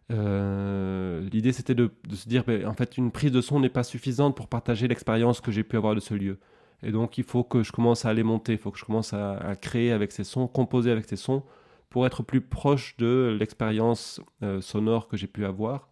L'idée, 0.09 1.51
c'était 1.51 1.75
de, 1.75 1.91
se 2.13 2.29
dire, 2.29 2.45
ben, 2.45 2.65
en 2.65 2.73
fait, 2.73 2.97
une 2.97 3.11
prise 3.11 3.33
de 3.33 3.41
son 3.41 3.59
n'est 3.59 3.69
pas 3.69 3.83
suffisante 3.83 4.35
pour 4.37 4.47
partager 4.47 4.87
l'expérience 4.87 5.41
que 5.41 5.51
j'ai 5.51 5.63
pu 5.63 5.75
avoir 5.75 5.95
de 5.95 5.99
ce 5.99 6.13
lieu. 6.13 6.39
Et 6.83 6.91
donc, 6.91 7.17
il 7.17 7.23
faut 7.23 7.43
que 7.43 7.63
je 7.63 7.71
commence 7.71 8.05
à 8.05 8.09
aller 8.09 8.23
monter, 8.23 8.53
il 8.53 8.57
faut 8.57 8.71
que 8.71 8.79
je 8.79 8.85
commence 8.85 9.13
à, 9.13 9.55
créer 9.59 9.91
avec 9.91 10.11
ces 10.11 10.23
sons, 10.23 10.47
composer 10.47 10.91
avec 10.91 11.05
ces 11.07 11.15
sons, 11.15 11.43
pour 11.91 12.07
être 12.07 12.23
plus 12.23 12.41
proche 12.41 12.97
de 12.97 13.37
l'expérience 13.39 14.19
euh, 14.41 14.61
sonore 14.61 15.07
que 15.07 15.15
j'ai 15.17 15.27
pu 15.27 15.45
avoir. 15.45 15.89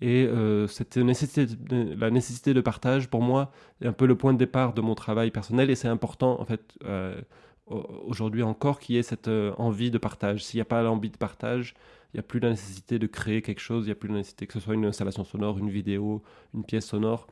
Et 0.00 0.26
euh, 0.26 0.66
nécessité, 0.96 1.46
la 1.70 2.10
nécessité 2.10 2.54
de 2.54 2.60
partage, 2.62 3.08
pour 3.08 3.20
moi, 3.20 3.52
est 3.82 3.86
un 3.86 3.92
peu 3.92 4.06
le 4.06 4.16
point 4.16 4.32
de 4.32 4.38
départ 4.38 4.72
de 4.72 4.80
mon 4.80 4.94
travail 4.94 5.30
personnel. 5.30 5.68
Et 5.68 5.74
c'est 5.74 5.88
important, 5.88 6.40
en 6.40 6.44
fait, 6.46 6.62
euh, 6.86 7.20
aujourd'hui 7.66 8.42
encore, 8.42 8.80
qu'il 8.80 8.96
y 8.96 8.98
ait 8.98 9.02
cette 9.02 9.30
envie 9.58 9.90
de 9.90 9.98
partage. 9.98 10.42
S'il 10.42 10.58
n'y 10.58 10.62
a 10.62 10.64
pas 10.64 10.82
l'envie 10.82 11.10
de 11.10 11.18
partage, 11.18 11.74
il 12.12 12.16
n'y 12.16 12.20
a 12.20 12.24
plus 12.24 12.40
la 12.40 12.50
nécessité 12.50 12.98
de 12.98 13.06
créer 13.06 13.42
quelque 13.42 13.60
chose, 13.60 13.84
il 13.84 13.88
n'y 13.88 13.92
a 13.92 13.94
plus 13.94 14.08
la 14.08 14.16
nécessité 14.16 14.46
que 14.46 14.54
ce 14.54 14.60
soit 14.60 14.74
une 14.74 14.84
installation 14.84 15.24
sonore, 15.24 15.58
une 15.58 15.70
vidéo, 15.70 16.22
une 16.54 16.64
pièce 16.64 16.86
sonore. 16.86 17.26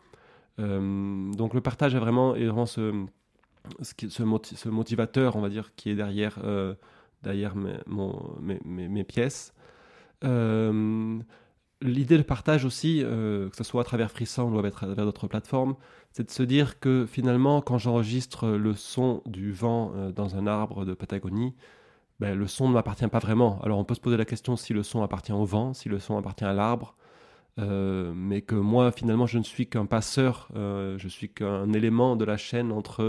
Euh, 0.58 1.32
donc 1.32 1.54
le 1.54 1.60
partage 1.60 1.94
est 1.94 1.98
vraiment, 1.98 2.34
est 2.34 2.46
vraiment 2.46 2.66
ce, 2.66 3.06
ce, 3.82 4.68
motivateur, 4.68 5.36
on 5.36 5.40
va 5.40 5.48
dire, 5.48 5.74
qui 5.74 5.90
est 5.90 5.94
derrière, 5.94 6.38
euh, 6.44 6.74
derrière 7.22 7.54
mes, 7.56 9.04
pièces. 9.04 9.52
Euh, 10.24 11.18
l'idée 11.82 12.18
de 12.18 12.22
partage 12.22 12.64
aussi, 12.64 13.00
que 13.02 13.50
ce 13.56 13.64
soit 13.64 13.82
à 13.82 13.84
travers 13.84 14.10
Frisson 14.10 14.52
ou 14.52 14.58
à 14.58 14.70
travers 14.70 15.04
d'autres 15.04 15.28
plateformes, 15.28 15.76
c'est 16.12 16.24
de 16.26 16.30
se 16.30 16.42
dire 16.42 16.80
que 16.80 17.06
finalement, 17.06 17.60
quand 17.62 17.78
j'enregistre 17.78 18.48
le 18.48 18.74
son 18.74 19.22
du 19.26 19.52
vent 19.52 19.92
dans 20.14 20.36
un 20.36 20.46
arbre 20.46 20.84
de 20.84 20.94
Patagonie, 20.94 21.54
ben, 22.20 22.38
le 22.38 22.46
son 22.46 22.68
ne 22.68 22.74
m'appartient 22.74 23.06
pas 23.08 23.18
vraiment. 23.18 23.58
Alors 23.62 23.78
on 23.78 23.84
peut 23.84 23.94
se 23.94 24.00
poser 24.00 24.18
la 24.18 24.26
question 24.26 24.54
si 24.56 24.74
le 24.74 24.82
son 24.82 25.02
appartient 25.02 25.32
au 25.32 25.44
vent, 25.44 25.72
si 25.72 25.88
le 25.88 25.98
son 25.98 26.18
appartient 26.18 26.44
à 26.44 26.52
l'arbre, 26.52 26.94
euh, 27.58 28.12
mais 28.14 28.42
que 28.42 28.54
moi, 28.54 28.92
finalement, 28.92 29.26
je 29.26 29.38
ne 29.38 29.42
suis 29.42 29.68
qu'un 29.68 29.86
passeur, 29.86 30.48
euh, 30.54 30.98
je 30.98 31.08
suis 31.08 31.32
qu'un 31.32 31.72
élément 31.72 32.16
de 32.16 32.24
la 32.24 32.36
chaîne 32.36 32.72
entre 32.72 33.02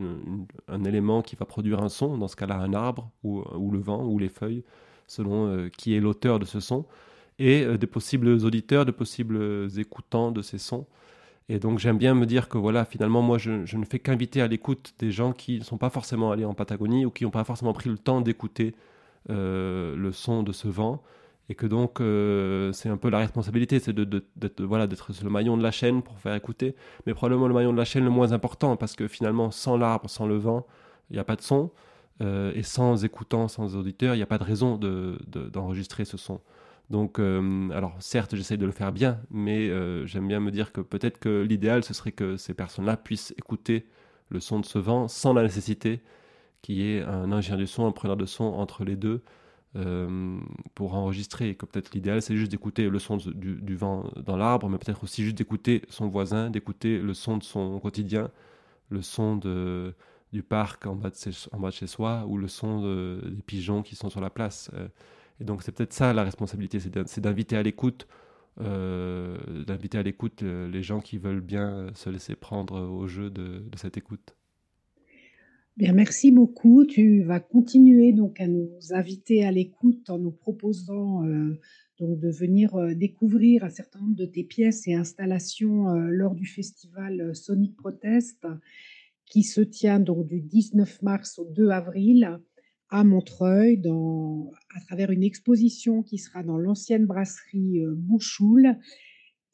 euh, 0.00 0.16
un 0.68 0.84
élément 0.84 1.22
qui 1.22 1.36
va 1.36 1.46
produire 1.46 1.82
un 1.82 1.88
son, 1.88 2.16
dans 2.18 2.28
ce 2.28 2.36
cas-là 2.36 2.56
un 2.56 2.72
arbre, 2.74 3.10
ou, 3.22 3.42
le 3.70 3.78
vent, 3.78 4.04
ou 4.04 4.18
les 4.18 4.28
feuilles, 4.28 4.64
selon 5.06 5.68
qui 5.76 5.94
est 5.94 6.00
l'auteur 6.00 6.38
de 6.38 6.44
ce 6.44 6.60
son, 6.60 6.86
et 7.38 7.66
des 7.78 7.86
possibles 7.86 8.28
auditeurs, 8.28 8.84
de 8.84 8.90
possibles 8.90 9.68
écoutants 9.76 10.30
de 10.30 10.40
ces 10.42 10.58
sons. 10.58 10.86
Et 11.48 11.58
donc 11.58 11.78
j'aime 11.78 11.98
bien 11.98 12.14
me 12.14 12.24
dire 12.24 12.48
que 12.48 12.56
voilà, 12.56 12.84
finalement, 12.84 13.20
moi, 13.20 13.36
je, 13.36 13.66
je 13.66 13.76
ne 13.76 13.84
fais 13.84 13.98
qu'inviter 13.98 14.40
à 14.40 14.46
l'écoute 14.46 14.94
des 14.98 15.10
gens 15.10 15.32
qui 15.32 15.58
ne 15.58 15.64
sont 15.64 15.76
pas 15.76 15.90
forcément 15.90 16.30
allés 16.30 16.46
en 16.46 16.54
Patagonie 16.54 17.04
ou 17.04 17.10
qui 17.10 17.24
n'ont 17.24 17.30
pas 17.30 17.44
forcément 17.44 17.74
pris 17.74 17.90
le 17.90 17.98
temps 17.98 18.20
d'écouter 18.20 18.74
le 19.28 20.10
son 20.12 20.42
de 20.42 20.52
ce 20.52 20.68
vent 20.68 21.02
et 21.48 21.54
que 21.54 21.66
donc 21.66 22.00
euh, 22.00 22.72
c'est 22.72 22.88
un 22.88 22.96
peu 22.96 23.10
la 23.10 23.18
responsabilité, 23.18 23.78
c'est 23.78 23.92
de, 23.92 24.04
d'être 24.36 24.62
voilà, 24.62 24.86
d'être 24.86 25.10
le 25.22 25.30
maillon 25.30 25.56
de 25.56 25.62
la 25.62 25.70
chaîne 25.70 26.02
pour 26.02 26.18
faire 26.18 26.34
écouter, 26.34 26.74
mais 27.06 27.14
probablement 27.14 27.48
le 27.48 27.54
maillon 27.54 27.72
de 27.72 27.78
la 27.78 27.84
chaîne 27.84 28.04
le 28.04 28.10
moins 28.10 28.32
important, 28.32 28.76
parce 28.76 28.96
que 28.96 29.08
finalement, 29.08 29.50
sans 29.50 29.76
l'arbre, 29.76 30.08
sans 30.08 30.26
le 30.26 30.36
vent, 30.36 30.66
il 31.10 31.14
n'y 31.14 31.18
a 31.18 31.24
pas 31.24 31.36
de 31.36 31.42
son, 31.42 31.70
euh, 32.22 32.52
et 32.54 32.62
sans 32.62 33.04
écoutant, 33.04 33.48
sans 33.48 33.76
auditeurs, 33.76 34.14
il 34.14 34.18
n'y 34.18 34.22
a 34.22 34.26
pas 34.26 34.38
de 34.38 34.44
raison 34.44 34.76
de, 34.76 35.18
d'enregistrer 35.52 36.04
ce 36.04 36.16
son. 36.16 36.40
Donc, 36.90 37.18
euh, 37.18 37.70
alors 37.70 37.94
certes, 37.98 38.36
j'essaie 38.36 38.56
de 38.56 38.66
le 38.66 38.72
faire 38.72 38.92
bien, 38.92 39.20
mais 39.30 39.68
j'aime 40.06 40.28
bien 40.28 40.40
me 40.40 40.50
dire 40.50 40.72
que 40.72 40.80
peut-être 40.80 41.18
que 41.18 41.42
l'idéal, 41.42 41.84
ce 41.84 41.92
serait 41.92 42.12
que 42.12 42.36
ces 42.36 42.54
personnes-là 42.54 42.96
puissent 42.96 43.34
écouter 43.36 43.86
le 44.30 44.40
son 44.40 44.60
de 44.60 44.64
ce 44.64 44.78
vent 44.78 45.08
sans 45.08 45.34
la 45.34 45.42
nécessité 45.42 46.00
qu'il 46.62 46.76
y 46.76 46.96
ait 46.96 47.02
un 47.02 47.30
ingénieur 47.32 47.58
du 47.58 47.66
son, 47.66 47.86
un 47.86 47.92
preneur 47.92 48.16
de 48.16 48.24
son 48.24 48.44
entre 48.44 48.84
les 48.84 48.96
deux, 48.96 49.22
euh, 49.76 50.38
pour 50.74 50.94
enregistrer. 50.94 51.54
Que 51.56 51.66
peut-être 51.66 51.94
l'idéal, 51.94 52.22
c'est 52.22 52.36
juste 52.36 52.50
d'écouter 52.50 52.88
le 52.88 52.98
son 52.98 53.16
du, 53.16 53.76
vent 53.76 54.10
dans 54.24 54.36
l'arbre, 54.36 54.68
mais 54.68 54.78
peut-être 54.78 55.02
aussi 55.02 55.24
juste 55.24 55.36
d'écouter 55.36 55.82
son 55.88 56.08
voisin, 56.08 56.50
d'écouter 56.50 56.98
le 56.98 57.14
son 57.14 57.38
de 57.38 57.42
son 57.42 57.80
quotidien, 57.80 58.30
le 58.90 59.02
son 59.02 59.36
du 60.32 60.42
parc 60.42 60.86
en 60.86 60.94
bas, 60.94 61.10
de 61.10 61.16
en 61.52 61.58
bas 61.58 61.70
de 61.70 61.74
chez 61.74 61.86
soi, 61.86 62.24
ou 62.28 62.38
le 62.38 62.48
son 62.48 63.18
des 63.24 63.42
pigeons 63.42 63.82
qui 63.82 63.96
sont 63.96 64.10
sur 64.10 64.20
la 64.20 64.30
place. 64.30 64.70
Euh, 64.74 64.88
et 65.40 65.44
donc 65.44 65.62
c'est 65.64 65.72
peut-être 65.72 65.92
ça 65.92 66.12
la 66.12 66.22
responsabilité, 66.22 66.78
c'est 66.80 67.20
d'inviter 67.20 67.56
à 67.56 67.62
l'écoute. 67.62 68.06
Euh, 68.60 69.36
d'inviter 69.64 69.98
à 69.98 70.02
l'écoute 70.04 70.42
les 70.42 70.82
gens 70.84 71.00
qui 71.00 71.18
veulent 71.18 71.40
bien 71.40 71.88
se 71.94 72.08
laisser 72.08 72.36
prendre 72.36 72.80
au 72.80 73.08
jeu 73.08 73.28
de 73.30 73.64
cette 73.76 73.96
écoute. 73.96 74.36
Bien, 75.76 75.92
merci 75.92 76.30
beaucoup. 76.30 76.84
Tu 76.86 77.24
vas 77.24 77.40
continuer 77.40 78.12
donc 78.12 78.40
à 78.40 78.46
nous 78.46 78.70
inviter 78.90 79.44
à 79.44 79.50
l'écoute 79.50 80.08
en 80.08 80.18
nous 80.20 80.30
proposant 80.30 81.26
euh, 81.26 81.58
donc 81.98 82.20
de 82.20 82.30
venir 82.30 82.76
euh, 82.76 82.94
découvrir 82.94 83.64
un 83.64 83.70
certain 83.70 83.98
nombre 83.98 84.14
de 84.14 84.24
tes 84.24 84.44
pièces 84.44 84.86
et 84.86 84.94
installations 84.94 85.88
euh, 85.88 86.10
lors 86.10 86.36
du 86.36 86.46
festival 86.46 87.34
Sonic 87.34 87.74
Protest 87.74 88.46
qui 89.26 89.42
se 89.42 89.60
tient 89.62 89.98
donc 89.98 90.28
du 90.28 90.42
19 90.42 91.02
mars 91.02 91.40
au 91.40 91.44
2 91.44 91.70
avril 91.70 92.38
à 92.88 93.02
Montreuil 93.02 93.82
à 94.76 94.80
travers 94.82 95.10
une 95.10 95.24
exposition 95.24 96.04
qui 96.04 96.18
sera 96.18 96.44
dans 96.44 96.58
l'ancienne 96.58 97.06
brasserie 97.06 97.82
Bouchoul 97.96 98.78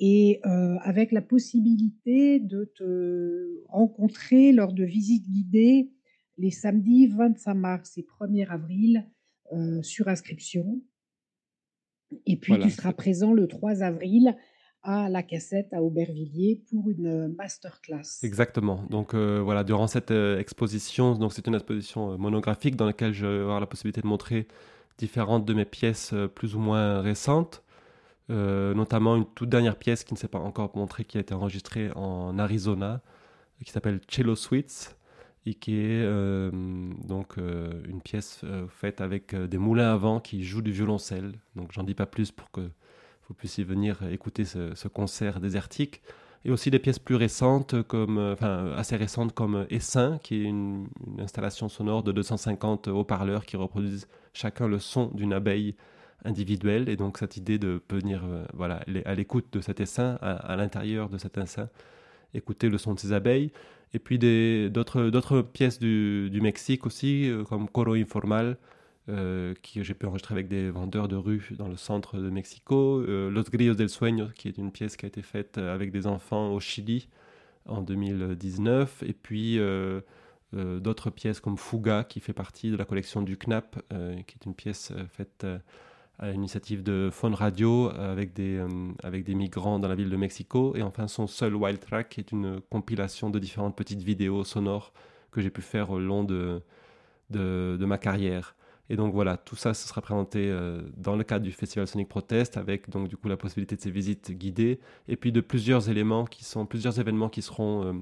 et 0.00 0.40
avec 0.42 1.12
la 1.12 1.22
possibilité 1.22 2.40
de 2.40 2.70
te 2.76 3.62
rencontrer 3.68 4.52
lors 4.52 4.74
de 4.74 4.84
visites 4.84 5.30
guidées 5.30 5.88
les 6.40 6.50
samedis 6.50 7.08
25 7.08 7.54
mars 7.54 7.98
et 7.98 8.06
1er 8.20 8.48
avril 8.48 9.06
euh, 9.52 9.82
sur 9.82 10.08
inscription. 10.08 10.80
Et 12.26 12.36
puis 12.36 12.58
tu 12.58 12.70
seras 12.70 12.92
présent 12.92 13.32
le 13.32 13.46
3 13.46 13.82
avril 13.82 14.36
à 14.82 15.08
la 15.10 15.22
cassette 15.22 15.68
à 15.72 15.82
Aubervilliers 15.82 16.62
pour 16.70 16.88
une 16.90 17.34
masterclass. 17.36 18.22
Exactement. 18.22 18.84
Donc 18.88 19.14
euh, 19.14 19.40
voilà, 19.44 19.62
durant 19.62 19.86
cette 19.86 20.10
euh, 20.10 20.38
exposition, 20.38 21.14
donc 21.14 21.32
c'est 21.34 21.46
une 21.46 21.54
exposition 21.54 22.16
monographique 22.18 22.76
dans 22.76 22.86
laquelle 22.86 23.12
je 23.12 23.26
vais 23.26 23.40
avoir 23.40 23.60
la 23.60 23.66
possibilité 23.66 24.00
de 24.00 24.06
montrer 24.06 24.48
différentes 24.96 25.44
de 25.44 25.54
mes 25.54 25.66
pièces 25.66 26.14
plus 26.34 26.56
ou 26.56 26.58
moins 26.58 27.00
récentes, 27.00 27.62
notamment 28.28 29.16
une 29.16 29.24
toute 29.24 29.48
dernière 29.48 29.76
pièce 29.76 30.04
qui 30.04 30.12
ne 30.12 30.18
s'est 30.18 30.28
pas 30.28 30.38
encore 30.38 30.76
montrée, 30.76 31.04
qui 31.04 31.16
a 31.16 31.22
été 31.22 31.32
enregistrée 31.32 31.90
en 31.94 32.38
Arizona, 32.38 33.00
qui 33.64 33.70
s'appelle 33.72 34.00
Cello 34.08 34.36
Suites 34.36 34.99
et 35.46 35.54
qui 35.54 35.76
est 35.76 36.02
euh, 36.02 36.50
donc 37.04 37.38
euh, 37.38 37.82
une 37.88 38.02
pièce 38.02 38.42
euh, 38.44 38.66
faite 38.68 39.00
avec 39.00 39.34
des 39.34 39.58
moulins 39.58 39.92
à 39.92 39.96
vent 39.96 40.20
qui 40.20 40.44
jouent 40.44 40.62
du 40.62 40.72
violoncelle. 40.72 41.32
Donc 41.56 41.72
j'en 41.72 41.82
dis 41.82 41.94
pas 41.94 42.06
plus 42.06 42.30
pour 42.30 42.50
que 42.50 42.60
vous 43.28 43.34
puissiez 43.34 43.64
venir 43.64 44.02
écouter 44.10 44.44
ce, 44.44 44.88
concert 44.88 45.40
désertique. 45.40 46.02
Et 46.44 46.50
aussi 46.50 46.70
des 46.70 46.78
pièces 46.78 46.98
plus 46.98 47.16
récentes, 47.16 47.82
comme, 47.82 48.18
enfin 48.18 48.72
assez 48.74 48.96
récentes 48.96 49.34
comme 49.34 49.66
Essin, 49.68 50.18
qui 50.22 50.36
est 50.36 50.44
une, 50.44 50.88
installation 51.18 51.68
sonore 51.68 52.02
de 52.02 52.12
250 52.12 52.88
haut-parleurs 52.88 53.44
qui 53.44 53.58
reproduisent 53.58 54.08
chacun 54.32 54.66
le 54.66 54.78
son 54.78 55.08
d'une 55.08 55.34
abeille 55.34 55.76
individuelle. 56.24 56.88
Et 56.88 56.96
donc 56.96 57.18
cette 57.18 57.36
idée 57.36 57.58
de 57.58 57.82
venir 57.90 58.22
voilà, 58.54 58.82
à 59.04 59.14
l'écoute 59.14 59.52
de 59.52 59.60
cet 59.60 59.80
essaim, 59.80 60.18
à, 60.22 60.32
à 60.32 60.56
l'intérieur 60.56 61.10
de 61.10 61.18
cet 61.18 61.36
essaim, 61.36 61.68
écouter 62.34 62.68
le 62.68 62.78
son 62.78 62.94
de 62.94 63.00
ces 63.00 63.12
abeilles. 63.12 63.52
Et 63.92 63.98
puis 63.98 64.18
d'autres 64.18 65.42
pièces 65.42 65.78
du, 65.78 66.38
Mexique 66.40 66.86
aussi, 66.86 67.28
euh, 67.28 67.44
comme 67.44 67.68
Coro 67.68 67.94
Informal, 67.94 68.56
euh, 69.08 69.54
que 69.54 69.82
j'ai 69.82 69.94
pu 69.94 70.06
enregistrer 70.06 70.34
avec 70.34 70.48
des 70.48 70.70
vendeurs 70.70 71.08
de 71.08 71.16
rue 71.16 71.48
dans 71.58 71.66
le 71.66 71.76
centre 71.76 72.18
de 72.18 72.30
Mexico. 72.30 73.00
Euh, 73.00 73.30
Los 73.30 73.44
Grillos 73.44 73.74
del 73.74 73.88
Sueño, 73.88 74.28
qui 74.36 74.48
est 74.48 74.58
une 74.58 74.70
pièce 74.70 74.96
qui 74.96 75.06
a 75.06 75.08
été 75.08 75.22
faite 75.22 75.58
avec 75.58 75.90
des 75.90 76.06
enfants 76.06 76.52
au 76.52 76.60
Chili 76.60 77.08
en 77.66 77.82
2019. 77.82 79.02
Et 79.02 79.12
puis 79.12 79.58
d'autres 80.52 81.10
pièces 81.10 81.40
comme 81.40 81.56
Fuga, 81.56 82.04
qui 82.04 82.20
fait 82.20 82.32
partie 82.32 82.70
de 82.70 82.76
la 82.76 82.84
collection 82.84 83.22
du 83.22 83.36
CNAP, 83.36 83.82
qui 84.26 84.34
est 84.36 84.44
une 84.46 84.54
pièce 84.54 84.92
faite 85.12 85.44
à 86.20 86.30
l'initiative 86.30 86.82
de 86.82 87.08
Phone 87.10 87.34
Radio 87.34 87.90
avec 87.96 88.34
des, 88.34 88.58
euh, 88.58 88.68
avec 89.02 89.24
des 89.24 89.34
migrants 89.34 89.78
dans 89.78 89.88
la 89.88 89.94
ville 89.94 90.10
de 90.10 90.16
Mexico. 90.16 90.76
Et 90.76 90.82
enfin, 90.82 91.08
son 91.08 91.26
seul 91.26 91.54
Wild 91.54 91.80
Track, 91.80 92.18
est 92.18 92.30
une 92.30 92.60
compilation 92.70 93.30
de 93.30 93.38
différentes 93.38 93.74
petites 93.74 94.02
vidéos 94.02 94.44
sonores 94.44 94.92
que 95.30 95.40
j'ai 95.40 95.48
pu 95.48 95.62
faire 95.62 95.90
au 95.90 95.98
long 95.98 96.22
de, 96.22 96.62
de, 97.30 97.84
ma 97.86 97.96
carrière. 97.96 98.54
Et 98.90 98.96
donc 98.96 99.14
voilà, 99.14 99.38
tout 99.38 99.56
ça, 99.56 99.72
ce 99.72 99.88
sera 99.88 100.02
présenté 100.02 100.50
euh, 100.50 100.82
dans 100.96 101.16
le 101.16 101.24
cadre 101.24 101.44
du 101.44 101.52
Festival 101.52 101.86
Sonic 101.86 102.08
Protest, 102.08 102.58
avec 102.58 102.90
donc 102.90 103.08
du 103.08 103.16
coup 103.16 103.28
la 103.28 103.36
possibilité 103.38 103.76
de 103.76 103.80
ces 103.80 103.90
visites 103.90 104.32
guidées, 104.32 104.80
et 105.08 105.16
puis 105.16 105.32
de 105.32 105.40
plusieurs 105.40 105.88
éléments 105.88 106.26
qui 106.26 106.44
sont, 106.44 106.66
plusieurs 106.66 107.00
événements 107.00 107.30
qui 107.30 107.40
seront, 107.40 107.84
euh, 107.84 107.92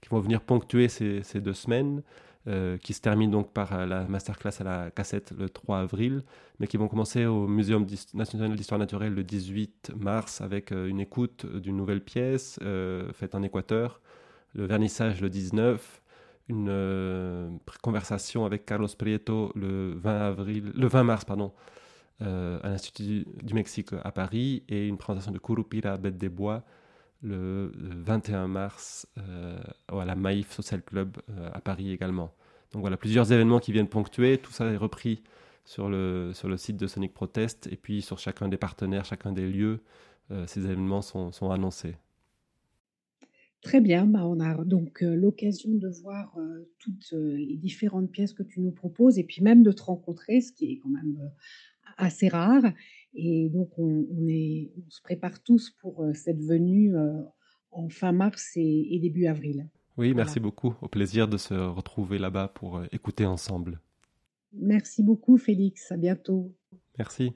qui 0.00 0.08
vont 0.08 0.20
venir 0.20 0.40
ponctuer 0.40 0.88
ces, 0.88 1.22
ces 1.24 1.42
deux 1.42 1.52
semaines. 1.52 2.02
Euh, 2.48 2.78
qui 2.78 2.92
se 2.92 3.00
termine 3.00 3.32
donc 3.32 3.52
par 3.52 3.72
euh, 3.72 3.86
la 3.86 4.04
masterclass 4.04 4.52
à 4.60 4.62
la 4.62 4.90
cassette 4.92 5.32
le 5.36 5.48
3 5.48 5.80
avril, 5.80 6.22
mais 6.60 6.68
qui 6.68 6.76
vont 6.76 6.86
commencer 6.86 7.26
au 7.26 7.48
Muséum 7.48 7.84
national 8.14 8.54
d'histoire 8.54 8.78
naturelle 8.78 9.14
le 9.14 9.24
18 9.24 9.90
mars 9.96 10.40
avec 10.40 10.70
euh, 10.70 10.86
une 10.86 11.00
écoute 11.00 11.44
d'une 11.44 11.76
nouvelle 11.76 12.00
pièce 12.00 12.60
faite 13.14 13.34
en 13.34 13.42
Équateur, 13.42 14.00
le 14.54 14.64
vernissage 14.64 15.20
le 15.20 15.28
19, 15.28 16.02
une 16.48 17.58
conversation 17.82 18.44
avec 18.44 18.64
Carlos 18.64 18.86
Prieto 18.96 19.50
le 19.56 19.94
20 19.94 20.20
avril, 20.20 20.72
le 20.72 20.86
20 20.86 21.02
mars 21.02 21.24
pardon, 21.24 21.52
à 22.20 22.68
l'Institut 22.68 23.26
du 23.42 23.54
Mexique 23.54 23.88
à 24.04 24.12
Paris 24.12 24.62
et 24.68 24.86
une 24.86 24.98
présentation 24.98 25.32
de 25.32 25.38
Curupira 25.38 25.96
Bête 25.96 26.16
des 26.16 26.28
Bois 26.28 26.62
le 27.22 27.72
21 27.74 28.48
mars 28.48 29.06
euh, 29.18 29.58
à 29.88 30.04
la 30.04 30.14
Maïf 30.14 30.52
Social 30.52 30.82
Club 30.82 31.16
euh, 31.30 31.50
à 31.52 31.60
Paris 31.60 31.90
également. 31.90 32.32
Donc 32.72 32.82
voilà, 32.82 32.96
plusieurs 32.96 33.32
événements 33.32 33.58
qui 33.58 33.72
viennent 33.72 33.88
ponctuer. 33.88 34.38
Tout 34.38 34.52
ça 34.52 34.66
est 34.66 34.76
repris 34.76 35.22
sur 35.64 35.88
le, 35.88 36.32
sur 36.34 36.48
le 36.48 36.56
site 36.56 36.76
de 36.76 36.86
Sonic 36.86 37.14
Protest 37.14 37.68
et 37.70 37.76
puis 37.76 38.02
sur 38.02 38.18
chacun 38.18 38.48
des 38.48 38.56
partenaires, 38.56 39.04
chacun 39.04 39.32
des 39.32 39.48
lieux, 39.50 39.80
euh, 40.30 40.46
ces 40.46 40.64
événements 40.64 41.02
sont, 41.02 41.32
sont, 41.32 41.50
annoncés. 41.50 41.96
Très 43.62 43.80
bien, 43.80 44.06
bah 44.06 44.24
on 44.24 44.38
a 44.38 44.62
donc 44.64 45.00
l'occasion 45.00 45.70
de 45.72 45.88
voir 45.88 46.36
toutes 46.78 47.10
les 47.12 47.56
différentes 47.56 48.12
pièces 48.12 48.32
que 48.32 48.44
tu 48.44 48.60
nous 48.60 48.70
proposes 48.70 49.18
et 49.18 49.24
puis 49.24 49.42
même 49.42 49.64
de 49.64 49.72
te 49.72 49.82
rencontrer, 49.82 50.40
ce 50.40 50.52
qui 50.52 50.70
est 50.70 50.78
quand 50.78 50.90
même 50.90 51.18
assez 51.96 52.28
rare. 52.28 52.62
Et 53.16 53.48
donc, 53.48 53.70
on, 53.78 54.04
est, 54.28 54.70
on 54.76 54.90
se 54.90 55.00
prépare 55.00 55.42
tous 55.42 55.70
pour 55.80 56.02
euh, 56.02 56.12
cette 56.12 56.40
venue 56.40 56.94
euh, 56.94 57.22
en 57.70 57.88
fin 57.88 58.12
mars 58.12 58.52
et, 58.56 58.98
début 59.00 59.26
avril. 59.26 59.68
Oui, 59.96 60.12
merci 60.14 60.38
beaucoup. 60.38 60.74
Au 60.82 60.88
plaisir 60.88 61.26
de 61.26 61.38
se 61.38 61.54
retrouver 61.54 62.18
là-bas 62.18 62.48
pour 62.48 62.76
euh, 62.76 62.84
écouter 62.92 63.24
ensemble. 63.24 63.80
Merci 64.52 65.02
beaucoup, 65.02 65.38
Félix. 65.38 65.90
À 65.90 65.96
bientôt. 65.96 66.54
Merci. 66.98 67.32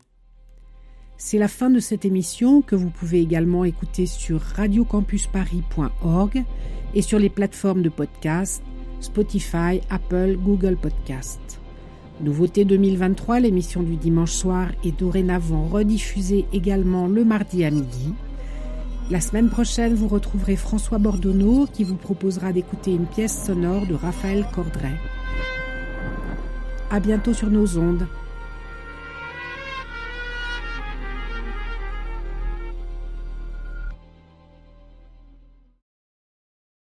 C'est 1.16 1.38
la 1.38 1.48
fin 1.48 1.70
de 1.70 1.80
cette 1.80 2.04
émission 2.04 2.62
que 2.62 2.76
vous 2.76 2.90
pouvez 2.90 3.20
également 3.20 3.64
écouter 3.64 4.06
sur 4.06 4.40
radiocampusparis.org 4.40 6.44
et 6.94 7.02
sur 7.02 7.18
les 7.18 7.30
plateformes 7.30 7.82
de 7.82 7.90
podcast 7.90 8.62
Spotify, 9.00 9.80
Apple, 9.88 10.36
Google 10.36 10.76
Podcast. 10.76 11.59
Nouveauté 12.22 12.66
2023, 12.66 13.40
l'émission 13.40 13.82
du 13.82 13.96
dimanche 13.96 14.32
soir 14.32 14.68
est 14.84 14.98
dorénavant 14.98 15.64
rediffusée 15.64 16.44
également 16.52 17.06
le 17.06 17.24
mardi 17.24 17.64
à 17.64 17.70
midi. 17.70 18.12
La 19.10 19.22
semaine 19.22 19.48
prochaine, 19.48 19.94
vous 19.94 20.06
retrouverez 20.06 20.56
François 20.56 20.98
Bordonneau 20.98 21.66
qui 21.72 21.82
vous 21.82 21.96
proposera 21.96 22.52
d'écouter 22.52 22.92
une 22.92 23.06
pièce 23.06 23.46
sonore 23.46 23.86
de 23.86 23.94
Raphaël 23.94 24.44
Cordray. 24.54 24.96
À 26.90 27.00
bientôt 27.00 27.32
sur 27.32 27.48
nos 27.48 27.78
ondes. 27.78 28.06